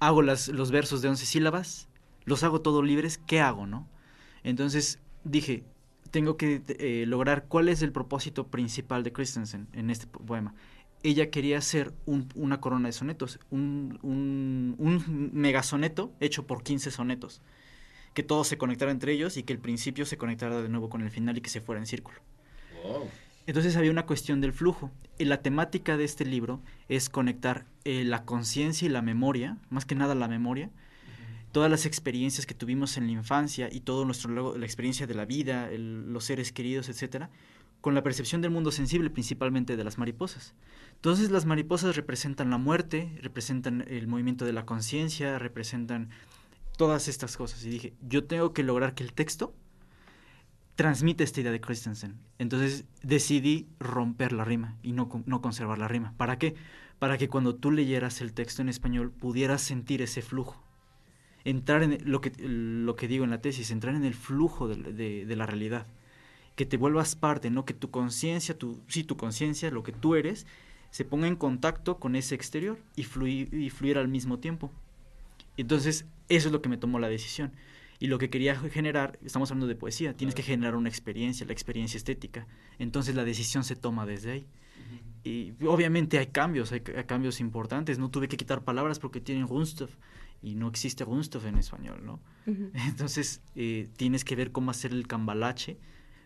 ¿Hago 0.00 0.22
las, 0.22 0.48
los 0.48 0.72
versos 0.72 1.00
de 1.00 1.10
11 1.10 1.26
sílabas? 1.26 1.86
¿Los 2.24 2.42
hago 2.42 2.60
todos 2.60 2.84
libres? 2.84 3.18
¿Qué 3.18 3.38
hago, 3.38 3.68
no? 3.68 3.88
Entonces 4.42 4.98
dije, 5.22 5.62
tengo 6.10 6.36
que 6.36 6.62
eh, 6.78 7.04
lograr 7.06 7.46
cuál 7.48 7.68
es 7.68 7.82
el 7.82 7.92
propósito 7.92 8.48
principal 8.48 9.02
de 9.04 9.12
Christensen 9.12 9.68
en 9.72 9.90
este 9.90 10.06
po- 10.06 10.20
poema. 10.20 10.54
Ella 11.02 11.30
quería 11.30 11.58
hacer 11.58 11.92
un- 12.06 12.28
una 12.34 12.60
corona 12.60 12.88
de 12.88 12.92
sonetos, 12.92 13.38
un, 13.50 13.98
un, 14.02 14.74
un 14.78 15.30
megasoneto 15.32 16.12
hecho 16.20 16.46
por 16.46 16.62
15 16.62 16.90
sonetos, 16.90 17.42
que 18.14 18.22
todos 18.22 18.48
se 18.48 18.58
conectaran 18.58 18.94
entre 18.96 19.12
ellos 19.12 19.36
y 19.36 19.42
que 19.42 19.52
el 19.52 19.58
principio 19.58 20.06
se 20.06 20.16
conectara 20.16 20.62
de 20.62 20.68
nuevo 20.68 20.88
con 20.88 21.02
el 21.02 21.10
final 21.10 21.36
y 21.36 21.40
que 21.42 21.50
se 21.50 21.60
fuera 21.60 21.80
en 21.80 21.86
círculo. 21.86 22.18
Wow. 22.82 23.08
Entonces 23.46 23.76
había 23.76 23.90
una 23.92 24.06
cuestión 24.06 24.40
del 24.40 24.52
flujo. 24.52 24.90
Y 25.18 25.24
la 25.26 25.40
temática 25.40 25.96
de 25.96 26.04
este 26.04 26.24
libro 26.24 26.60
es 26.88 27.08
conectar 27.08 27.64
eh, 27.84 28.04
la 28.04 28.24
conciencia 28.24 28.86
y 28.86 28.88
la 28.90 29.02
memoria, 29.02 29.58
más 29.70 29.84
que 29.84 29.94
nada 29.94 30.14
la 30.14 30.28
memoria, 30.28 30.70
todas 31.56 31.70
las 31.70 31.86
experiencias 31.86 32.44
que 32.44 32.52
tuvimos 32.52 32.98
en 32.98 33.06
la 33.06 33.12
infancia 33.12 33.70
y 33.72 33.80
todo 33.80 34.04
nuestro 34.04 34.58
la 34.58 34.66
experiencia 34.66 35.06
de 35.06 35.14
la 35.14 35.24
vida, 35.24 35.70
los 35.70 36.24
seres 36.24 36.52
queridos, 36.52 36.90
etcétera, 36.90 37.30
con 37.80 37.94
la 37.94 38.02
percepción 38.02 38.42
del 38.42 38.50
mundo 38.50 38.70
sensible, 38.70 39.08
principalmente 39.08 39.74
de 39.74 39.82
las 39.82 39.96
mariposas. 39.96 40.54
Entonces 40.96 41.30
las 41.30 41.46
mariposas 41.46 41.96
representan 41.96 42.50
la 42.50 42.58
muerte, 42.58 43.18
representan 43.22 43.86
el 43.88 44.06
movimiento 44.06 44.44
de 44.44 44.52
la 44.52 44.66
conciencia, 44.66 45.38
representan 45.38 46.10
todas 46.76 47.08
estas 47.08 47.38
cosas. 47.38 47.64
Y 47.64 47.70
dije, 47.70 47.94
yo 48.06 48.24
tengo 48.24 48.52
que 48.52 48.62
lograr 48.62 48.94
que 48.94 49.04
el 49.04 49.14
texto 49.14 49.54
transmita 50.74 51.24
esta 51.24 51.40
idea 51.40 51.52
de 51.52 51.62
Christensen. 51.62 52.18
Entonces 52.38 52.84
decidí 53.02 53.66
romper 53.80 54.34
la 54.34 54.44
rima 54.44 54.76
y 54.82 54.92
no, 54.92 55.08
no 55.24 55.40
conservar 55.40 55.78
la 55.78 55.88
rima. 55.88 56.12
¿Para 56.18 56.38
qué? 56.38 56.54
Para 56.98 57.16
que 57.16 57.30
cuando 57.30 57.54
tú 57.54 57.70
leyeras 57.70 58.20
el 58.20 58.34
texto 58.34 58.60
en 58.60 58.68
español 58.68 59.10
pudieras 59.10 59.62
sentir 59.62 60.02
ese 60.02 60.20
flujo. 60.20 60.65
Entrar 61.46 61.82
en 61.82 61.98
lo 62.04 62.20
que, 62.20 62.32
lo 62.38 62.96
que 62.96 63.08
digo 63.08 63.24
en 63.24 63.30
la 63.30 63.40
tesis, 63.40 63.70
entrar 63.70 63.94
en 63.94 64.04
el 64.04 64.14
flujo 64.14 64.68
de, 64.68 65.24
de 65.24 65.36
la 65.36 65.46
realidad 65.46 65.86
que 66.56 66.66
te 66.66 66.78
vuelvas 66.78 67.14
parte, 67.14 67.50
¿no? 67.50 67.64
Que 67.64 67.74
tu 67.74 67.90
conciencia, 67.90 68.58
tu, 68.58 68.82
sí, 68.88 69.04
tu 69.04 69.16
conciencia, 69.16 69.70
lo 69.70 69.82
que 69.82 69.92
tú 69.92 70.14
eres, 70.14 70.46
se 70.90 71.04
ponga 71.04 71.28
en 71.28 71.36
contacto 71.36 71.98
con 71.98 72.16
ese 72.16 72.34
exterior 72.34 72.78
y 72.96 73.04
fluir, 73.04 73.52
y 73.52 73.68
fluir 73.70 73.98
al 73.98 74.08
mismo 74.08 74.38
tiempo. 74.38 74.72
Entonces, 75.58 76.06
eso 76.30 76.48
es 76.48 76.52
lo 76.52 76.62
que 76.62 76.70
me 76.70 76.78
tomó 76.78 76.98
la 76.98 77.08
decisión. 77.08 77.52
Y 77.98 78.08
lo 78.08 78.18
que 78.18 78.30
quería 78.30 78.56
generar, 78.56 79.18
estamos 79.24 79.50
hablando 79.50 79.66
de 79.66 79.74
poesía, 79.74 80.14
tienes 80.14 80.34
que 80.34 80.42
generar 80.42 80.76
una 80.76 80.88
experiencia, 80.88 81.46
la 81.46 81.52
experiencia 81.52 81.96
estética. 81.98 82.46
Entonces 82.78 83.14
la 83.14 83.24
decisión 83.24 83.64
se 83.64 83.76
toma 83.76 84.04
desde 84.04 84.32
ahí. 84.32 84.46
Y 85.24 85.54
obviamente 85.66 86.18
hay 86.18 86.26
cambios, 86.26 86.72
hay, 86.72 86.80
cambios 86.80 87.40
importantes. 87.40 87.98
No 87.98 88.10
tuve 88.10 88.28
que 88.28 88.36
quitar 88.36 88.64
palabras 88.64 88.98
porque 88.98 89.20
tienen 89.20 89.46
Gunstov 89.46 89.88
y 90.42 90.54
no 90.54 90.68
existe 90.68 91.04
Gunstov 91.04 91.46
en 91.46 91.58
español, 91.58 92.00
¿no? 92.04 92.20
Entonces 92.88 93.42
eh, 93.54 93.88
tienes 93.96 94.24
que 94.24 94.36
ver 94.36 94.52
cómo 94.52 94.70
hacer 94.70 94.92
el 94.92 95.06
cambalache 95.06 95.78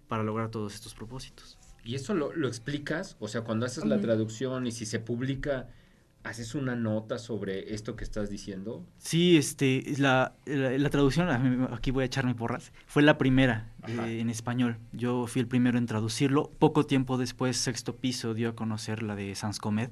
para 0.09 0.23
lograr 0.23 0.51
todos 0.51 0.75
estos 0.75 0.94
propósitos. 0.94 1.59
¿Y 1.85 1.94
eso 1.94 2.14
lo, 2.14 2.35
lo 2.35 2.49
explicas? 2.49 3.16
O 3.20 3.29
sea, 3.29 3.42
cuando 3.42 3.66
haces 3.66 3.85
la 3.85 4.01
traducción 4.01 4.66
y 4.66 4.73
si 4.73 4.85
se 4.85 4.99
publica, 4.99 5.68
¿haces 6.23 6.55
una 6.55 6.77
nota 6.77 7.18
sobre 7.18 7.75
esto 7.75 7.96
que 7.96 8.05
estás 8.05 8.29
diciendo? 8.29 8.85
Sí, 8.99 9.37
este, 9.37 9.83
la, 9.99 10.35
la, 10.44 10.90
traducción, 10.90 11.68
aquí 11.73 11.90
voy 11.90 12.03
a 12.03 12.07
echarme 12.07 12.35
porras, 12.35 12.73
fue 12.87 13.03
la 13.03 13.16
primera 13.16 13.73
eh, 13.87 14.18
en 14.20 14.29
español. 14.31 14.79
Yo 14.92 15.27
fui 15.27 15.40
el 15.40 15.49
primero 15.49 15.79
en 15.79 15.87
traducirlo. 15.87 16.51
Poco 16.59 16.85
tiempo 16.85 17.16
después, 17.16 17.57
Sexto 17.57 17.96
Piso 17.96 18.35
dio 18.35 18.51
a 18.51 18.55
conocer 18.55 19.03
la 19.03 19.14
de 19.14 19.35
Sans 19.35 19.59
Comed, 19.59 19.90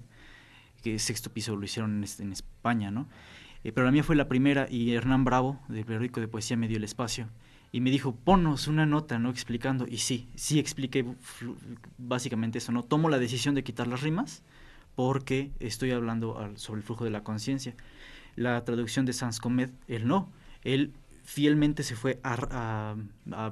que 0.83 0.99
Sexto 0.99 1.33
Piso 1.33 1.57
lo 1.57 1.65
hicieron 1.65 2.05
en, 2.05 2.25
en 2.25 2.33
España, 2.33 2.91
¿no? 2.91 3.09
Eh, 3.65 3.73
pero 3.73 3.87
la 3.87 3.93
mía 3.93 4.05
fue 4.05 4.17
la 4.17 4.29
primera 4.29 4.67
y 4.71 4.93
Hernán 4.93 5.25
Bravo, 5.25 5.61
del 5.69 5.85
periódico 5.85 6.21
de 6.21 6.29
poesía, 6.29 6.57
me 6.57 6.69
dio 6.69 6.77
el 6.77 6.85
espacio 6.85 7.29
y 7.71 7.81
me 7.81 7.91
dijo, 7.91 8.15
ponnos 8.15 8.67
una 8.67 8.87
nota, 8.87 9.19
¿no? 9.19 9.31
Explicando. 9.31 9.87
Y 9.87 9.99
sí, 9.99 10.29
sí 10.37 10.59
expliqué 10.59 11.05
básicamente 11.99 12.59
eso, 12.59 12.73
¿no? 12.73 12.83
Tomo 12.83 13.11
la 13.11 13.19
decisión 13.19 13.55
de 13.55 13.63
quitar 13.63 13.87
las 13.87 14.01
rimas 14.01 14.43
porque 14.95 15.53
estoy 15.61 15.91
hablando 15.91 16.53
sobre 16.57 16.81
el 16.81 16.85
flujo 16.85 17.05
de 17.05 17.11
la 17.11 17.23
conciencia. 17.23 17.75
La 18.37 18.65
traducción 18.65 19.05
de 19.05 19.13
Sans 19.13 19.39
Comed, 19.39 19.71
él 19.87 20.09
no. 20.09 20.31
Él 20.63 20.93
fielmente 21.25 21.83
se 21.83 21.95
fue 21.95 22.21
a, 22.25 22.97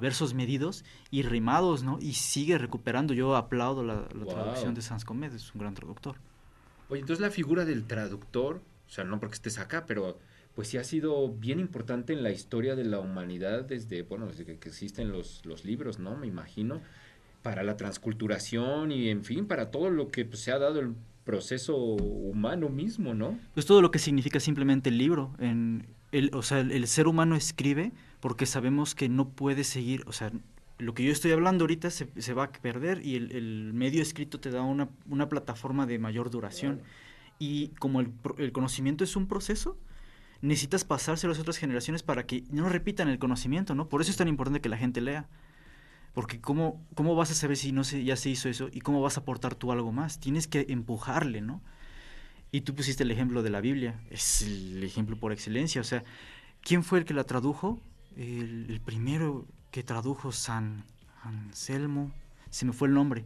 versos 0.01 0.33
medidos 0.33 0.83
y 1.11 1.21
rimados, 1.21 1.83
¿no? 1.83 1.99
Y 2.01 2.13
sigue 2.13 2.57
recuperando. 2.57 3.13
Yo 3.13 3.35
aplaudo 3.35 3.83
la, 3.83 4.07
traducción 4.07 4.73
de 4.73 4.81
Sans 4.81 5.05
Comed, 5.05 5.33
es 5.33 5.53
un 5.53 5.61
gran 5.61 5.75
traductor. 5.75 6.15
Oye, 6.89 7.01
entonces 7.01 7.21
la 7.21 7.29
figura 7.29 7.65
del 7.65 7.85
traductor, 7.85 8.61
o 8.87 8.89
sea, 8.89 9.03
no 9.03 9.19
porque 9.19 9.35
estés 9.35 9.59
acá, 9.59 9.85
pero 9.85 10.19
pues 10.55 10.69
sí 10.69 10.77
ha 10.77 10.83
sido 10.83 11.29
bien 11.29 11.59
importante 11.59 12.13
en 12.13 12.23
la 12.23 12.31
historia 12.31 12.75
de 12.75 12.83
la 12.83 12.99
humanidad 12.99 13.65
desde, 13.65 14.01
bueno, 14.01 14.27
desde 14.27 14.45
que, 14.45 14.53
existen 14.53 15.11
los, 15.11 15.45
los 15.45 15.65
libros, 15.65 15.99
¿no? 15.99 16.15
Me 16.15 16.25
imagino, 16.25 16.81
para 17.43 17.63
la 17.63 17.77
transculturación 17.77 18.91
y, 18.91 19.09
en 19.09 19.23
fin, 19.23 19.45
para 19.45 19.69
todo 19.69 19.89
lo 19.89 20.09
que 20.09 20.25
pues, 20.25 20.39
se 20.39 20.51
ha 20.51 20.57
dado 20.57 20.79
el 20.79 20.95
proceso 21.25 21.77
humano 21.77 22.69
mismo, 22.69 23.13
¿no? 23.13 23.37
Pues 23.53 23.65
todo 23.65 23.81
lo 23.81 23.91
que 23.91 23.99
significa 23.99 24.39
simplemente 24.39 24.89
el 24.89 24.97
libro. 24.97 25.35
En 25.39 25.85
el, 26.11 26.31
o 26.33 26.41
sea, 26.41 26.61
el, 26.61 26.87
ser 26.87 27.07
humano 27.07 27.35
escribe 27.35 27.91
porque 28.19 28.45
sabemos 28.45 28.95
que 28.95 29.09
no 29.09 29.29
puede 29.29 29.63
seguir, 29.63 30.03
o 30.07 30.11
sea, 30.11 30.31
lo 30.79 30.93
que 30.93 31.03
yo 31.03 31.11
estoy 31.11 31.31
hablando 31.31 31.63
ahorita 31.63 31.89
se, 31.89 32.07
se 32.17 32.33
va 32.33 32.45
a 32.45 32.51
perder 32.51 33.05
y 33.05 33.15
el, 33.15 33.31
el, 33.31 33.73
medio 33.73 34.01
escrito 34.01 34.39
te 34.39 34.51
da 34.51 34.61
una, 34.61 34.89
una 35.09 35.29
plataforma 35.29 35.85
de 35.85 35.99
mayor 35.99 36.29
duración. 36.29 36.81
Y 37.39 37.69
como 37.79 37.99
el, 37.99 38.11
el 38.37 38.51
conocimiento 38.51 39.03
es 39.03 39.15
un 39.15 39.27
proceso, 39.27 39.77
necesitas 40.41 40.83
pasárselo 40.83 41.31
a 41.31 41.33
las 41.33 41.41
otras 41.41 41.57
generaciones 41.57 42.03
para 42.03 42.25
que 42.25 42.43
no 42.49 42.69
repitan 42.69 43.09
el 43.09 43.19
conocimiento, 43.19 43.75
¿no? 43.75 43.89
Por 43.89 44.01
eso 44.01 44.11
es 44.11 44.17
tan 44.17 44.27
importante 44.27 44.61
que 44.61 44.69
la 44.69 44.77
gente 44.77 45.01
lea. 45.01 45.27
Porque 46.13 46.41
¿cómo, 46.41 46.83
cómo 46.95 47.15
vas 47.15 47.29
a 47.31 47.35
saber 47.35 47.57
si 47.57 47.71
no 47.71 47.83
se, 47.83 48.03
ya 48.03 48.15
se 48.15 48.29
hizo 48.29 48.49
eso 48.49 48.69
y 48.71 48.81
cómo 48.81 49.01
vas 49.01 49.17
a 49.17 49.21
aportar 49.21 49.55
tú 49.55 49.71
algo 49.71 49.91
más? 49.91 50.19
Tienes 50.19 50.47
que 50.47 50.65
empujarle, 50.69 51.41
¿no? 51.41 51.61
Y 52.51 52.61
tú 52.61 52.73
pusiste 52.73 53.03
el 53.03 53.11
ejemplo 53.11 53.43
de 53.43 53.49
la 53.49 53.61
Biblia, 53.61 53.99
es 54.09 54.41
el 54.41 54.83
ejemplo 54.83 55.17
por 55.17 55.31
excelencia. 55.31 55.81
O 55.81 55.83
sea, 55.83 56.03
¿quién 56.61 56.83
fue 56.83 56.99
el 56.99 57.05
que 57.05 57.13
la 57.13 57.25
tradujo? 57.25 57.79
El, 58.15 58.81
primero 58.83 59.45
que 59.69 59.83
tradujo 59.83 60.31
San 60.31 60.85
Anselmo, 61.21 62.11
se 62.49 62.65
me 62.65 62.73
fue 62.73 62.87
el 62.87 62.95
nombre, 62.95 63.25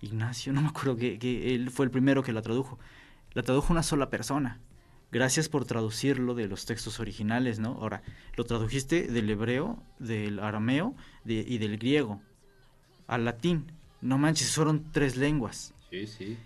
Ignacio, 0.00 0.52
no 0.52 0.62
me 0.62 0.68
acuerdo 0.68 0.96
que, 0.96 1.18
que 1.18 1.54
él 1.54 1.70
fue 1.70 1.84
el 1.84 1.92
primero 1.92 2.24
que 2.24 2.32
la 2.32 2.42
tradujo. 2.42 2.78
La 3.34 3.42
tradujo 3.42 3.72
una 3.72 3.82
sola 3.82 4.10
persona 4.10 4.60
gracias 5.10 5.48
por 5.48 5.64
traducirlo 5.64 6.34
de 6.34 6.48
los 6.48 6.66
textos 6.66 7.00
originales, 7.00 7.58
¿no? 7.58 7.78
Ahora, 7.80 8.02
lo 8.36 8.44
tradujiste 8.44 9.08
del 9.08 9.30
hebreo, 9.30 9.82
del 9.98 10.38
arameo 10.38 10.94
y 11.24 11.58
del 11.58 11.78
griego 11.78 12.20
al 13.06 13.24
latín. 13.24 13.72
No 14.00 14.18
manches, 14.18 14.54
fueron 14.54 14.84
tres 14.92 15.16
lenguas. 15.16 15.74
Sí, 15.90 16.06
sí. 16.06 16.36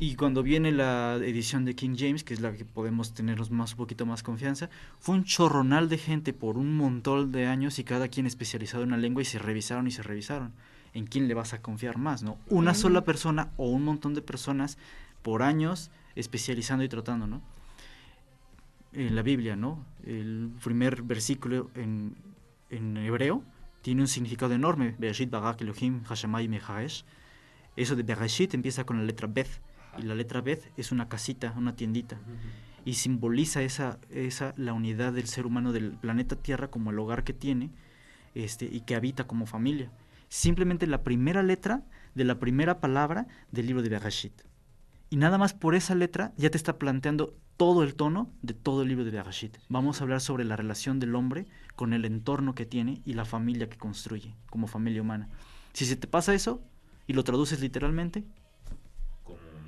Y 0.00 0.14
cuando 0.14 0.44
viene 0.44 0.70
la 0.70 1.16
edición 1.16 1.64
de 1.64 1.74
King 1.74 1.96
James, 1.98 2.22
que 2.22 2.34
es 2.34 2.40
la 2.40 2.52
que 2.52 2.64
podemos 2.64 3.14
tener 3.14 3.38
más, 3.50 3.72
un 3.72 3.78
poquito 3.78 4.06
más 4.06 4.22
confianza, 4.22 4.70
fue 5.00 5.16
un 5.16 5.24
chorronal 5.24 5.88
de 5.88 5.98
gente 5.98 6.32
por 6.32 6.56
un 6.56 6.76
montón 6.76 7.32
de 7.32 7.46
años 7.46 7.80
y 7.80 7.84
cada 7.84 8.06
quien 8.06 8.26
especializado 8.26 8.84
en 8.84 8.90
una 8.90 8.96
lengua 8.96 9.22
y 9.22 9.24
se 9.24 9.40
revisaron 9.40 9.88
y 9.88 9.90
se 9.90 10.02
revisaron. 10.02 10.52
¿En 10.94 11.06
quién 11.06 11.26
le 11.26 11.34
vas 11.34 11.52
a 11.52 11.62
confiar 11.62 11.98
más, 11.98 12.22
no? 12.22 12.38
Una 12.48 12.74
sola 12.74 13.02
persona 13.04 13.50
o 13.56 13.68
un 13.68 13.84
montón 13.84 14.14
de 14.14 14.22
personas 14.22 14.78
por 15.22 15.42
años 15.42 15.90
especializando 16.18 16.84
y 16.84 16.88
tratando, 16.88 17.26
¿no? 17.26 17.42
en 18.92 19.14
la 19.14 19.22
Biblia, 19.22 19.56
¿no? 19.56 19.84
El 20.04 20.50
primer 20.62 21.02
versículo 21.02 21.70
en, 21.74 22.16
en 22.70 22.96
hebreo 22.96 23.42
tiene 23.82 24.02
un 24.02 24.08
significado 24.08 24.54
enorme. 24.54 24.94
Bereshit 24.98 25.30
Barak 25.30 25.60
Elohim 25.60 26.02
Hashamay. 26.08 26.48
Eso 27.76 27.96
de 27.96 28.02
Bereshit 28.02 28.54
empieza 28.54 28.84
con 28.84 28.98
la 28.98 29.04
letra 29.04 29.28
Beth. 29.28 29.60
Y 29.98 30.02
la 30.02 30.14
letra 30.14 30.40
Beth 30.40 30.70
es 30.76 30.92
una 30.92 31.08
casita, 31.08 31.54
una 31.56 31.76
tiendita. 31.76 32.18
Y 32.84 32.94
simboliza 32.94 33.62
esa, 33.62 33.98
esa, 34.10 34.54
la 34.56 34.72
unidad 34.72 35.12
del 35.12 35.26
ser 35.26 35.46
humano 35.46 35.72
del 35.72 35.92
planeta 35.92 36.36
Tierra 36.36 36.68
como 36.68 36.90
el 36.90 36.98
hogar 36.98 37.24
que 37.24 37.32
tiene 37.32 37.70
este, 38.34 38.64
y 38.64 38.80
que 38.80 38.94
habita 38.94 39.26
como 39.26 39.46
familia. 39.46 39.90
Simplemente 40.28 40.86
la 40.86 41.02
primera 41.02 41.42
letra 41.42 41.82
de 42.14 42.24
la 42.24 42.38
primera 42.38 42.80
palabra 42.80 43.26
del 43.52 43.66
libro 43.66 43.82
de 43.82 43.90
Bereshit. 43.90 44.47
Y 45.10 45.16
nada 45.16 45.38
más 45.38 45.54
por 45.54 45.74
esa 45.74 45.94
letra 45.94 46.32
ya 46.36 46.50
te 46.50 46.56
está 46.56 46.78
planteando 46.78 47.34
todo 47.56 47.82
el 47.82 47.94
tono 47.94 48.30
de 48.42 48.54
todo 48.54 48.82
el 48.82 48.88
libro 48.88 49.04
de 49.04 49.10
Bereshit. 49.10 49.56
Vamos 49.68 50.00
a 50.00 50.04
hablar 50.04 50.20
sobre 50.20 50.44
la 50.44 50.56
relación 50.56 51.00
del 51.00 51.14
hombre 51.14 51.46
con 51.76 51.92
el 51.92 52.04
entorno 52.04 52.54
que 52.54 52.66
tiene 52.66 53.00
y 53.04 53.14
la 53.14 53.24
familia 53.24 53.68
que 53.68 53.78
construye 53.78 54.34
como 54.50 54.66
familia 54.66 55.02
humana. 55.02 55.28
Si 55.72 55.86
se 55.86 55.96
te 55.96 56.06
pasa 56.06 56.34
eso 56.34 56.62
y 57.06 57.14
lo 57.14 57.24
traduces 57.24 57.60
literalmente, 57.60 58.24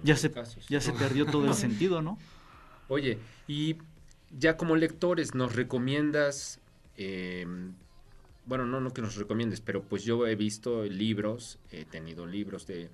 ya 0.02 0.16
se, 0.16 0.32
ya 0.68 0.80
se 0.80 0.92
perdió 0.92 1.26
todo 1.26 1.46
el 1.46 1.54
sentido, 1.66 2.02
¿no? 2.02 2.18
Oye, 2.88 3.18
y 3.46 3.76
ya 4.36 4.56
como 4.56 4.76
lectores 4.76 5.34
nos 5.34 5.54
recomiendas, 5.54 6.60
em, 6.96 7.74
bueno, 8.46 8.66
no, 8.66 8.80
no 8.80 8.92
que 8.92 9.02
nos 9.02 9.16
recomiendes, 9.16 9.60
pero 9.60 9.82
pues 9.82 10.04
yo 10.04 10.26
he 10.26 10.36
visto 10.36 10.84
libros, 10.84 11.58
he 11.70 11.84
tenido 11.84 12.26
libros 12.26 12.66
de 12.66 12.90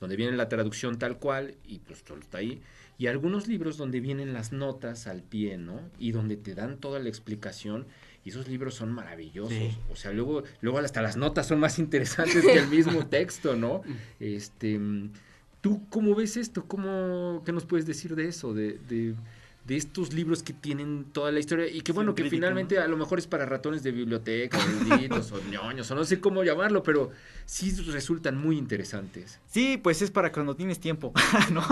donde 0.00 0.16
viene 0.16 0.36
la 0.36 0.48
traducción 0.48 0.98
tal 0.98 1.18
cual 1.18 1.54
y 1.66 1.78
pues 1.78 2.02
todo 2.02 2.18
está 2.18 2.38
ahí 2.38 2.60
y 3.00 3.06
algunos 3.06 3.48
libros 3.48 3.78
donde 3.78 3.98
vienen 4.00 4.34
las 4.34 4.52
notas 4.52 5.06
al 5.06 5.22
pie, 5.22 5.56
¿no? 5.56 5.80
Y 5.98 6.12
donde 6.12 6.36
te 6.36 6.54
dan 6.54 6.76
toda 6.76 6.98
la 6.98 7.08
explicación. 7.08 7.86
Y 8.26 8.28
esos 8.28 8.46
libros 8.46 8.74
son 8.74 8.92
maravillosos. 8.92 9.78
O 9.90 9.96
sea, 9.96 10.12
luego, 10.12 10.42
luego 10.60 10.80
hasta 10.80 11.00
las 11.00 11.16
notas 11.16 11.46
son 11.46 11.60
más 11.60 11.78
interesantes 11.78 12.44
que 12.44 12.58
el 12.58 12.68
mismo 12.68 13.06
texto, 13.08 13.56
¿no? 13.56 13.80
Este, 14.18 14.78
¿Tú 15.62 15.88
cómo 15.88 16.14
ves 16.14 16.36
esto? 16.36 16.66
¿Cómo, 16.66 17.42
¿Qué 17.46 17.52
nos 17.52 17.64
puedes 17.64 17.86
decir 17.86 18.14
de 18.16 18.28
eso? 18.28 18.52
De, 18.52 18.78
de 18.86 19.14
estos 19.68 20.12
libros 20.12 20.42
que 20.42 20.52
tienen 20.52 21.04
toda 21.12 21.30
la 21.30 21.38
historia 21.38 21.68
y 21.68 21.82
que 21.82 21.92
bueno, 21.92 22.14
que 22.14 22.24
finalmente 22.28 22.76
¿no? 22.76 22.82
a 22.82 22.88
lo 22.88 22.96
mejor 22.96 23.18
es 23.18 23.26
para 23.26 23.46
ratones 23.46 23.82
de 23.82 23.92
biblioteca, 23.92 24.58
eruditos 24.58 25.30
o 25.32 25.40
ñoños, 25.50 25.88
o 25.90 25.94
no 25.94 26.04
sé 26.04 26.18
cómo 26.20 26.42
llamarlo, 26.42 26.82
pero 26.82 27.10
sí 27.46 27.70
resultan 27.92 28.36
muy 28.36 28.56
interesantes. 28.58 29.38
Sí, 29.46 29.78
pues 29.82 30.02
es 30.02 30.10
para 30.10 30.32
cuando 30.32 30.56
tienes 30.56 30.80
tiempo, 30.80 31.12
¿no? 31.52 31.62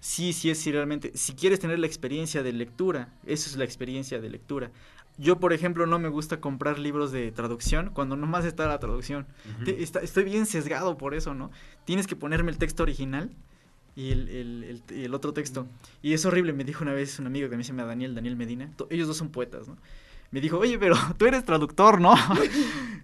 Sí, 0.00 0.32
sí, 0.32 0.50
es 0.50 0.58
sí, 0.58 0.70
realmente. 0.70 1.12
Si 1.14 1.32
quieres 1.34 1.58
tener 1.60 1.78
la 1.78 1.86
experiencia 1.86 2.42
de 2.42 2.52
lectura, 2.52 3.08
eso 3.26 3.48
es 3.50 3.56
la 3.56 3.64
experiencia 3.64 4.20
de 4.20 4.28
lectura. 4.30 4.70
Yo, 5.16 5.38
por 5.38 5.52
ejemplo, 5.52 5.86
no 5.86 5.98
me 5.98 6.08
gusta 6.08 6.40
comprar 6.40 6.78
libros 6.78 7.10
de 7.12 7.30
traducción 7.32 7.90
cuando 7.90 8.16
nomás 8.16 8.44
está 8.44 8.66
la 8.66 8.78
traducción. 8.80 9.26
Te- 9.64 9.82
está- 9.82 10.00
estoy 10.00 10.24
bien 10.24 10.44
sesgado 10.44 10.98
por 10.98 11.14
eso, 11.14 11.34
¿no? 11.34 11.50
Tienes 11.84 12.06
que 12.06 12.16
ponerme 12.16 12.50
el 12.50 12.58
texto 12.58 12.82
original 12.82 13.30
y 13.96 14.10
el, 14.10 14.28
el- 14.28 14.82
el- 14.90 15.00
el 15.04 15.14
otro 15.14 15.32
texto. 15.32 15.66
Y 16.02 16.12
es 16.14 16.24
horrible, 16.26 16.52
me 16.52 16.64
dijo 16.64 16.82
una 16.84 16.92
vez 16.92 17.18
un 17.18 17.26
amigo 17.26 17.48
que 17.48 17.56
mí 17.56 17.64
se 17.64 17.72
llama 17.72 17.84
Daniel, 17.84 18.14
Daniel 18.14 18.36
Medina. 18.36 18.70
Ellos 18.90 19.08
dos 19.08 19.16
son 19.16 19.30
poetas, 19.30 19.68
¿no? 19.68 19.76
Me 20.30 20.40
dijo, 20.40 20.58
oye, 20.58 20.78
pero 20.78 20.96
tú 21.18 21.26
eres 21.26 21.44
traductor, 21.44 22.00
¿no? 22.00 22.14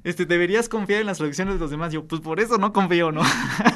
Este, 0.03 0.25
deberías 0.25 0.71
confiar 0.71 1.03
en 1.03 1.07
las 1.07 1.19
traducciones 1.19 1.55
de 1.55 1.61
los 1.61 1.71
demás. 1.71 1.93
Yo, 1.93 2.07
pues 2.07 2.23
por 2.23 2.41
eso 2.41 2.57
no 2.57 2.73
confío, 2.73 3.13
¿no? 3.13 3.21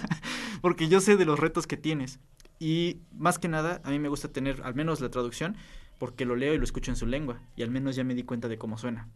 Porque 0.63 0.89
yo 0.89 1.01
sé 1.01 1.17
de 1.19 1.27
los 1.27 1.39
retos 1.39 1.67
que 1.67 1.77
tienes. 1.77 2.19
Y 2.59 3.01
más 3.13 3.39
que 3.39 3.49
nada, 3.49 3.83
a 3.85 3.91
mí 3.91 3.99
me 3.99 4.09
gusta 4.09 4.29
tener 4.33 4.63
al 4.65 4.75
menos 4.75 5.01
la 5.03 5.11
traducción 5.11 5.57
porque 5.99 6.25
lo 6.25 6.35
leo 6.35 6.55
y 6.55 6.59
lo 6.59 6.65
escucho 6.65 6.91
en 6.91 6.97
su 6.97 7.07
lengua 7.07 7.41
y 7.57 7.63
al 7.63 7.71
menos 7.71 7.95
ya 7.95 8.05
me 8.05 8.15
di 8.15 8.23
cuenta 8.23 8.49
de 8.49 8.57
cómo 8.57 8.79
suena. 8.79 9.09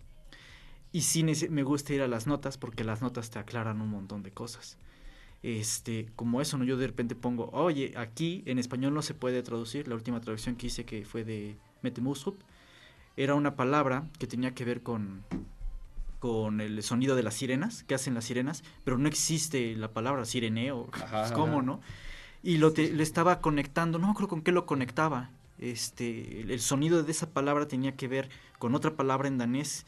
Y 0.92 1.00
sí 1.02 1.24
me 1.24 1.62
gusta 1.62 1.94
ir 1.94 2.02
a 2.02 2.08
las 2.08 2.26
notas 2.26 2.58
porque 2.58 2.84
las 2.84 3.00
notas 3.00 3.30
te 3.30 3.38
aclaran 3.38 3.80
un 3.80 3.88
montón 3.88 4.22
de 4.22 4.30
cosas. 4.32 4.76
Este, 5.42 6.08
como 6.16 6.40
eso, 6.40 6.58
¿no? 6.58 6.64
Yo 6.64 6.76
de 6.76 6.86
repente 6.88 7.14
pongo, 7.14 7.48
oye, 7.52 7.92
aquí 7.96 8.42
en 8.46 8.58
español 8.58 8.92
no 8.94 9.02
se 9.02 9.14
puede 9.14 9.42
traducir. 9.42 9.86
La 9.88 9.94
última 9.94 10.20
traducción 10.20 10.56
que 10.56 10.66
hice 10.66 10.84
que 10.84 11.04
fue 11.04 11.24
de 11.24 11.56
Metemusup 11.82 12.36
era 13.16 13.34
una 13.34 13.54
palabra 13.56 14.08
que 14.18 14.26
tenía 14.26 14.54
que 14.54 14.64
ver 14.64 14.82
con 14.82 15.24
con 16.18 16.60
el 16.60 16.82
sonido 16.82 17.14
de 17.14 17.22
las 17.22 17.34
sirenas, 17.34 17.84
que 17.84 17.94
hacen 17.94 18.12
las 18.14 18.24
sirenas, 18.24 18.64
pero 18.82 18.98
no 18.98 19.06
existe 19.06 19.76
la 19.76 19.92
palabra 19.92 20.24
sireneo, 20.24 20.88
Ajá, 20.92 21.20
pues, 21.20 21.30
¿cómo 21.32 21.58
ajá. 21.58 21.62
no? 21.62 21.80
Y 22.42 22.56
lo 22.58 22.72
te- 22.72 22.92
le 22.92 23.04
estaba 23.04 23.40
conectando, 23.40 23.98
no 24.00 24.06
me 24.06 24.10
acuerdo 24.10 24.28
con 24.28 24.42
qué 24.42 24.50
lo 24.50 24.66
conectaba. 24.66 25.30
Este, 25.60 26.40
el, 26.40 26.50
el 26.50 26.58
sonido 26.60 27.04
de 27.04 27.10
esa 27.12 27.30
palabra 27.30 27.68
tenía 27.68 27.94
que 27.94 28.08
ver 28.08 28.30
con 28.58 28.74
otra 28.74 28.96
palabra 28.96 29.28
en 29.28 29.38
danés, 29.38 29.86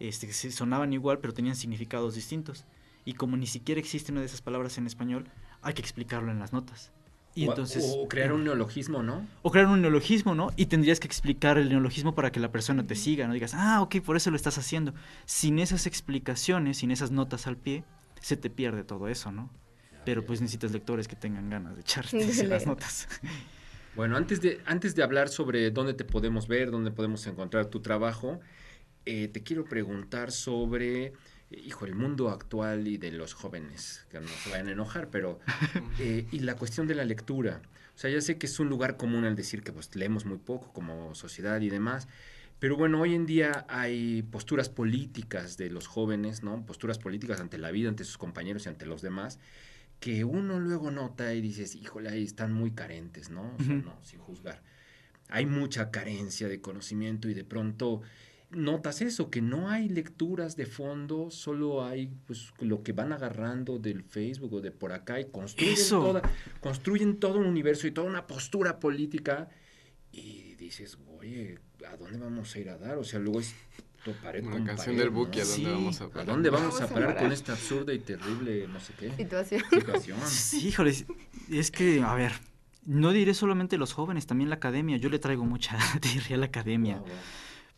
este, 0.00 0.26
que 0.26 0.34
se 0.34 0.52
sonaban 0.52 0.92
igual, 0.92 1.18
pero 1.18 1.32
tenían 1.32 1.56
significados 1.56 2.14
distintos. 2.14 2.66
Y 3.10 3.14
como 3.14 3.36
ni 3.36 3.48
siquiera 3.48 3.80
existe 3.80 4.12
una 4.12 4.20
de 4.20 4.26
esas 4.26 4.40
palabras 4.40 4.78
en 4.78 4.86
español, 4.86 5.24
hay 5.62 5.74
que 5.74 5.82
explicarlo 5.82 6.30
en 6.30 6.38
las 6.38 6.52
notas. 6.52 6.92
Y 7.34 7.44
o, 7.44 7.50
entonces, 7.50 7.84
o 7.98 8.06
crear 8.06 8.32
un 8.32 8.44
neologismo, 8.44 9.02
¿no? 9.02 9.26
o 9.42 9.50
crear 9.50 9.66
un 9.66 9.82
neologismo, 9.82 10.36
¿no? 10.36 10.52
Y 10.54 10.66
tendrías 10.66 11.00
que 11.00 11.08
explicar 11.08 11.58
el 11.58 11.70
neologismo 11.70 12.14
para 12.14 12.30
que 12.30 12.38
la 12.38 12.52
persona 12.52 12.86
te 12.86 12.94
siga, 12.94 13.26
¿no? 13.26 13.34
Digas, 13.34 13.52
ah, 13.54 13.82
ok, 13.82 13.96
por 13.96 14.16
eso 14.16 14.30
lo 14.30 14.36
estás 14.36 14.58
haciendo. 14.58 14.94
Sin 15.24 15.58
esas 15.58 15.88
explicaciones, 15.88 16.76
sin 16.78 16.92
esas 16.92 17.10
notas 17.10 17.48
al 17.48 17.56
pie, 17.56 17.82
se 18.20 18.36
te 18.36 18.48
pierde 18.48 18.84
todo 18.84 19.08
eso, 19.08 19.32
¿no? 19.32 19.50
Pero 20.04 20.24
pues 20.24 20.40
necesitas 20.40 20.70
lectores 20.70 21.08
que 21.08 21.16
tengan 21.16 21.50
ganas 21.50 21.74
de 21.74 21.80
echarte 21.80 22.44
las 22.46 22.64
notas. 22.64 23.08
Bueno, 23.96 24.16
antes 24.16 24.40
de, 24.40 24.60
antes 24.66 24.94
de 24.94 25.02
hablar 25.02 25.28
sobre 25.28 25.72
dónde 25.72 25.94
te 25.94 26.04
podemos 26.04 26.46
ver, 26.46 26.70
dónde 26.70 26.92
podemos 26.92 27.26
encontrar 27.26 27.66
tu 27.66 27.80
trabajo, 27.80 28.38
eh, 29.04 29.26
te 29.26 29.42
quiero 29.42 29.64
preguntar 29.64 30.30
sobre, 30.30 31.06
eh, 31.06 31.12
hijo, 31.50 31.84
el 31.84 31.94
mundo 31.94 32.30
actual 32.30 32.86
y 32.86 32.96
de 32.96 33.12
los 33.12 33.34
jóvenes, 33.34 34.06
que 34.10 34.20
no 34.20 34.28
se 34.28 34.50
vayan 34.50 34.68
a 34.68 34.72
enojar, 34.72 35.08
pero, 35.10 35.40
eh, 35.98 36.26
y 36.30 36.40
la 36.40 36.54
cuestión 36.54 36.86
de 36.86 36.94
la 36.94 37.04
lectura. 37.04 37.60
O 37.94 37.98
sea, 37.98 38.10
ya 38.10 38.20
sé 38.20 38.38
que 38.38 38.46
es 38.46 38.58
un 38.60 38.68
lugar 38.68 38.96
común 38.96 39.24
al 39.24 39.36
decir 39.36 39.62
que 39.62 39.72
pues, 39.72 39.94
leemos 39.94 40.24
muy 40.24 40.38
poco 40.38 40.72
como 40.72 41.14
sociedad 41.14 41.60
y 41.60 41.68
demás, 41.68 42.08
pero 42.60 42.76
bueno, 42.76 43.00
hoy 43.00 43.14
en 43.14 43.24
día 43.24 43.64
hay 43.68 44.22
posturas 44.22 44.68
políticas 44.68 45.56
de 45.56 45.70
los 45.70 45.86
jóvenes, 45.86 46.42
¿no? 46.42 46.64
Posturas 46.66 46.98
políticas 46.98 47.40
ante 47.40 47.56
la 47.56 47.70
vida, 47.70 47.88
ante 47.88 48.04
sus 48.04 48.18
compañeros 48.18 48.66
y 48.66 48.68
ante 48.68 48.84
los 48.84 49.00
demás, 49.00 49.38
que 49.98 50.24
uno 50.24 50.60
luego 50.60 50.90
nota 50.90 51.32
y 51.32 51.40
dices, 51.40 51.74
híjole, 51.74 52.10
ahí 52.10 52.22
están 52.22 52.52
muy 52.52 52.72
carentes, 52.72 53.30
¿no? 53.30 53.54
O 53.58 53.62
sea, 53.62 53.74
no, 53.74 53.98
sin 54.02 54.20
juzgar. 54.20 54.62
Hay 55.30 55.46
mucha 55.46 55.90
carencia 55.90 56.48
de 56.48 56.60
conocimiento 56.60 57.30
y 57.30 57.34
de 57.34 57.44
pronto 57.44 58.02
notas 58.50 59.00
eso, 59.00 59.30
que 59.30 59.40
no 59.40 59.68
hay 59.70 59.88
lecturas 59.88 60.56
de 60.56 60.66
fondo, 60.66 61.30
solo 61.30 61.84
hay 61.84 62.10
pues 62.26 62.52
lo 62.60 62.82
que 62.82 62.92
van 62.92 63.12
agarrando 63.12 63.78
del 63.78 64.02
Facebook 64.02 64.52
o 64.54 64.60
de 64.60 64.70
por 64.72 64.92
acá 64.92 65.20
y 65.20 65.26
construyen, 65.26 65.74
Eso. 65.74 66.00
toda- 66.00 66.22
construyen 66.60 67.18
todo 67.20 67.38
un 67.38 67.46
universo 67.46 67.86
y 67.86 67.92
toda 67.92 68.08
una 68.08 68.26
postura 68.26 68.78
política 68.80 69.48
y 70.12 70.54
dices, 70.56 70.98
oye, 71.18 71.58
¿a 71.88 71.96
dónde 71.96 72.18
vamos 72.18 72.54
a 72.54 72.58
ir 72.58 72.70
a 72.70 72.76
dar? 72.76 72.98
O 72.98 73.04
sea, 73.04 73.20
luego 73.20 73.40
es 73.40 73.54
pared 74.22 74.42
Una 74.42 74.52
con 74.52 74.64
canción 74.64 74.96
pared, 74.96 74.98
del 74.98 75.08
¿a 75.08 75.10
¿no? 75.12 75.24
dónde 75.24 75.44
Sí. 75.44 75.64
vamos 75.64 76.00
a 76.00 76.04
dónde 76.24 76.50
vamos, 76.50 76.74
Vamos 76.74 76.80
a 76.80 76.84
a 76.84 76.88
parar 76.88 77.16
con 77.18 77.32
esta 77.32 77.52
absurda 77.52 77.92
y 77.92 77.98
terrible, 78.00 78.66
no 78.66 78.80
sé 78.80 78.94
qué, 78.98 79.10
Situación. 79.14 79.62
situación? 79.70 80.18
Sí, 80.26 80.68
híjole, 80.68 80.94
es 81.50 81.70
que, 81.70 82.00
a 82.02 82.14
ver, 82.14 82.32
no 82.86 83.12
diré 83.12 83.34
solamente 83.34 83.76
los 83.76 83.92
jóvenes, 83.92 84.26
también 84.26 84.48
la 84.48 84.56
academia. 84.56 84.96
Yo 84.96 85.10
le 85.10 85.18
traigo 85.18 85.44
mucha 85.44 85.76
tirria 86.00 86.36
a 86.36 86.38
la 86.40 86.46
academia. 86.46 86.96
Wow, 86.96 87.06
wow. 87.06 87.14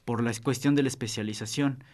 Por 0.04 0.22
la 0.22 0.32
cuestión 0.42 0.74
de 0.74 0.82
la 0.82 0.88
especialización. 0.88 1.84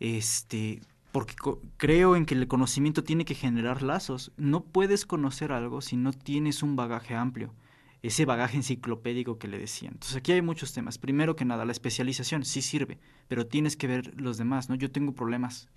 Este, 0.00 0.80
porque 1.12 1.34
creo 1.76 2.16
en 2.16 2.24
que 2.24 2.34
el 2.34 2.48
conocimiento 2.48 3.04
tiene 3.04 3.24
que 3.24 3.34
generar 3.34 3.82
lazos. 3.82 4.32
No 4.36 4.64
puedes 4.64 5.06
conocer 5.06 5.52
algo 5.52 5.80
si 5.80 5.96
no 5.96 6.12
tienes 6.12 6.62
un 6.62 6.74
bagaje 6.74 7.14
amplio. 7.14 7.54
Ese 8.02 8.24
bagaje 8.24 8.56
enciclopédico 8.56 9.38
que 9.38 9.46
le 9.46 9.58
decían. 9.58 9.92
Entonces 9.94 10.16
aquí 10.16 10.32
hay 10.32 10.42
muchos 10.42 10.72
temas. 10.72 10.98
Primero 10.98 11.36
que 11.36 11.44
nada, 11.44 11.64
la 11.64 11.72
especialización 11.72 12.44
sí 12.44 12.62
sirve, 12.62 12.98
pero 13.28 13.46
tienes 13.46 13.76
que 13.76 13.86
ver 13.86 14.20
los 14.20 14.38
demás, 14.38 14.68
¿no? 14.68 14.74
Yo 14.74 14.90
tengo 14.90 15.12
problemas 15.14 15.68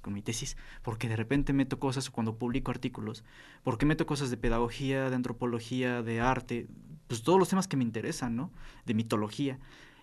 con 0.00 0.12
mi 0.12 0.22
tesis, 0.22 0.56
porque 0.82 1.08
de 1.08 1.16
repente 1.16 1.52
meto 1.52 1.78
cosas 1.78 2.10
cuando 2.10 2.36
publico 2.36 2.70
artículos, 2.70 3.24
porque 3.62 3.86
meto 3.86 4.04
cosas 4.04 4.30
de 4.30 4.36
pedagogía, 4.36 5.08
de 5.08 5.16
antropología, 5.16 6.02
de 6.02 6.20
arte, 6.20 6.66
pues 7.06 7.22
todos 7.22 7.38
los 7.38 7.48
temas 7.48 7.68
que 7.68 7.76
me 7.76 7.84
interesan, 7.84 8.36
¿no? 8.36 8.52
De 8.84 8.94
mitología. 8.94 9.58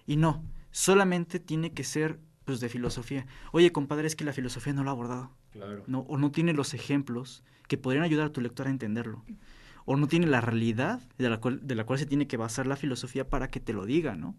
Y 0.07 0.15
no, 0.17 0.43
solamente 0.71 1.39
tiene 1.39 1.71
que 1.73 1.83
ser 1.83 2.19
pues 2.45 2.59
de 2.59 2.69
filosofía. 2.69 3.27
Oye, 3.51 3.71
compadre, 3.71 4.07
es 4.07 4.15
que 4.15 4.23
la 4.23 4.33
filosofía 4.33 4.73
no 4.73 4.83
lo 4.83 4.89
ha 4.89 4.93
abordado, 4.93 5.31
Claro. 5.51 5.83
¿no? 5.87 5.99
O 6.01 6.17
no 6.17 6.31
tiene 6.31 6.53
los 6.53 6.73
ejemplos 6.73 7.43
que 7.67 7.77
podrían 7.77 8.03
ayudar 8.03 8.27
a 8.27 8.31
tu 8.31 8.41
lector 8.41 8.67
a 8.67 8.71
entenderlo. 8.71 9.23
O 9.85 9.95
no 9.97 10.07
tiene 10.07 10.27
la 10.27 10.41
realidad 10.41 11.01
de 11.17 11.29
la 11.29 11.39
cual, 11.39 11.59
de 11.65 11.75
la 11.75 11.85
cual 11.85 11.99
se 11.99 12.05
tiene 12.05 12.27
que 12.27 12.37
basar 12.37 12.67
la 12.67 12.75
filosofía 12.75 13.29
para 13.29 13.49
que 13.49 13.59
te 13.59 13.73
lo 13.73 13.85
diga, 13.85 14.15
¿no? 14.15 14.35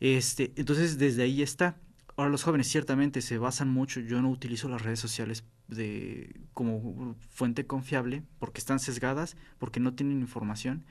Este, 0.00 0.52
entonces, 0.56 0.98
desde 0.98 1.22
ahí 1.22 1.42
está. 1.42 1.76
Ahora 2.16 2.30
los 2.30 2.42
jóvenes 2.42 2.68
ciertamente 2.68 3.20
se 3.20 3.38
basan 3.38 3.68
mucho, 3.68 4.00
yo 4.00 4.22
no 4.22 4.30
utilizo 4.30 4.68
las 4.68 4.82
redes 4.82 4.98
sociales 4.98 5.44
de, 5.68 6.40
como 6.54 7.14
fuente 7.30 7.66
confiable 7.66 8.22
porque 8.38 8.58
están 8.58 8.78
sesgadas, 8.78 9.36
porque 9.58 9.80
no 9.80 9.94
tienen 9.94 10.20
información 10.20 10.84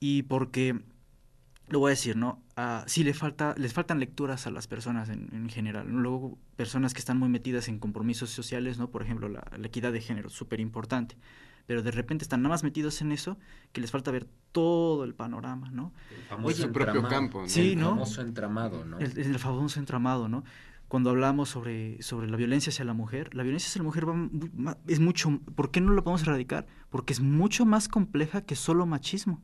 y 0.00 0.24
porque, 0.24 0.82
lo 1.68 1.78
voy 1.78 1.88
a 1.88 1.90
decir, 1.90 2.16
¿no? 2.16 2.42
Ah, 2.56 2.84
sí 2.86 3.04
le 3.04 3.14
falta, 3.14 3.54
les 3.56 3.72
faltan 3.72 3.98
lecturas 3.98 4.46
a 4.46 4.50
las 4.50 4.66
personas 4.66 5.08
en, 5.08 5.28
en 5.32 5.48
general. 5.48 5.88
Luego, 5.88 6.38
personas 6.56 6.92
que 6.92 6.98
están 7.00 7.18
muy 7.18 7.28
metidas 7.28 7.68
en 7.68 7.78
compromisos 7.78 8.30
sociales, 8.30 8.78
¿no? 8.78 8.90
Por 8.90 9.02
ejemplo, 9.02 9.28
la, 9.28 9.44
la 9.56 9.66
equidad 9.66 9.92
de 9.92 10.00
género, 10.00 10.28
súper 10.28 10.60
importante. 10.60 11.16
Pero 11.66 11.82
de 11.82 11.90
repente 11.90 12.24
están 12.24 12.42
nada 12.42 12.52
más 12.52 12.62
metidos 12.62 13.00
en 13.00 13.10
eso 13.12 13.38
que 13.72 13.80
les 13.80 13.90
falta 13.90 14.10
ver 14.10 14.26
todo 14.52 15.04
el 15.04 15.14
panorama, 15.14 15.70
¿no? 15.70 15.92
El 16.14 16.22
famoso 16.24 16.48
Oye, 16.48 16.56
su 16.66 16.72
propio 16.72 16.94
entramado. 16.96 17.08
campo, 17.14 17.40
¿no? 17.40 17.48
Sí, 17.48 17.72
el 17.72 17.80
¿no? 17.80 17.90
famoso 17.90 18.20
entramado, 18.20 18.84
¿no? 18.84 18.98
El, 18.98 19.18
el 19.18 19.38
famoso 19.38 19.80
entramado, 19.80 20.28
¿no? 20.28 20.44
Cuando 20.88 21.08
hablamos 21.08 21.48
sobre, 21.48 22.00
sobre 22.02 22.28
la 22.28 22.36
violencia 22.36 22.68
hacia 22.70 22.84
la 22.84 22.92
mujer, 22.92 23.34
la 23.34 23.42
violencia 23.42 23.68
hacia 23.68 23.80
la 23.80 23.84
mujer 23.84 24.06
va 24.06 24.76
es 24.86 25.00
mucho... 25.00 25.40
¿Por 25.54 25.70
qué 25.70 25.80
no 25.80 25.92
lo 25.92 26.04
podemos 26.04 26.22
erradicar? 26.22 26.66
Porque 26.90 27.14
es 27.14 27.20
mucho 27.20 27.64
más 27.64 27.88
compleja 27.88 28.42
que 28.42 28.54
solo 28.54 28.84
machismo. 28.84 29.42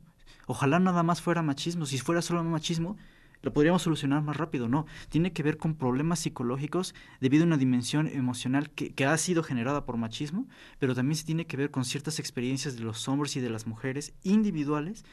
Ojalá 0.51 0.79
nada 0.79 1.01
más 1.01 1.21
fuera 1.21 1.41
machismo. 1.41 1.85
Si 1.85 1.97
fuera 1.97 2.21
solo 2.21 2.43
machismo, 2.43 2.97
lo 3.41 3.53
podríamos 3.53 3.83
solucionar 3.83 4.21
más 4.21 4.35
rápido. 4.35 4.67
No, 4.67 4.85
tiene 5.07 5.31
que 5.31 5.43
ver 5.43 5.55
con 5.55 5.75
problemas 5.75 6.19
psicológicos 6.19 6.93
debido 7.21 7.45
a 7.45 7.47
una 7.47 7.55
dimensión 7.55 8.07
emocional 8.07 8.69
que, 8.69 8.93
que 8.93 9.05
ha 9.05 9.17
sido 9.17 9.43
generada 9.43 9.85
por 9.85 9.95
machismo, 9.95 10.49
pero 10.77 10.93
también 10.93 11.15
se 11.15 11.23
tiene 11.23 11.47
que 11.47 11.55
ver 11.55 11.71
con 11.71 11.85
ciertas 11.85 12.19
experiencias 12.19 12.75
de 12.75 12.83
los 12.83 13.07
hombres 13.07 13.37
y 13.37 13.39
de 13.39 13.49
las 13.49 13.65
mujeres 13.65 14.13
individuales 14.23 15.05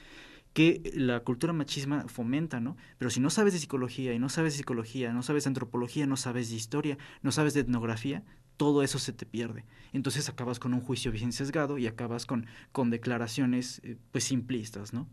que 0.54 0.90
la 0.92 1.20
cultura 1.20 1.52
machisma 1.52 2.08
fomenta, 2.08 2.58
¿no? 2.58 2.76
Pero 2.98 3.08
si 3.08 3.20
no 3.20 3.30
sabes 3.30 3.52
de 3.52 3.60
psicología 3.60 4.14
y 4.14 4.18
no 4.18 4.30
sabes 4.30 4.54
psicología, 4.54 5.12
no 5.12 5.22
sabes 5.22 5.46
antropología, 5.46 6.08
no 6.08 6.16
sabes 6.16 6.50
de 6.50 6.56
historia, 6.56 6.98
no 7.22 7.30
sabes 7.30 7.54
de 7.54 7.60
etnografía, 7.60 8.24
todo 8.56 8.82
eso 8.82 8.98
se 8.98 9.12
te 9.12 9.24
pierde. 9.24 9.66
Entonces 9.92 10.28
acabas 10.28 10.58
con 10.58 10.74
un 10.74 10.80
juicio 10.80 11.12
bien 11.12 11.32
sesgado 11.32 11.78
y 11.78 11.86
acabas 11.86 12.26
con, 12.26 12.46
con 12.72 12.90
declaraciones 12.90 13.80
eh, 13.84 13.98
pues 14.10 14.24
simplistas, 14.24 14.92
¿no? 14.92 15.06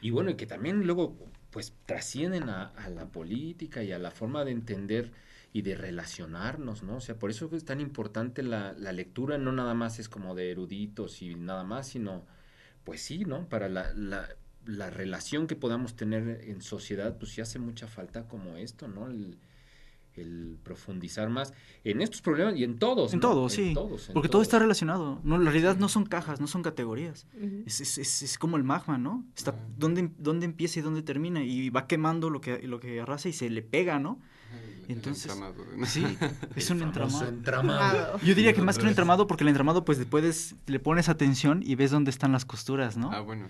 Y 0.00 0.10
bueno, 0.10 0.30
y 0.30 0.34
que 0.36 0.46
también 0.46 0.86
luego 0.86 1.16
pues 1.50 1.74
trascienden 1.86 2.48
a, 2.50 2.72
la 2.90 3.06
política 3.10 3.82
y 3.82 3.92
a 3.92 3.98
la 3.98 4.10
forma 4.10 4.44
de 4.44 4.52
entender 4.52 5.12
y 5.52 5.62
de 5.62 5.74
relacionarnos, 5.74 6.82
¿no? 6.82 6.96
O 6.96 7.00
sea, 7.00 7.18
por 7.18 7.30
eso 7.30 7.48
es 7.52 7.64
tan 7.64 7.80
importante 7.80 8.42
la, 8.42 8.72
la 8.74 8.92
lectura, 8.92 9.38
no 9.38 9.50
nada 9.52 9.74
más 9.74 9.98
es 9.98 10.08
como 10.08 10.34
de 10.34 10.50
eruditos 10.50 11.22
y 11.22 11.34
nada 11.34 11.64
más, 11.64 11.88
sino, 11.88 12.26
pues 12.84 13.02
sí, 13.02 13.24
¿no? 13.24 13.48
Para 13.48 13.68
la, 13.68 13.92
la- 13.94 14.28
la 14.66 14.90
relación 14.90 15.46
que 15.46 15.56
podamos 15.56 15.96
tener 15.96 16.42
en 16.44 16.60
sociedad, 16.62 17.16
pues 17.18 17.32
sí 17.32 17.40
hace 17.40 17.58
mucha 17.58 17.88
falta 17.88 18.28
como 18.28 18.56
esto, 18.56 18.88
¿no? 18.88 19.08
El, 19.08 19.38
el 20.20 20.58
profundizar 20.62 21.28
más 21.30 21.52
en 21.84 22.02
estos 22.02 22.20
problemas 22.22 22.56
y 22.56 22.64
en 22.64 22.78
todos. 22.78 23.12
En 23.12 23.20
¿no? 23.20 23.28
todos, 23.28 23.52
sí. 23.52 23.72
todos, 23.74 24.08
en 24.08 24.14
Porque 24.14 24.28
todo 24.28 24.42
está 24.42 24.58
relacionado. 24.58 25.20
No, 25.22 25.38
la 25.38 25.50
realidad 25.50 25.76
no 25.76 25.88
son 25.88 26.06
cajas, 26.06 26.40
no 26.40 26.46
son 26.46 26.62
categorías. 26.62 27.26
Es, 27.66 27.80
es, 27.80 27.98
es, 27.98 28.22
es 28.22 28.38
como 28.38 28.56
el 28.56 28.64
magma, 28.64 28.98
¿no? 28.98 29.24
Está 29.36 29.54
dónde, 29.76 30.10
dónde 30.18 30.46
empieza 30.46 30.78
y 30.80 30.82
dónde 30.82 31.02
termina. 31.02 31.42
Y 31.42 31.70
va 31.70 31.86
quemando 31.86 32.30
lo 32.30 32.40
que, 32.40 32.66
lo 32.66 32.80
que 32.80 33.00
arrasa 33.00 33.28
y 33.28 33.32
se 33.32 33.48
le 33.50 33.62
pega, 33.62 33.98
¿no? 33.98 34.18
Entonces- 34.88 35.26
Entramado, 35.26 35.64
¿no? 35.76 35.86
Sí, 35.86 36.04
es 36.56 36.70
un 36.70 36.82
entramado. 36.82 37.28
Entramado. 37.28 38.18
Yo 38.20 38.34
diría 38.34 38.54
que 38.54 38.62
más 38.62 38.78
que 38.78 38.84
un 38.84 38.88
entramado, 38.88 39.26
porque 39.26 39.44
el 39.44 39.48
entramado, 39.48 39.84
pues 39.84 39.98
le 39.98 40.06
puedes, 40.06 40.56
le 40.66 40.80
pones 40.80 41.08
atención 41.08 41.62
y 41.64 41.74
ves 41.74 41.90
dónde 41.90 42.10
están 42.10 42.32
las 42.32 42.44
costuras, 42.44 42.96
¿no? 42.96 43.12
Ah, 43.12 43.20
bueno. 43.20 43.46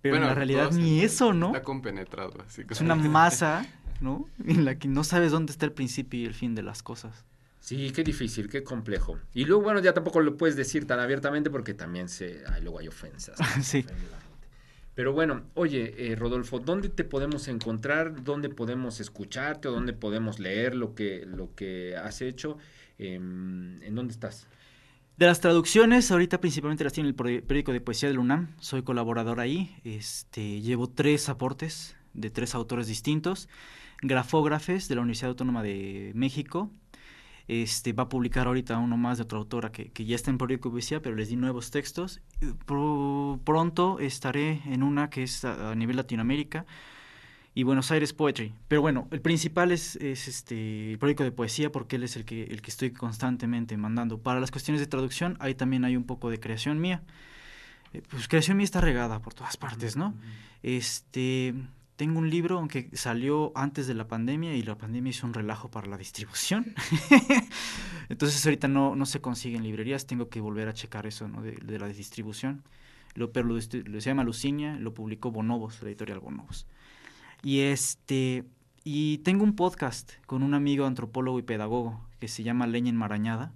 Pero 0.00 0.14
Bueno, 0.14 0.24
en 0.26 0.30
la 0.30 0.34
realidad 0.34 0.72
ni 0.72 1.00
eso, 1.00 1.32
¿no? 1.32 1.48
Está 1.48 1.62
compenetrado, 1.62 2.42
así 2.44 2.62
Es 2.68 2.80
una 2.80 2.96
masa, 2.96 3.64
¿no? 4.02 4.26
En 4.46 4.64
la 4.64 4.78
que 4.78 4.88
no 4.88 5.04
sabes 5.04 5.30
dónde 5.32 5.52
está 5.52 5.66
el 5.66 5.72
principio 5.72 6.20
y 6.20 6.24
el 6.26 6.34
fin 6.34 6.54
de 6.54 6.62
las 6.62 6.82
cosas. 6.82 7.24
Sí, 7.60 7.92
qué 7.92 8.02
difícil, 8.02 8.48
qué 8.48 8.64
complejo. 8.64 9.18
Y 9.34 9.44
luego, 9.44 9.62
bueno, 9.62 9.80
ya 9.80 9.94
tampoco 9.94 10.20
lo 10.20 10.36
puedes 10.36 10.56
decir 10.56 10.84
tan 10.86 10.98
abiertamente 10.98 11.48
porque 11.48 11.74
también 11.74 12.08
se, 12.08 12.42
ay, 12.52 12.60
luego 12.62 12.80
hay 12.80 12.88
ofensas. 12.88 13.38
Sí. 13.62 13.84
Pero 14.94 15.12
bueno, 15.14 15.44
oye, 15.54 16.12
eh, 16.12 16.16
Rodolfo, 16.16 16.58
¿dónde 16.58 16.90
te 16.90 17.02
podemos 17.04 17.48
encontrar? 17.48 18.24
¿Dónde 18.24 18.50
podemos 18.50 19.00
escucharte? 19.00 19.68
¿O 19.68 19.72
dónde 19.72 19.94
podemos 19.94 20.38
leer 20.38 20.74
lo 20.74 20.94
que, 20.94 21.24
lo 21.24 21.54
que 21.54 21.96
has 21.96 22.20
hecho? 22.20 22.58
Em, 22.98 23.82
¿En 23.82 23.94
dónde 23.94 24.12
estás? 24.12 24.46
De 25.16 25.24
las 25.26 25.40
traducciones, 25.40 26.10
ahorita 26.10 26.40
principalmente 26.40 26.84
las 26.84 26.92
tiene 26.92 27.08
el 27.08 27.16
peri- 27.16 27.40
periódico 27.42 27.72
de 27.72 27.80
poesía 27.80 28.08
del 28.10 28.18
UNAM. 28.18 28.48
Soy 28.60 28.82
colaborador 28.82 29.40
ahí. 29.40 29.74
Este, 29.84 30.60
llevo 30.60 30.88
tres 30.90 31.28
aportes 31.30 31.96
de 32.12 32.28
tres 32.28 32.54
autores 32.54 32.86
distintos. 32.86 33.48
Grafógrafes 34.02 34.88
de 34.88 34.94
la 34.96 35.00
Universidad 35.00 35.30
Autónoma 35.30 35.62
de 35.62 36.12
México. 36.14 36.70
Este, 37.48 37.92
va 37.92 38.04
a 38.04 38.08
publicar 38.08 38.46
ahorita 38.46 38.78
uno 38.78 38.96
más 38.96 39.18
de 39.18 39.24
otra 39.24 39.38
autora 39.38 39.72
que, 39.72 39.90
que 39.90 40.04
ya 40.04 40.14
está 40.14 40.30
en 40.30 40.38
de 40.38 40.58
poesía, 40.58 41.02
pero 41.02 41.16
les 41.16 41.28
di 41.28 41.36
nuevos 41.36 41.70
textos. 41.70 42.20
Pro- 42.66 43.40
pronto 43.44 43.98
estaré 43.98 44.60
en 44.66 44.82
una 44.82 45.10
que 45.10 45.24
es 45.24 45.44
a, 45.44 45.72
a 45.72 45.74
nivel 45.74 45.96
Latinoamérica 45.96 46.66
y 47.54 47.64
Buenos 47.64 47.90
Aires 47.90 48.12
Poetry. 48.12 48.54
Pero 48.68 48.80
bueno, 48.80 49.08
el 49.10 49.20
principal 49.20 49.72
es, 49.72 49.96
es 49.96 50.28
este 50.28 50.92
el 50.92 50.98
periódico 50.98 51.24
de 51.24 51.32
poesía 51.32 51.70
porque 51.72 51.96
él 51.96 52.04
es 52.04 52.16
el 52.16 52.24
que, 52.24 52.44
el 52.44 52.62
que 52.62 52.70
estoy 52.70 52.92
constantemente 52.92 53.76
mandando. 53.76 54.18
Para 54.18 54.40
las 54.40 54.50
cuestiones 54.50 54.80
de 54.80 54.86
traducción, 54.86 55.36
ahí 55.40 55.54
también 55.54 55.84
hay 55.84 55.96
un 55.96 56.04
poco 56.04 56.30
de 56.30 56.38
creación 56.38 56.80
mía. 56.80 57.02
Eh, 57.92 58.02
Pues 58.08 58.28
creación 58.28 58.56
mía 58.56 58.64
está 58.64 58.80
regada 58.80 59.20
por 59.20 59.34
todas 59.34 59.56
partes, 59.56 59.96
¿no? 59.96 60.14
Este, 60.62 61.54
tengo 62.02 62.18
un 62.18 62.30
libro, 62.30 62.58
aunque 62.58 62.90
salió 62.94 63.52
antes 63.54 63.86
de 63.86 63.94
la 63.94 64.08
pandemia 64.08 64.56
y 64.56 64.64
la 64.64 64.76
pandemia 64.76 65.10
hizo 65.10 65.24
un 65.24 65.34
relajo 65.34 65.70
para 65.70 65.86
la 65.86 65.96
distribución. 65.96 66.74
Entonces 68.08 68.44
ahorita 68.44 68.66
no, 68.66 68.96
no 68.96 69.06
se 69.06 69.20
consigue 69.20 69.56
en 69.56 69.62
librerías, 69.62 70.04
tengo 70.04 70.28
que 70.28 70.40
volver 70.40 70.66
a 70.66 70.74
checar 70.74 71.06
eso, 71.06 71.28
¿no? 71.28 71.42
De, 71.42 71.52
de 71.52 71.78
la 71.78 71.86
distribución. 71.86 72.64
Lo, 73.14 73.30
pero 73.30 73.46
lo, 73.46 73.60
se 73.60 74.00
llama 74.00 74.24
Lucinia, 74.24 74.74
lo 74.80 74.94
publicó 74.94 75.30
Bonobos, 75.30 75.80
la 75.80 75.90
editorial 75.90 76.18
Bonobos. 76.18 76.66
Y 77.40 77.60
este, 77.60 78.46
y 78.82 79.18
tengo 79.18 79.44
un 79.44 79.54
podcast 79.54 80.14
con 80.26 80.42
un 80.42 80.54
amigo 80.54 80.86
antropólogo 80.86 81.38
y 81.38 81.42
pedagogo 81.42 82.04
que 82.18 82.26
se 82.26 82.42
llama 82.42 82.66
Leña 82.66 82.90
Enmarañada. 82.90 83.52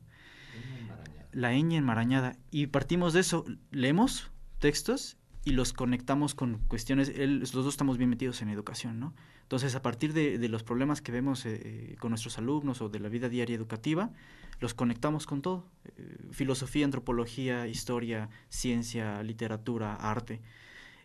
La 1.33 1.51
Leña 1.51 1.79
Enmarañada. 1.79 2.37
Y 2.53 2.69
partimos 2.69 3.13
de 3.13 3.21
eso, 3.23 3.45
leemos 3.73 4.31
textos 4.61 5.17
y 5.47 5.53
los 5.53 5.73
conectamos 5.73 6.35
con 6.35 6.59
cuestiones, 6.67 7.09
él- 7.09 7.39
los 7.39 7.53
dos 7.53 7.69
estamos 7.69 7.99
bien 7.99 8.11
metidos 8.11 8.43
en 8.43 8.49
educación, 8.49 8.99
¿no? 8.99 9.15
Entonces, 9.43 9.77
a 9.77 9.81
partir 9.81 10.13
de, 10.13 10.49
los 10.49 10.65
problemas 10.65 11.01
que 11.01 11.13
vemos 11.13 11.47
eh, 11.47 11.61
eh, 11.63 11.97
con 12.01 12.11
nuestros 12.11 12.37
alumnos 12.37 12.83
o 12.83 12.89
de 12.89 12.99
la 12.99 13.09
vida 13.09 13.29
diaria 13.29 13.55
educativa, 13.55 14.11
los 14.59 14.75
conectamos 14.75 15.25
con 15.25 15.43
todo. 15.43 15.71
Eh, 15.85 16.17
filosofía, 16.33 16.85
antropología, 16.85 17.69
historia, 17.69 18.29
ciencia, 18.49 19.23
literatura, 19.23 19.95
arte. 19.95 20.43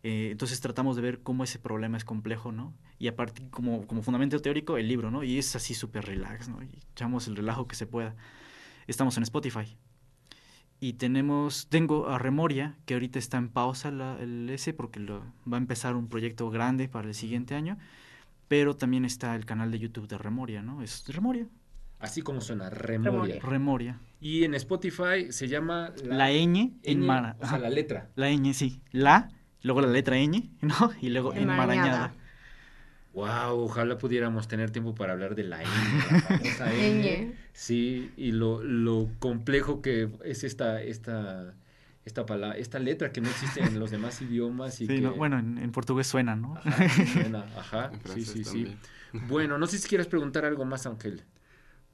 Entonces 0.04 0.60
tratamos 0.60 0.96
de 0.96 1.04
ver 1.04 1.20
cómo 1.22 1.44
ese 1.44 1.60
problema 1.60 1.96
es 1.96 2.04
complejo, 2.04 2.52
¿no? 2.52 2.74
Y 2.98 3.08
aparte, 3.08 3.44
como, 3.52 3.86
como 3.86 4.02
fundamento 4.02 4.40
teórico, 4.40 4.78
el 4.78 4.88
libro, 4.88 5.12
¿no? 5.12 5.24
Y 5.24 5.38
es 5.38 5.56
así 5.56 5.76
súper 5.76 6.06
relax, 6.06 6.50
¿no? 6.50 6.64
Y 6.64 6.80
echamos 6.94 7.28
el 7.28 7.36
relajo 7.36 7.68
que 7.68 7.76
se 7.76 7.86
pueda. 7.86 8.16
Estamos 8.88 9.16
en 9.18 9.24
Spotify. 9.24 9.78
Y 10.84 10.94
tenemos, 10.94 11.68
tengo 11.70 12.10
a 12.10 12.18
Remoria, 12.18 12.76
que 12.86 12.96
ahorita 12.96 13.20
está 13.20 13.38
en 13.38 13.50
pausa 13.50 13.92
la- 13.92 14.18
el 14.20 14.50
ese, 14.50 14.74
porque 14.74 15.00
lo, 15.00 15.20
va 15.52 15.58
a 15.58 15.60
empezar 15.60 15.96
un 15.96 16.08
proyecto 16.10 16.50
grande 16.50 16.90
para 16.90 17.08
el 17.08 17.14
siguiente 17.14 17.54
año. 17.56 17.78
Pero 18.48 18.76
también 18.76 19.06
está 19.06 19.36
el 19.36 19.46
canal 19.46 19.70
de 19.72 19.78
YouTube 19.80 20.08
de 20.08 20.18
Remoria, 20.18 20.62
¿no? 20.64 20.82
Es 20.82 21.08
Remoria. 21.08 21.48
Así 22.00 22.24
como 22.24 22.42
suena, 22.42 22.70
Remoria. 22.72 23.40
Remoria. 23.40 24.00
Y 24.20 24.44
en 24.44 24.56
Spotify 24.56 25.32
se 25.32 25.48
llama... 25.48 25.94
La 26.04 26.32
ñ 26.32 26.74
en 26.84 27.06
mara. 27.06 27.38
O 27.40 27.46
sea, 27.48 27.60
la 27.60 27.70
letra. 27.70 28.10
La 28.16 28.32
ñ, 28.32 28.52
sí. 28.54 28.82
La, 28.92 29.30
luego 29.62 29.82
la 29.82 29.88
letra 29.88 30.18
ñ, 30.18 30.50
¿no? 30.62 30.92
Y 31.00 31.10
luego 31.10 31.32
Enmarañada. 31.34 31.76
enmarañada. 31.86 32.14
Wow, 33.14 33.60
ojalá 33.66 33.98
pudiéramos 33.98 34.48
tener 34.48 34.72
tiempo 34.72 34.96
para 34.96 35.14
hablar 35.14 35.36
de 35.36 35.44
la 35.44 35.60
ñ, 35.64 35.66
la 36.12 36.20
famosa 36.22 36.72
ñ. 36.74 37.34
Sí, 37.54 38.12
y 38.16 38.32
lo, 38.32 38.64
lo 38.64 39.10
complejo 39.20 39.82
que 39.82 40.10
es 40.24 40.44
esta, 40.46 40.82
esta, 40.82 41.54
esta 42.06 42.26
palabra, 42.26 42.58
esta 42.58 42.80
letra 42.80 43.12
que 43.12 43.20
no 43.20 43.30
existe 43.30 43.62
en 43.62 43.80
los 43.80 43.92
demás 43.92 44.22
idiomas 44.22 44.80
y 44.80 44.88
Sí, 44.88 44.96
que... 44.96 45.02
¿no? 45.02 45.14
Bueno, 45.14 45.40
en, 45.40 45.58
en 45.58 45.72
portugués 45.72 46.08
suena, 46.08 46.36
¿no? 46.36 46.56
Ajá, 46.56 46.90
suena, 47.06 47.46
ajá, 47.58 47.92
sí, 48.14 48.24
sí, 48.24 48.44
sí. 48.46 48.78
Bueno, 49.28 49.58
no 49.58 49.68
sé 49.68 49.78
si 49.78 49.90
quieres 49.90 50.08
preguntar 50.08 50.46
algo 50.46 50.64
más, 50.64 50.86
Ángel. 50.86 51.24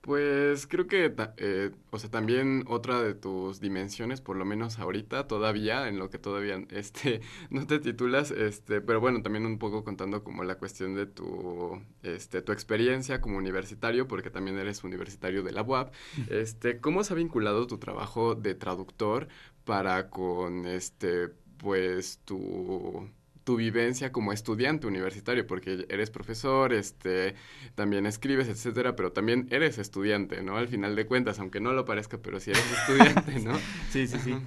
Pues 0.08 0.68
creo 0.68 0.88
que, 0.88 1.14
eh, 1.36 1.72
o 1.90 2.00
sea, 2.00 2.10
también 2.10 2.64
otra 2.70 3.02
de 3.02 3.14
tus 3.14 3.60
dimensiones, 3.60 4.22
por 4.22 4.38
lo 4.38 4.46
menos 4.46 4.80
ahorita, 4.80 5.28
todavía, 5.28 5.90
en 5.90 6.00
lo 6.00 6.10
que 6.10 6.18
todavía, 6.18 6.64
este, 6.72 7.20
no 7.50 7.68
te 7.68 7.80
titulas, 7.80 8.32
este, 8.32 8.80
pero 8.80 9.02
bueno, 9.02 9.22
también 9.22 9.46
un 9.46 9.60
poco 9.60 9.84
contando 9.84 10.24
como 10.24 10.46
la 10.46 10.58
cuestión 10.58 10.96
de 10.96 11.08
tu, 11.08 11.82
este, 12.04 12.42
tu 12.42 12.54
experiencia 12.54 13.20
como 13.20 13.38
universitario, 13.38 14.08
porque 14.08 14.30
también 14.30 14.58
eres 14.58 14.86
universitario 14.86 15.44
de 15.44 15.52
la 15.52 15.62
UAP, 15.64 15.94
este, 16.30 16.80
¿cómo 16.80 17.04
se 17.04 17.12
ha 17.12 17.18
vinculado 17.18 17.68
tu 17.68 17.78
trabajo 17.78 18.34
de 18.34 18.56
traductor 18.56 19.28
para 19.66 20.10
con, 20.10 20.68
este, 20.68 21.28
pues, 21.58 22.20
tu 22.24 23.10
tu 23.48 23.56
vivencia 23.56 24.12
como 24.12 24.34
estudiante 24.34 24.88
universitario, 24.88 25.48
porque 25.48 25.86
eres 25.88 26.10
profesor, 26.10 26.74
este, 26.74 27.34
también 27.76 28.06
escribes, 28.06 28.50
etcétera, 28.50 28.98
pero 28.98 29.14
también 29.14 29.48
eres 29.52 29.78
estudiante, 29.78 30.44
¿no? 30.44 30.58
Al 30.58 30.68
final 30.68 30.98
de 30.98 31.06
cuentas, 31.06 31.40
aunque 31.40 31.62
no 31.62 31.72
lo 31.72 31.86
parezca, 31.86 32.18
pero 32.18 32.42
sí 32.42 32.52
eres 32.52 32.66
estudiante, 32.70 33.40
¿no? 33.40 33.58
Sí, 33.94 34.06
sí, 34.06 34.18
sí. 34.20 34.34
Ajá. 34.34 34.42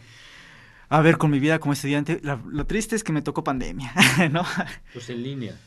A 0.91 1.01
ver, 1.01 1.17
con 1.17 1.31
mi 1.31 1.39
vida 1.41 1.59
como 1.61 1.73
estudiante, 1.73 2.21
la- 2.23 2.43
lo 2.47 2.67
triste 2.67 2.95
es 2.95 3.03
que 3.03 3.13
me 3.13 3.23
tocó 3.23 3.43
pandemia, 3.43 3.91
¿no? 4.31 4.45
Pues 4.93 5.09
en 5.09 5.23
línea. 5.23 5.59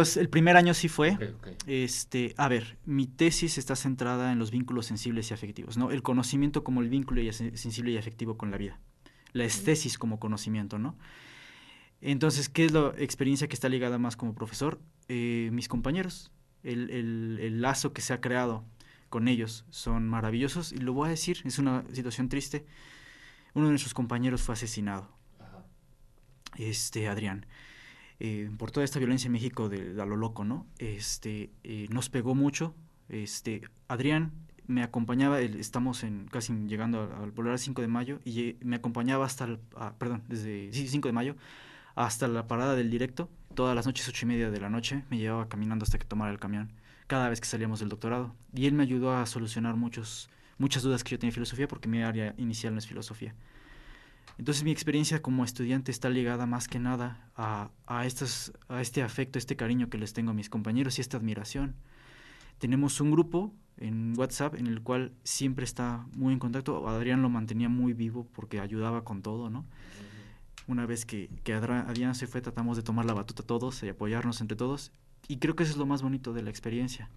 Es- 0.00 0.16
el 0.16 0.28
primer 0.28 0.56
año 0.56 0.72
sí 0.72 0.88
fue. 0.88 1.18
Este, 1.66 2.32
a 2.36 2.46
ver, 2.46 2.78
mi 2.86 3.08
tesis 3.08 3.58
está 3.58 3.74
centrada 3.74 4.30
en 4.30 4.38
los 4.38 4.52
vínculos 4.52 4.86
sensibles 4.86 5.32
y 5.32 5.34
afectivos, 5.34 5.76
¿no? 5.76 5.90
El 5.90 6.02
conocimiento 6.02 6.62
como 6.62 6.80
el 6.80 6.88
vínculo 6.88 7.20
y 7.22 7.28
sen- 7.30 7.56
sensible 7.56 7.90
y 7.90 7.96
afectivo 7.98 8.38
con 8.38 8.52
la 8.52 8.56
vida. 8.56 8.78
La 9.32 9.44
estesis 9.44 9.98
como 9.98 10.20
conocimiento, 10.20 10.78
¿no? 10.78 10.94
Entonces, 12.00 12.48
¿qué 12.48 12.64
es 12.64 12.72
la 12.72 12.92
experiencia 12.98 13.48
que 13.48 13.54
está 13.54 13.68
ligada 13.68 13.98
más 13.98 14.16
como 14.16 14.34
profesor? 14.34 14.80
Eh, 15.08 15.50
mis 15.52 15.68
compañeros, 15.68 16.30
el, 16.62 16.90
el- 16.90 17.38
el 17.40 17.60
lazo 17.60 17.92
que 17.92 18.00
se 18.02 18.12
ha 18.12 18.20
creado 18.20 18.64
con 19.08 19.26
ellos 19.26 19.64
son 19.70 20.06
maravillosos 20.08 20.72
y 20.72 20.78
lo 20.78 20.92
voy 20.92 21.06
a 21.08 21.10
decir, 21.10 21.38
es 21.44 21.58
una 21.58 21.84
situación 21.92 22.28
triste. 22.28 22.66
Uno 23.54 23.66
de 23.66 23.70
nuestros 23.72 23.94
compañeros 23.94 24.42
fue 24.42 24.52
asesinado, 24.52 25.08
Ajá. 25.40 25.64
este 26.56 27.08
Adrián. 27.08 27.46
Eh, 28.20 28.50
por 28.58 28.70
toda 28.70 28.84
esta 28.84 28.98
violencia 28.98 29.26
en 29.26 29.32
México 29.32 29.68
de, 29.68 29.94
de 29.94 30.02
a 30.02 30.04
lo 30.04 30.16
loco, 30.16 30.44
¿no? 30.44 30.66
Este, 30.78 31.50
eh, 31.64 31.86
nos 31.90 32.10
pegó 32.10 32.34
mucho. 32.34 32.74
Este, 33.08 33.62
Adrián 33.88 34.32
me 34.66 34.82
acompañaba, 34.82 35.40
el- 35.40 35.58
estamos 35.58 36.04
en 36.04 36.26
casi 36.28 36.52
llegando 36.66 37.10
al 37.22 37.30
volar 37.30 37.52
al 37.52 37.58
5 37.58 37.80
de 37.80 37.88
mayo, 37.88 38.20
y 38.24 38.56
me 38.60 38.76
acompañaba 38.76 39.24
hasta 39.24 39.44
el, 39.44 39.58
ah, 39.76 39.94
perdón, 39.98 40.22
desde 40.28 40.70
sí, 40.72 40.88
5 40.88 41.08
de 41.08 41.12
mayo 41.12 41.36
hasta 41.98 42.28
la 42.28 42.46
parada 42.46 42.76
del 42.76 42.90
directo, 42.90 43.28
todas 43.56 43.74
las 43.74 43.84
noches, 43.84 44.08
ocho 44.08 44.24
y 44.24 44.28
media 44.28 44.52
de 44.52 44.60
la 44.60 44.70
noche, 44.70 45.02
me 45.10 45.18
llevaba 45.18 45.48
caminando 45.48 45.82
hasta 45.82 45.98
que 45.98 46.04
tomara 46.04 46.30
el 46.30 46.38
camión, 46.38 46.70
cada 47.08 47.28
vez 47.28 47.40
que 47.40 47.48
salíamos 47.48 47.80
del 47.80 47.88
doctorado. 47.88 48.36
Y 48.54 48.66
él 48.66 48.74
me 48.74 48.84
ayudó 48.84 49.16
a 49.16 49.26
solucionar 49.26 49.74
muchos, 49.74 50.30
muchas 50.58 50.84
dudas 50.84 51.02
que 51.02 51.10
yo 51.10 51.18
tenía 51.18 51.30
en 51.30 51.34
filosofía, 51.34 51.66
porque 51.66 51.88
mi 51.88 52.00
área 52.00 52.36
inicial 52.38 52.72
no 52.72 52.78
es 52.78 52.86
filosofía. 52.86 53.34
Entonces 54.38 54.62
mi 54.62 54.70
experiencia 54.70 55.20
como 55.20 55.42
estudiante 55.42 55.90
está 55.90 56.08
ligada 56.08 56.46
más 56.46 56.68
que 56.68 56.78
nada 56.78 57.28
a, 57.34 57.72
a, 57.88 58.06
estos, 58.06 58.52
a 58.68 58.80
este 58.80 59.02
afecto, 59.02 59.36
este 59.40 59.56
cariño 59.56 59.90
que 59.90 59.98
les 59.98 60.12
tengo 60.12 60.30
a 60.30 60.34
mis 60.34 60.48
compañeros 60.48 60.98
y 60.98 61.00
esta 61.00 61.16
admiración. 61.16 61.74
Tenemos 62.58 63.00
un 63.00 63.10
grupo 63.10 63.52
en 63.76 64.14
WhatsApp 64.16 64.54
en 64.54 64.68
el 64.68 64.82
cual 64.82 65.10
siempre 65.24 65.64
está 65.64 66.06
muy 66.12 66.32
en 66.32 66.38
contacto. 66.38 66.88
Adrián 66.88 67.22
lo 67.22 67.28
mantenía 67.28 67.68
muy 67.68 67.92
vivo 67.92 68.28
porque 68.34 68.60
ayudaba 68.60 69.02
con 69.02 69.20
todo, 69.20 69.50
¿no? 69.50 69.64
Una 70.68 70.86
vez 70.86 71.04
que, 71.04 71.28
que 71.42 71.54
Adrián 71.54 72.14
se 72.14 72.26
fue, 72.26 72.40
tratamos 72.40 72.76
de 72.76 72.82
tomar 72.82 73.06
la 73.06 73.14
batuta 73.14 73.42
todos 73.42 73.82
y 73.82 73.88
apoyarnos 73.88 74.40
entre 74.40 74.56
todos. 74.56 74.92
Y 75.26 75.38
creo 75.38 75.56
que 75.56 75.64
eso 75.64 75.72
es 75.72 75.78
lo 75.78 75.86
más 75.86 76.02
bonito 76.02 76.32
de 76.32 76.42
la 76.42 76.50
experiencia. 76.50 77.10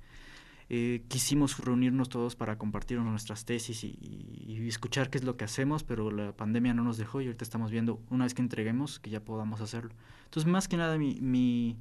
Eh, 0.74 1.04
quisimos 1.10 1.60
reunirnos 1.60 2.08
todos 2.08 2.38
para 2.38 2.58
compartir 2.58 2.98
nuestras 3.00 3.44
tesis 3.44 3.84
y, 3.84 4.66
escuchar 4.70 5.10
qué 5.10 5.18
es 5.18 5.26
lo 5.26 5.36
que 5.36 5.44
hacemos, 5.44 5.84
pero 5.84 6.12
la 6.12 6.32
pandemia 6.32 6.74
no 6.74 6.82
nos 6.82 6.98
dejó 6.98 7.20
y 7.20 7.26
ahorita 7.26 7.44
estamos 7.44 7.72
viendo, 7.72 8.02
una 8.10 8.24
vez 8.24 8.34
que 8.34 8.42
entreguemos, 8.42 9.00
que 9.00 9.10
ya 9.10 9.20
podamos 9.20 9.60
hacerlo. 9.60 9.92
Entonces, 10.24 10.50
más 10.50 10.70
que 10.70 10.78
nada, 10.78 10.98
mi, 10.98 11.20
mi, 11.20 11.78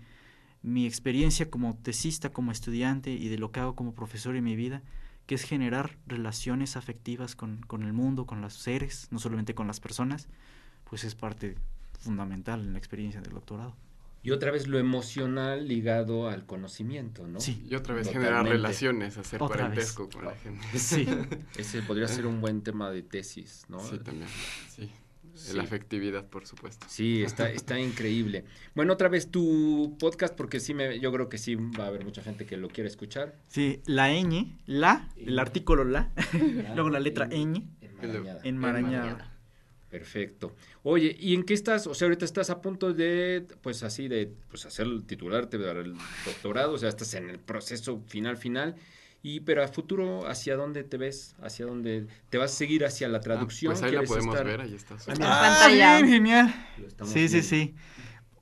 mi 0.63 0.87
experiencia 0.87 1.49
como 1.51 1.77
tesista, 1.77 2.33
como 2.33 2.51
estudiante 2.51 3.13
y 3.13 3.29
de 3.29 3.39
lo 3.39 3.53
que 3.53 3.61
hago 3.61 3.77
como 3.77 3.95
profesor 3.95 4.35
en 4.35 4.43
mi 4.43 4.57
vida, 4.57 4.83
que 5.27 5.37
es 5.37 5.45
generar 5.45 5.97
relaciones 6.09 6.75
afectivas 6.77 7.37
con, 7.37 7.61
con 7.61 7.85
el 7.85 7.93
mundo, 7.93 8.27
con 8.27 8.41
los 8.41 8.55
seres, 8.55 9.07
no 9.13 9.21
solamente 9.21 9.55
con 9.55 9.69
las 9.69 9.79
personas, 9.79 10.29
pues 10.91 11.05
es 11.05 11.15
parte 11.15 11.55
fundamental 12.01 12.61
en 12.61 12.73
la 12.73 12.79
experiencia 12.79 13.21
del 13.21 13.33
doctorado. 13.33 13.75
Y 14.23 14.33
otra 14.33 14.51
vez 14.51 14.67
lo 14.67 14.79
emocional 14.79 15.67
ligado 15.67 16.29
al 16.29 16.45
conocimiento, 16.45 17.27
¿no? 17.27 17.41
Sí. 17.41 17.65
Y 17.71 17.75
otra 17.75 17.95
vez 17.95 18.11
generar 18.11 18.45
relaciones, 18.47 19.17
hacer 19.17 19.43
Otra 19.43 19.59
parentesco 19.61 20.11
con 20.11 20.27
la 20.27 20.35
gente. 20.35 20.67
Sí. 20.79 21.07
Ese 21.57 21.81
podría 21.81 22.07
ser 22.07 22.27
un 22.27 22.43
buen 22.43 22.61
tema 22.63 22.91
de 22.91 23.03
tesis, 23.03 23.65
¿no? 23.69 23.81
Sí, 23.81 23.99
también. 23.99 24.29
Sí. 24.69 24.91
Sí. 25.35 25.57
La 25.57 25.63
afectividad, 25.63 26.27
por 26.27 26.47
supuesto. 26.47 26.85
Sí, 26.91 27.23
está, 27.23 27.49
está 27.51 27.79
increíble. 27.79 28.45
Bueno, 28.75 28.93
otra 28.93 29.09
vez 29.09 29.31
tu 29.31 29.97
podcast, 29.99 30.35
porque 30.37 30.61
sí 30.61 30.75
me, 30.75 30.99
yo 31.01 31.11
creo 31.13 31.31
que 31.31 31.39
sí 31.39 31.55
va 31.55 31.85
a 31.85 31.87
haber 31.87 32.05
mucha 32.05 32.21
gente 32.21 32.45
que 32.45 32.59
lo 32.59 32.69
quiere 32.69 32.89
escuchar. 32.89 33.37
Sí, 33.49 33.81
la 33.87 34.11
ñ, 34.13 34.59
la, 34.67 35.09
el 35.17 35.39
artículo 35.39 35.85
la, 35.85 36.11
luego 36.75 36.91
la 36.91 37.01
letra 37.01 37.29
ñ, 37.29 37.63
Enmarañada. 37.81 38.41
enmarañada. 38.45 39.30
Perfecto. 39.91 40.55
Oye, 40.85 41.17
¿y 41.19 41.35
en 41.35 41.43
qué 41.43 41.55
estás? 41.55 41.87
O 41.87 41.95
sea, 41.95 42.07
ahorita 42.07 42.25
estás 42.25 42.49
a 42.51 42.61
punto 42.61 42.93
de, 42.95 43.45
pues 43.61 43.83
así, 43.83 44.07
de 44.09 44.33
pues 44.49 44.65
hacer 44.65 44.87
el 44.87 45.03
titularte 45.05 45.59
para 45.59 45.81
el 45.81 45.95
doctorado, 46.25 46.75
o 46.75 46.79
sea, 46.79 46.89
estás 46.89 47.13
en 47.15 47.29
el 47.29 47.39
proceso 47.41 48.01
final, 48.07 48.37
final. 48.37 48.77
Y, 49.23 49.41
pero 49.41 49.63
a 49.63 49.69
futuro, 49.69 50.27
¿hacia 50.29 50.57
dónde 50.57 50.83
te 50.85 50.97
ves? 50.97 51.35
¿Hacia 51.43 51.67
dónde 51.67 52.07
te 52.31 52.39
vas 52.39 52.53
a 52.53 52.55
seguir 52.55 52.87
hacia 52.87 53.07
la 53.09 53.19
Ah, 53.19 53.21
traducción? 53.21 53.73
pues 53.73 53.83
ahí 53.83 53.91
la 53.91 53.99
¿Quieres 53.99 54.09
podemos 54.09 54.35
estar- 54.35 54.47
ver, 54.47 54.61
ahí 54.63 54.75
está. 54.75 54.99
su- 54.99 55.11
Ah. 55.11 55.15
Ah, 55.21 55.57
pantalla. 55.61 55.97
bien, 55.99 56.09
genial. 56.09 56.55
Sí, 57.05 57.29
sí, 57.29 57.43
sí. 57.43 57.75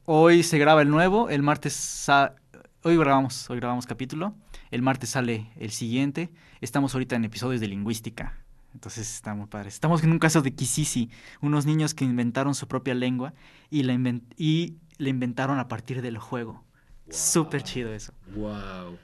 Hoy 0.05 0.43
se 0.45 0.57
graba 0.59 0.83
el 0.83 0.89
nuevo, 0.91 1.31
el 1.31 1.43
martes 1.43 1.73
sa- 1.73 2.37
hoy 2.83 2.97
grabamos, 2.97 3.51
hoy 3.51 3.57
grabamos 3.57 3.87
capítulo, 3.87 4.37
el 4.71 4.83
martes 4.83 5.11
sale 5.11 5.51
el 5.59 5.71
siguiente. 5.73 6.31
Estamos 6.61 6.95
ahorita 6.95 7.17
en 7.17 7.25
episodios 7.25 7.61
de 7.61 7.67
lingüística. 7.69 8.39
Entonces 8.79 9.13
está 9.13 9.35
muy 9.35 9.49
padre. 9.49 9.71
Estamos 9.71 10.05
en 10.05 10.13
un 10.13 10.21
caso 10.21 10.41
de 10.41 10.55
Kisisi, 10.55 11.11
unos 11.41 11.67
niños 11.67 11.95
que 11.95 12.05
inventaron 12.05 12.55
su 12.55 12.69
propia 12.69 12.95
lengua 12.95 13.35
y 13.71 13.83
la, 13.83 13.93
inven- 13.93 14.23
y 14.37 14.77
la 14.99 15.09
inventaron 15.09 15.59
a 15.59 15.67
partir 15.67 16.01
del 16.01 16.17
juego. 16.17 16.63
Súper 17.11 17.65
chido 17.65 17.93
eso. 17.93 18.13
Wow, 18.37 18.97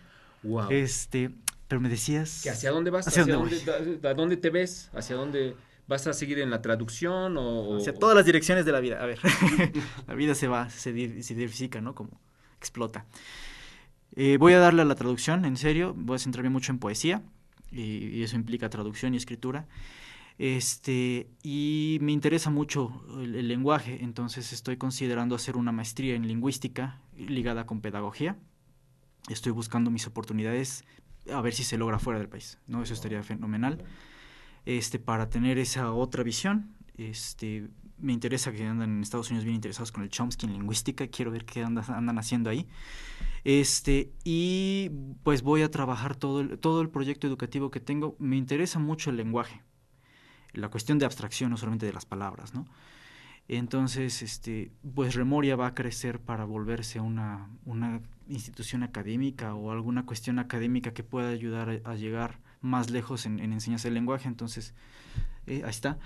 wow. 0.45 0.71
Este, 0.71 1.35
pero 1.67 1.81
me 1.81 1.89
decías... 1.89 2.43
¿Que 2.45 2.51
¿Hacia 2.51 2.71
dónde 2.71 2.93
vas? 2.93 3.09
¿Hacia 3.09 3.23
¿Hacia, 3.23 3.35
dónde 3.35 4.09
a 4.09 4.15
dónde 4.15 4.37
te 4.37 4.51
ves? 4.51 4.91
¿Hacia 4.95 5.17
dónde 5.17 5.57
vas 5.89 6.07
a 6.07 6.13
seguir 6.13 6.39
en 6.39 6.51
la 6.51 6.63
traducción 6.63 7.37
o...? 7.37 7.43
o- 7.71 7.79
Hacia 7.79 7.95
todas 7.95 8.15
las 8.15 8.25
direcciones 8.27 8.65
de 8.65 8.71
la 8.71 8.79
vida. 8.79 9.03
A 9.03 9.07
ver, 9.07 9.19
la 10.07 10.15
vida 10.15 10.37
se 10.37 10.47
va, 10.47 10.71
se 10.71 10.93
diversifica, 10.93 11.81
¿no? 11.81 11.97
Como 11.97 12.21
explota. 12.59 13.07
Eh, 14.15 14.37
voy 14.39 14.53
a 14.53 14.61
darle 14.61 14.83
a 14.83 14.85
la 14.85 14.95
traducción, 14.95 15.45
en 15.45 15.57
serio. 15.57 15.95
Voy 15.97 16.15
a 16.15 16.19
centrarme 16.21 16.51
mucho 16.51 16.71
en 16.71 16.79
poesía. 16.79 17.25
Y, 17.75 18.23
eso 18.23 18.37
implica 18.37 18.71
traducción 18.71 19.15
y 19.15 19.17
escritura. 19.17 19.67
Este, 20.39 21.29
y 21.43 21.99
me 22.01 22.13
interesa 22.13 22.51
mucho 22.51 23.05
el, 23.21 23.35
el 23.37 23.49
lenguaje, 23.49 24.03
entonces 24.03 24.53
estoy 24.53 24.77
considerando 24.77 25.37
hacer 25.37 25.57
una 25.57 25.71
maestría 25.71 26.17
en 26.17 26.27
lingüística 26.27 27.01
ligada 27.17 27.67
con 27.67 27.81
pedagogía. 27.81 28.37
Estoy 29.29 29.53
buscando 29.53 29.91
mis 29.91 30.07
oportunidades 30.07 30.85
a 31.33 31.41
ver 31.41 31.55
si 31.55 31.65
se 31.65 31.79
logra 31.79 31.99
fuera 31.99 32.19
del 32.19 32.29
país, 32.29 32.59
¿no? 32.67 32.83
Eso 32.83 32.95
estaría 32.95 33.23
fenomenal 33.23 33.85
este, 34.67 34.99
para 34.99 35.29
tener 35.29 35.59
esa 35.59 35.93
otra 35.93 36.23
visión. 36.23 36.75
Este, 36.97 37.69
me 37.99 38.13
interesa 38.13 38.53
que 38.53 38.67
andan 38.67 38.91
en 38.91 39.03
Estados 39.03 39.31
Unidos 39.31 39.45
bien 39.45 39.55
interesados 39.55 39.93
con 39.93 40.03
el 40.03 40.09
Chomsky 40.11 40.47
en 40.47 40.53
lingüística, 40.53 41.07
quiero 41.09 41.31
ver 41.31 41.45
qué 41.45 41.65
andas- 41.65 41.91
andan 41.91 42.19
haciendo 42.19 42.51
ahí. 42.51 42.67
Este, 43.45 44.11
y 44.25 44.91
pues 45.23 45.43
voy 45.43 45.63
a 45.63 45.71
trabajar 45.71 46.17
todo 46.17 46.41
el, 46.41 46.59
todo 46.59 46.81
el 46.81 46.89
proyecto 46.89 47.27
educativo 47.27 47.71
que 47.71 47.81
tengo. 47.81 48.17
Me 48.19 48.37
interesa 48.37 48.79
mucho 48.79 49.11
el 49.11 49.17
lenguaje, 49.17 49.63
la 50.53 50.69
cuestión 50.69 50.99
de 50.99 51.05
abstracción, 51.07 51.51
no 51.51 51.57
solamente 51.57 51.87
de 51.87 51.93
las 51.93 52.07
palabras, 52.07 52.55
¿no? 52.55 52.67
Entonces, 53.47 54.23
este, 54.23 54.73
pues 54.95 55.15
Remoria 55.15 55.55
va 55.55 55.67
a 55.67 55.75
crecer 55.75 56.19
para 56.19 56.47
volverse 56.47 57.01
una, 57.01 57.51
una 57.67 58.01
institución 58.27 58.83
académica 58.83 59.55
o 59.55 59.71
alguna 59.71 60.07
cuestión 60.07 60.39
académica 60.39 60.95
que 60.95 61.03
pueda 61.03 61.29
ayudar 61.29 61.69
a, 61.85 61.91
a 61.91 61.95
llegar 61.95 62.39
más 62.63 62.89
lejos 62.89 63.27
en, 63.27 63.41
en 63.41 63.53
enseñanza 63.53 63.89
del 63.89 63.95
lenguaje. 63.95 64.29
Entonces, 64.29 64.73
eh, 65.47 65.61
ahí 65.63 65.71
está. 65.71 65.99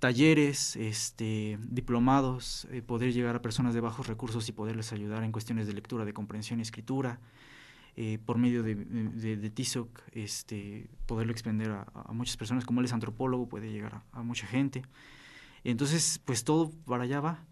Talleres, 0.00 0.76
este, 0.76 1.58
diplomados, 1.62 2.66
eh, 2.72 2.82
poder 2.82 3.12
llegar 3.12 3.36
a 3.36 3.42
personas 3.42 3.74
de 3.74 3.80
bajos 3.82 4.06
recursos 4.08 4.48
y 4.48 4.52
poderles 4.52 4.92
ayudar 4.92 5.22
en 5.24 5.32
cuestiones 5.32 5.66
de 5.66 5.74
lectura, 5.74 6.04
de 6.06 6.14
comprensión 6.14 6.58
y 6.60 6.62
escritura. 6.62 7.20
eh, 7.96 8.18
por 8.24 8.38
medio 8.38 8.62
de, 8.62 8.76
de, 8.76 9.50
TISOC, 9.50 10.00
este, 10.12 10.88
poderlo 11.06 11.32
extender 11.32 11.70
a, 11.72 12.12
muchas 12.12 12.36
personas. 12.36 12.64
Como 12.64 12.80
él 12.80 12.86
es 12.86 12.92
antropólogo, 12.94 13.48
puede 13.48 13.70
llegar 13.72 14.02
a, 14.12 14.22
mucha 14.22 14.46
gente. 14.46 14.84
Entonces, 15.64 16.20
pues 16.24 16.44
todo 16.44 16.70
para 16.86 17.04
allá 17.04 17.20
va. 17.20 17.44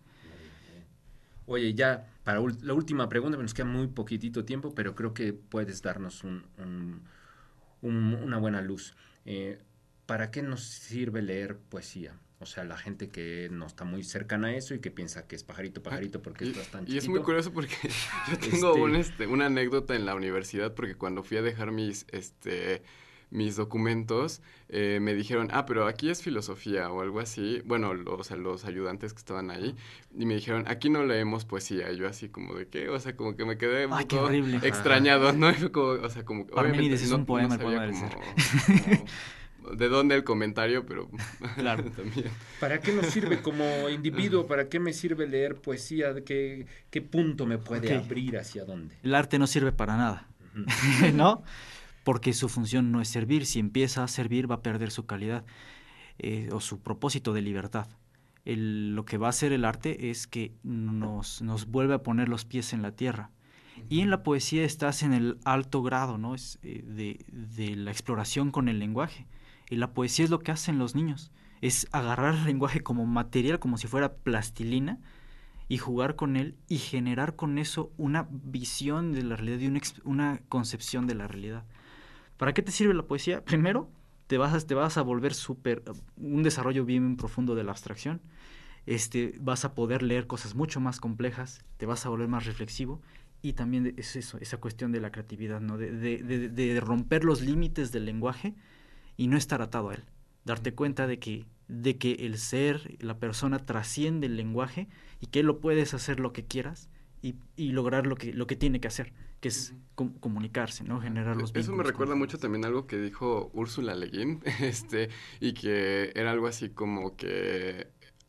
Oye, 1.46 1.74
ya 1.74 2.06
para 2.24 2.40
la 2.62 2.74
última 2.74 3.08
pregunta, 3.08 3.38
nos 3.38 3.54
queda 3.54 3.66
muy 3.66 3.88
poquitito 3.88 4.44
tiempo, 4.44 4.74
pero 4.74 4.94
creo 4.94 5.14
que 5.14 5.32
puedes 5.34 5.82
darnos 5.82 6.24
un- 6.24 6.44
una 7.82 8.38
buena 8.38 8.60
luz. 8.62 8.94
Eh, 9.24 9.58
¿Para 10.06 10.30
qué 10.30 10.42
nos 10.42 10.62
sirve 10.64 11.22
leer 11.22 11.58
poesía? 11.58 12.14
O 12.40 12.46
sea, 12.46 12.62
la 12.64 12.76
gente 12.76 13.08
que 13.08 13.48
no 13.50 13.66
está 13.66 13.84
muy 13.84 14.04
cercana 14.04 14.48
a 14.48 14.54
eso 14.54 14.72
y 14.74 14.78
que 14.78 14.90
piensa 14.92 15.26
que 15.26 15.34
es 15.34 15.42
pajarito, 15.42 15.82
pajarito 15.82 16.22
porque 16.22 16.44
Y, 16.44 16.50
estás 16.50 16.68
tan 16.68 16.84
y 16.86 16.96
es 16.96 17.08
muy 17.08 17.18
chiquito. 17.18 17.24
curioso 17.24 17.52
porque 17.52 17.74
yo 18.30 18.38
tengo 18.38 18.68
Este- 18.70 18.80
un, 18.80 18.94
este, 18.94 19.26
una 19.26 19.46
anécdota 19.46 19.96
en 19.96 20.06
la 20.06 20.14
universidad 20.14 20.72
porque 20.74 20.94
cuando 20.94 21.24
fui 21.24 21.36
a 21.38 21.42
dejar 21.42 21.72
mis, 21.72 22.06
este, 22.12 22.82
mis 23.30 23.56
documentos 23.56 24.40
eh, 24.68 25.00
me 25.02 25.14
dijeron, 25.14 25.48
ah, 25.50 25.66
pero 25.66 25.86
aquí 25.88 26.10
es 26.10 26.22
filosofía 26.22 26.90
o 26.92 27.00
algo 27.02 27.18
así. 27.20 27.60
Bueno, 27.64 27.92
los, 27.92 28.20
o 28.20 28.22
sea, 28.24 28.36
los 28.36 28.64
ayudantes 28.64 29.12
que 29.14 29.18
estaban 29.18 29.50
ahí 29.50 29.74
y 30.16 30.24
me 30.24 30.34
dijeron, 30.36 30.64
aquí 30.68 30.90
no 30.90 31.04
leemos 31.04 31.44
poesía. 31.44 31.90
Y 31.90 31.96
yo 31.96 32.06
así 32.06 32.28
como 32.28 32.54
de 32.54 32.68
qué, 32.68 32.88
o 32.88 33.00
sea, 33.00 33.16
como 33.16 33.34
que 33.36 33.44
me 33.44 33.58
quedé 33.58 33.86
un 33.86 33.94
Ay, 33.94 34.04
qué 34.04 34.16
horrible. 34.16 34.60
extrañado, 34.62 35.32
¿no? 35.32 35.50
Y 35.50 35.54
fue 35.54 35.72
como, 35.72 35.88
o 35.88 36.08
sea, 36.08 36.24
como 36.24 36.46
Parménides 36.46 37.02
es 37.02 37.10
un 37.10 37.26
poema, 37.26 37.56
el 37.56 37.60
sabía 37.60 37.78
poema 37.78 37.82
del 37.86 37.94
como- 37.94 38.10
como 38.98 39.04
de 39.76 39.88
dónde 39.88 40.14
el 40.14 40.24
comentario, 40.24 40.84
pero 40.86 41.08
Claro. 41.56 41.84
también. 41.90 42.26
¿Para 42.60 42.80
qué 42.80 42.92
nos 42.92 43.06
sirve 43.06 43.40
como 43.42 43.64
individuo? 43.90 44.46
¿Para 44.46 44.68
qué 44.68 44.78
me 44.80 44.92
sirve 44.92 45.26
leer 45.26 45.56
poesía? 45.56 46.12
¿De 46.12 46.24
¿Qué, 46.24 46.66
qué 46.90 47.02
punto 47.02 47.46
me 47.46 47.58
puede 47.58 47.94
abrir 47.94 48.38
hacia 48.38 48.64
dónde? 48.64 48.96
El 49.02 49.14
arte 49.14 49.38
no 49.38 49.46
sirve 49.46 49.72
para 49.72 49.96
nada. 49.96 50.26
¿no? 51.14 51.42
Porque 52.04 52.32
su 52.32 52.48
función 52.48 52.90
no 52.92 53.00
es 53.00 53.08
servir. 53.08 53.46
Si 53.46 53.58
empieza 53.58 54.02
a 54.04 54.08
servir, 54.08 54.50
va 54.50 54.56
a 54.56 54.62
perder 54.62 54.90
su 54.90 55.06
calidad 55.06 55.44
eh, 56.18 56.48
o 56.52 56.60
su 56.60 56.80
propósito 56.80 57.32
de 57.32 57.42
libertad. 57.42 57.86
El- 58.44 58.94
lo 58.94 59.04
que 59.04 59.18
va 59.18 59.26
a 59.26 59.30
hacer 59.30 59.52
el 59.52 59.64
arte 59.64 60.10
es 60.10 60.26
que 60.26 60.52
nos, 60.62 61.42
nos 61.42 61.66
vuelve 61.66 61.94
a 61.94 62.02
poner 62.02 62.28
los 62.28 62.44
pies 62.44 62.72
en 62.72 62.82
la 62.82 62.92
tierra. 62.92 63.30
Y 63.88 64.00
en 64.00 64.10
la 64.10 64.24
poesía 64.24 64.64
estás 64.64 65.04
en 65.04 65.12
el 65.12 65.38
alto 65.44 65.82
grado, 65.82 66.18
¿no? 66.18 66.34
Es, 66.34 66.58
eh, 66.64 66.82
de, 66.84 67.24
de 67.30 67.76
la 67.76 67.92
exploración 67.92 68.50
con 68.50 68.68
el 68.68 68.80
lenguaje. 68.80 69.26
Y 69.70 69.76
la 69.76 69.92
poesía 69.92 70.24
es 70.24 70.30
lo 70.30 70.40
que 70.40 70.52
hacen 70.52 70.78
los 70.78 70.94
niños. 70.94 71.30
Es 71.60 71.88
agarrar 71.92 72.34
el 72.34 72.44
lenguaje 72.44 72.80
como 72.82 73.04
material, 73.06 73.58
como 73.58 73.76
si 73.78 73.86
fuera 73.86 74.14
plastilina, 74.14 74.98
y 75.68 75.76
jugar 75.78 76.16
con 76.16 76.36
él 76.36 76.56
y 76.68 76.78
generar 76.78 77.36
con 77.36 77.58
eso 77.58 77.92
una 77.98 78.26
visión 78.30 79.12
de 79.12 79.22
la 79.22 79.36
realidad 79.36 79.58
y 79.60 79.66
una, 79.66 79.80
una 80.04 80.40
concepción 80.48 81.06
de 81.06 81.14
la 81.14 81.28
realidad. 81.28 81.64
¿Para 82.38 82.54
qué 82.54 82.62
te 82.62 82.72
sirve 82.72 82.94
la 82.94 83.02
poesía? 83.02 83.44
Primero, 83.44 83.90
te 84.28 84.38
vas 84.38 84.54
a, 84.54 84.66
te 84.66 84.74
vas 84.74 84.96
a 84.96 85.02
volver 85.02 85.34
súper, 85.34 85.82
un 86.16 86.42
desarrollo 86.42 86.84
bien 86.86 87.16
profundo 87.16 87.54
de 87.54 87.64
la 87.64 87.72
abstracción. 87.72 88.22
Este, 88.86 89.34
vas 89.40 89.66
a 89.66 89.74
poder 89.74 90.02
leer 90.02 90.26
cosas 90.26 90.54
mucho 90.54 90.80
más 90.80 91.00
complejas, 91.00 91.62
te 91.76 91.84
vas 91.84 92.06
a 92.06 92.08
volver 92.08 92.28
más 92.28 92.46
reflexivo 92.46 93.02
y 93.42 93.52
también 93.52 93.92
es 93.98 94.16
eso, 94.16 94.38
esa 94.38 94.56
cuestión 94.56 94.92
de 94.92 95.00
la 95.00 95.10
creatividad, 95.12 95.60
¿no? 95.60 95.76
de- 95.76 95.92
de 96.48 96.80
romper 96.80 97.24
los 97.24 97.42
límites 97.42 97.92
del 97.92 98.06
lenguaje 98.06 98.54
y 99.18 99.26
no 99.28 99.36
estar 99.36 99.60
atado 99.60 99.90
a 99.90 99.94
él. 99.96 100.04
Darte 100.46 100.72
cuenta 100.72 101.06
de 101.06 101.18
que, 101.18 101.44
de 101.68 101.98
que 101.98 102.12
el 102.12 102.38
ser, 102.38 102.96
la 103.00 103.18
persona 103.18 103.58
trasciende 103.58 104.28
el 104.28 104.36
lenguaje 104.38 104.88
y 105.20 105.26
que 105.26 105.42
lo 105.42 105.60
puedes 105.60 105.92
hacer 105.92 106.20
lo 106.20 106.32
que 106.32 106.46
quieras 106.46 106.88
y, 107.20 107.34
y 107.56 107.72
lograr 107.72 108.06
lo 108.06 108.16
que, 108.16 108.32
lo 108.32 108.46
que 108.46 108.56
tiene 108.56 108.80
que 108.80 108.88
hacer, 108.88 109.12
que 109.40 109.48
es 109.48 109.74
com- 109.94 110.14
comunicarse, 110.20 110.84
¿no? 110.84 111.00
Generar 111.00 111.36
los 111.36 111.54
Eso 111.54 111.72
me 111.74 111.82
recuerda 111.82 112.14
mucho 112.14 112.38
también 112.38 112.64
algo 112.64 112.86
que 112.86 112.96
dijo 112.98 113.50
Úrsula 113.52 113.94
Le 113.94 114.06
Guin, 114.06 114.40
este, 114.60 115.10
y 115.40 115.52
que 115.52 116.12
era 116.14 116.30
algo 116.30 116.46
así 116.46 116.70
como 116.70 117.16
que 117.16 117.88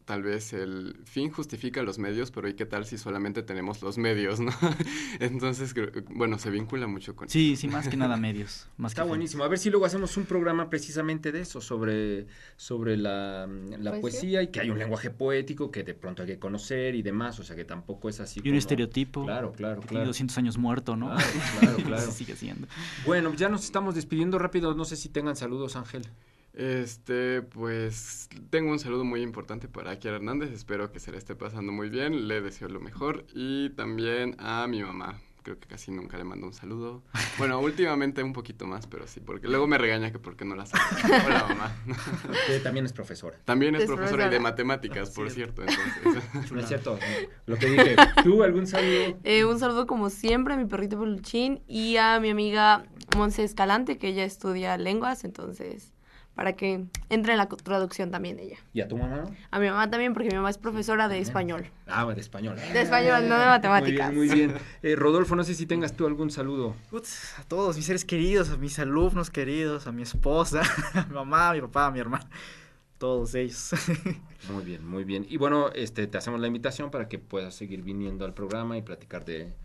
tal 0.10 0.24
vez 0.24 0.54
el 0.54 0.96
fin 1.06 1.30
justifica 1.30 1.84
los 1.84 2.00
medios, 2.00 2.32
pero 2.32 2.50
¿y 2.50 2.56
qué 2.56 2.66
tal 2.66 2.84
si 2.84 2.98
solamente 2.98 3.44
tenemos 3.44 3.84
los 3.84 4.00
medios, 4.00 4.40
no? 4.40 4.52
Entonces, 5.20 5.76
bueno, 6.10 6.40
se 6.40 6.50
vincula 6.50 6.88
mucho 6.88 7.16
con 7.16 7.30
Sí, 7.30 7.56
sí, 7.56 7.68
más 7.68 7.88
que 7.88 7.96
nada 7.96 8.18
medios. 8.18 8.68
Más 8.78 8.94
Está 8.94 9.04
buenísimo. 9.04 9.44
A 9.44 9.48
ver 9.48 9.60
si 9.60 9.70
luego 9.70 9.86
hacemos 9.86 10.18
un 10.18 10.26
programa 10.26 10.68
precisamente 10.68 11.32
de 11.32 11.42
eso, 11.42 11.62
sobre, 11.62 12.26
sobre 12.58 12.98
la, 12.98 13.46
la 13.46 14.02
poesía 14.02 14.42
y 14.42 14.48
que 14.48 14.62
hay 14.62 14.72
un 14.72 14.80
lenguaje 14.80 15.12
poético 15.12 15.70
que 15.70 15.84
de 15.84 15.94
pronto 15.94 16.24
hay 16.24 16.28
que 16.30 16.40
conocer 16.40 16.96
y 16.96 17.04
demás, 17.04 17.40
o 17.40 17.44
sea 17.44 17.56
que 17.56 17.66
tampoco 17.66 18.10
es 18.10 18.20
así. 18.20 18.42
Y 18.44 18.50
un 18.50 18.56
estereotipo. 18.56 19.26
Claro, 19.26 19.52
claro, 19.52 19.82
claro. 19.82 20.08
200 20.08 20.36
años 20.40 20.58
muerto, 20.58 20.96
¿no? 20.96 21.10
Claro, 21.10 21.30
claro, 21.60 21.78
claro. 21.86 22.12
sigue 22.12 22.36
siendo. 22.36 22.66
Bueno, 23.06 23.32
ya 23.36 23.48
nos 23.48 23.64
estamos 23.64 23.94
despidiendo 23.94 24.40
rápido, 24.40 24.74
no 24.74 24.86
sé 24.86 24.96
si 24.96 25.10
tengan 25.10 25.36
saludos, 25.36 25.76
Ángel. 25.76 26.02
Este, 26.60 27.42
pues 27.42 28.28
tengo 28.50 28.72
un 28.72 28.80
saludo 28.80 29.06
muy 29.06 29.22
importante 29.22 29.70
para 29.70 29.98
Kiara 29.98 30.18
Hernández, 30.18 30.52
espero 30.52 30.92
que 30.92 31.00
se 31.00 31.10
le 31.10 31.18
esté 31.18 31.34
pasando 31.34 31.72
muy 31.72 31.90
bien, 31.90 32.28
le 32.28 32.42
deseo 32.42 32.68
lo 32.68 32.82
mejor 32.82 33.26
y 33.34 33.70
también 33.70 34.36
a 34.40 34.68
mi 34.68 34.84
mamá, 34.84 35.22
creo 35.42 35.58
que 35.58 35.70
casi 35.70 35.90
nunca 35.92 36.18
le 36.18 36.26
mando 36.26 36.48
un 36.48 36.54
saludo. 36.54 37.02
Bueno, 37.38 37.62
últimamente 37.62 38.22
un 38.24 38.34
poquito 38.34 38.68
más, 38.68 38.88
pero 38.88 39.08
sí, 39.08 39.22
porque 39.22 39.48
luego 39.48 39.68
me 39.68 39.78
regaña 39.78 40.12
que 40.12 40.20
porque 40.20 40.44
no 40.44 40.54
la 40.58 40.66
saludo. 40.66 41.16
Hola, 41.26 41.46
mamá. 41.48 41.74
también 42.62 42.86
es 42.86 42.92
profesora. 42.92 43.38
También 43.46 43.76
es, 43.76 43.86
profesora, 43.86 44.28
y 44.28 44.30
de 44.30 44.42
matemáticas, 44.42 45.12
por 45.12 45.32
cierto. 45.32 45.62
Entonces. 45.62 46.24
No 46.52 46.60
es 46.60 46.68
cierto, 46.68 47.00
lo 47.46 47.56
que 47.56 47.68
dije. 47.68 47.96
¿Tú 48.22 48.44
algún 48.44 48.68
saludo? 48.68 49.18
Eh, 49.24 49.46
un 49.46 49.60
saludo 49.60 49.88
como 49.88 50.10
siempre 50.10 50.56
a 50.56 50.58
mi 50.58 50.66
perrito 50.66 51.00
Peluchín 51.00 51.62
y 51.70 51.96
a 51.96 52.20
mi 52.20 52.32
amiga 52.32 52.84
Monse 53.16 53.46
Escalante, 53.46 53.98
que 53.98 54.10
ella 54.10 54.26
estudia 54.26 54.78
lenguas, 54.78 55.24
entonces 55.24 55.94
para 56.36 56.54
que 56.54 56.86
entre 57.10 57.34
en 57.34 57.38
la 57.38 57.48
traducción 57.48 58.12
también 58.12 58.40
ella. 58.40 58.58
¿Y 58.74 58.82
a 58.82 58.88
tu 58.88 58.98
mamá? 58.98 59.26
A 59.52 59.60
mi 59.60 59.68
mamá 59.68 59.90
también, 59.90 60.14
porque 60.14 60.30
mi 60.30 60.36
mamá 60.36 60.50
es 60.50 60.58
profesora 60.58 61.10
de 61.10 61.20
español. 61.20 61.70
Ah, 61.88 62.06
de 62.06 62.22
español. 62.22 62.56
De 62.56 62.82
español, 62.82 63.28
no 63.28 63.38
de 63.38 63.46
matemáticas. 63.46 64.14
Muy 64.14 64.28
bien, 64.30 64.48
muy 64.48 64.54
bien. 64.54 64.62
Eh, 64.82 64.96
Rodolfo, 64.96 65.36
no 65.36 65.44
sé 65.44 65.54
si 65.54 65.66
tengas 65.66 65.94
tú 65.94 66.08
algún 66.08 66.32
saludo. 66.32 66.76
a 67.38 67.44
todos 67.44 67.76
mis 67.76 67.86
seres 67.86 68.06
queridos, 68.06 68.50
a 68.50 68.58
mis 68.58 68.80
alumnos 68.80 69.30
queridos, 69.30 69.88
a 69.88 69.92
mi 69.92 70.04
esposa, 70.04 70.62
a 70.94 71.06
mi 71.06 71.14
mamá, 71.14 71.50
a 71.50 71.54
mi 71.54 71.62
papá, 71.62 71.88
a 71.88 71.92
mi 71.92 72.00
hermana 72.00 72.30
todos 73.00 73.34
ellos. 73.34 73.72
muy 74.54 74.64
bien, 74.64 74.86
muy 74.86 75.04
bien. 75.04 75.26
Y 75.28 75.38
bueno, 75.38 75.70
este, 75.74 76.06
te 76.06 76.18
hacemos 76.18 76.40
la 76.40 76.48
invitación 76.48 76.92
para 76.92 77.08
que 77.08 77.18
puedas 77.18 77.56
seguir 77.56 77.82
viniendo 77.82 78.26
al 78.26 78.34
programa 78.36 78.78
y 78.78 78.84
platicar 78.84 79.26
de, 79.26 79.56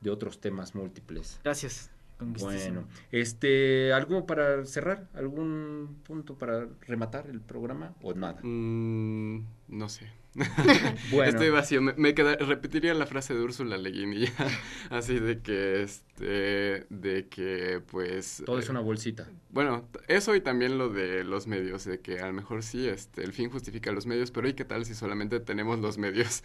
de 0.00 0.10
otros 0.10 0.40
temas 0.40 0.74
múltiples. 0.76 1.40
Gracias. 1.42 1.91
Bueno, 2.22 2.84
este, 3.10 3.92
¿algo 3.92 4.26
para 4.26 4.64
cerrar? 4.64 5.08
¿Algún 5.14 6.00
punto 6.04 6.36
para 6.36 6.66
rematar 6.86 7.28
el 7.28 7.40
programa 7.40 7.94
o 8.02 8.14
nada? 8.14 8.40
Mm, 8.42 9.44
no 9.68 9.88
sé. 9.88 10.10
bueno. 11.12 11.30
Estoy 11.30 11.50
vacío. 11.50 11.82
Me, 11.82 12.14
queda, 12.14 12.36
repetiría 12.36 12.94
la 12.94 13.06
frase 13.06 13.34
de 13.34 13.40
Úrsula 13.42 13.76
Le 13.76 13.92
así 14.90 15.18
de 15.18 15.40
que, 15.40 15.82
este, 15.82 16.86
de 16.88 17.28
que, 17.28 17.82
pues... 17.90 18.42
Todo 18.44 18.58
es 18.58 18.68
una 18.68 18.80
bolsita. 18.80 19.28
Bueno, 19.50 19.88
eso 20.08 20.34
y 20.34 20.40
también 20.40 20.78
lo 20.78 20.88
de 20.88 21.24
los 21.24 21.46
medios, 21.46 21.84
de 21.84 22.00
que 22.00 22.20
a 22.20 22.26
lo 22.26 22.32
mejor 22.32 22.62
sí, 22.62 22.88
este, 22.88 23.22
el 23.22 23.32
fin 23.32 23.50
justifica 23.50 23.92
los 23.92 24.06
medios, 24.06 24.30
pero 24.30 24.48
¿y 24.48 24.54
qué 24.54 24.64
tal 24.64 24.86
si 24.86 24.94
solamente 24.94 25.40
tenemos 25.40 25.78
los 25.80 25.98
medios? 25.98 26.42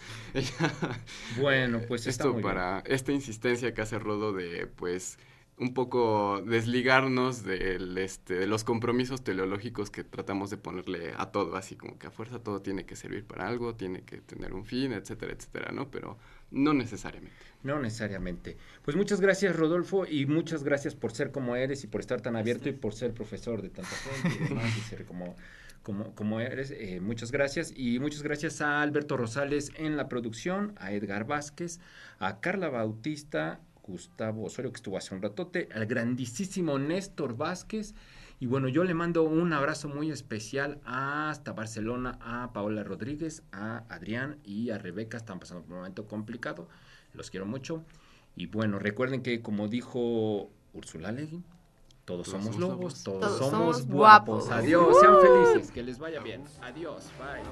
bueno, 1.40 1.82
pues 1.88 2.08
Esto 2.08 2.40
para 2.42 2.80
esta 2.86 3.14
insistencia 3.14 3.74
que 3.74 3.82
hace 3.82 4.00
Rodo 4.00 4.34
de, 4.34 4.68
pues 4.68 5.18
un 5.60 5.74
poco 5.74 6.42
desligarnos 6.46 7.44
del, 7.44 7.98
este, 7.98 8.36
de 8.36 8.46
los 8.46 8.64
compromisos 8.64 9.24
teleológicos 9.24 9.90
que 9.90 10.04
tratamos 10.04 10.52
de 10.52 10.58
ponerle 10.58 11.14
a 11.18 11.32
todo, 11.32 11.56
así 11.56 11.76
como 11.76 11.98
que 11.98 12.08
a 12.08 12.12
fuerza 12.12 12.40
todo 12.40 12.62
tiene 12.62 12.86
que 12.86 12.96
servir 12.96 13.26
para 13.26 13.48
algo, 13.48 13.76
tiene 13.76 14.04
que 14.04 14.18
tener 14.22 14.54
un 14.54 14.66
fin, 14.66 14.94
etcétera, 14.94 15.34
etcétera, 15.34 15.72
¿no? 15.72 15.90
Pero 15.90 16.18
no 16.52 16.74
necesariamente. 16.74 17.38
No 17.64 17.80
necesariamente. 17.80 18.56
Pues 18.84 18.96
muchas 18.96 19.20
gracias, 19.20 19.56
Rodolfo, 19.56 20.06
y 20.06 20.28
muchas 20.28 20.64
gracias 20.64 20.94
por 20.94 21.12
ser 21.12 21.32
como 21.32 21.56
eres 21.56 21.84
y 21.84 21.88
por 21.88 22.02
estar 22.02 22.22
tan 22.22 22.36
abierto 22.36 22.70
y 22.70 22.74
por 22.74 22.94
ser 22.94 23.14
profesor 23.14 23.64
de 23.64 23.70
tanta 23.70 23.90
gente 23.90 24.38
y 24.40 24.48
demás, 24.50 24.78
y 24.78 24.82
ser 24.82 25.06
como, 25.06 25.36
como, 25.82 26.14
como 26.14 26.40
eres. 26.40 26.70
Eh, 26.70 27.00
muchas 27.02 27.32
gracias. 27.32 27.74
Y 27.76 27.98
muchas 27.98 28.22
gracias 28.22 28.62
a 28.62 28.84
Alberto 28.84 29.18
Rosales 29.18 29.72
en 29.76 29.98
la 29.98 30.08
producción, 30.08 30.76
a 30.78 30.92
Edgar 30.94 31.26
Vázquez, 31.26 31.80
a 32.20 32.40
Carla 32.42 32.70
Bautista, 32.70 33.60
Gustavo 33.88 34.44
Osorio, 34.44 34.72
que 34.72 34.78
estuvo 34.78 34.98
hace 34.98 35.16
un 35.16 35.22
ratote, 35.22 35.70
al 35.74 35.86
grandísimo 35.86 36.78
Néstor 36.78 37.38
Vázquez. 37.38 37.96
Y 38.40 38.46
bueno, 38.46 38.68
yo 38.68 38.84
le 38.84 38.94
mando 38.94 39.24
un 39.24 39.52
abrazo 39.54 39.88
muy 39.90 40.12
especial 40.12 40.80
hasta 40.86 41.54
Barcelona 41.54 42.20
a 42.22 42.54
Paola 42.54 42.84
Rodríguez, 42.84 43.44
a 43.52 43.84
Adrián 43.90 44.38
y 44.44 44.70
a 44.70 44.78
Rebeca. 44.78 45.18
Están 45.18 45.40
pasando 45.40 45.64
por 45.64 45.72
un 45.74 45.78
momento 45.80 46.06
complicado. 46.06 46.68
Los 47.14 47.32
quiero 47.32 47.48
mucho. 47.48 47.84
Y 48.36 48.46
bueno, 48.46 48.78
recuerden 48.78 49.24
que 49.24 49.42
como 49.42 49.68
dijo 49.68 50.52
Úrsula 50.74 51.12
Legui, 51.12 51.44
todos, 52.06 52.28
somos 52.28 52.58
lobos, 52.58 53.04
todos, 53.04 53.38
somos, 53.38 53.86
guapos. 53.86 54.50
Adiós, 54.50 54.98
sean 55.02 55.16
felices, 55.20 55.72
que 55.72 55.84
les 55.84 56.00
vaya 56.00 56.22
bien. 56.22 56.44
Adiós, 56.62 57.12
bye. 57.20 57.44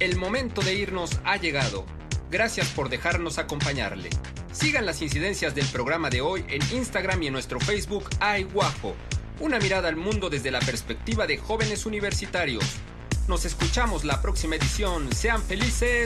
El 0.00 0.16
momento 0.16 0.62
de 0.62 0.74
irnos 0.74 1.20
ha 1.24 1.36
llegado. 1.36 1.84
Gracias 2.30 2.68
por 2.68 2.88
dejarnos 2.88 3.36
acompañarle. 3.36 4.08
Sigan 4.50 4.86
las 4.86 5.02
incidencias 5.02 5.54
del 5.54 5.66
programa 5.66 6.08
de 6.08 6.22
hoy 6.22 6.42
en 6.48 6.62
Instagram 6.74 7.22
y 7.22 7.26
en 7.26 7.34
nuestro 7.34 7.60
Facebook 7.60 8.08
Ay. 8.18 8.48
Una 9.40 9.58
mirada 9.58 9.88
al 9.88 9.96
mundo 9.96 10.30
desde 10.30 10.50
la 10.50 10.60
perspectiva 10.60 11.26
de 11.26 11.36
jóvenes 11.36 11.84
universitarios. 11.84 12.64
Nos 13.28 13.44
escuchamos 13.44 14.06
la 14.06 14.22
próxima 14.22 14.56
edición. 14.56 15.12
Sean 15.12 15.42
felices. 15.42 15.98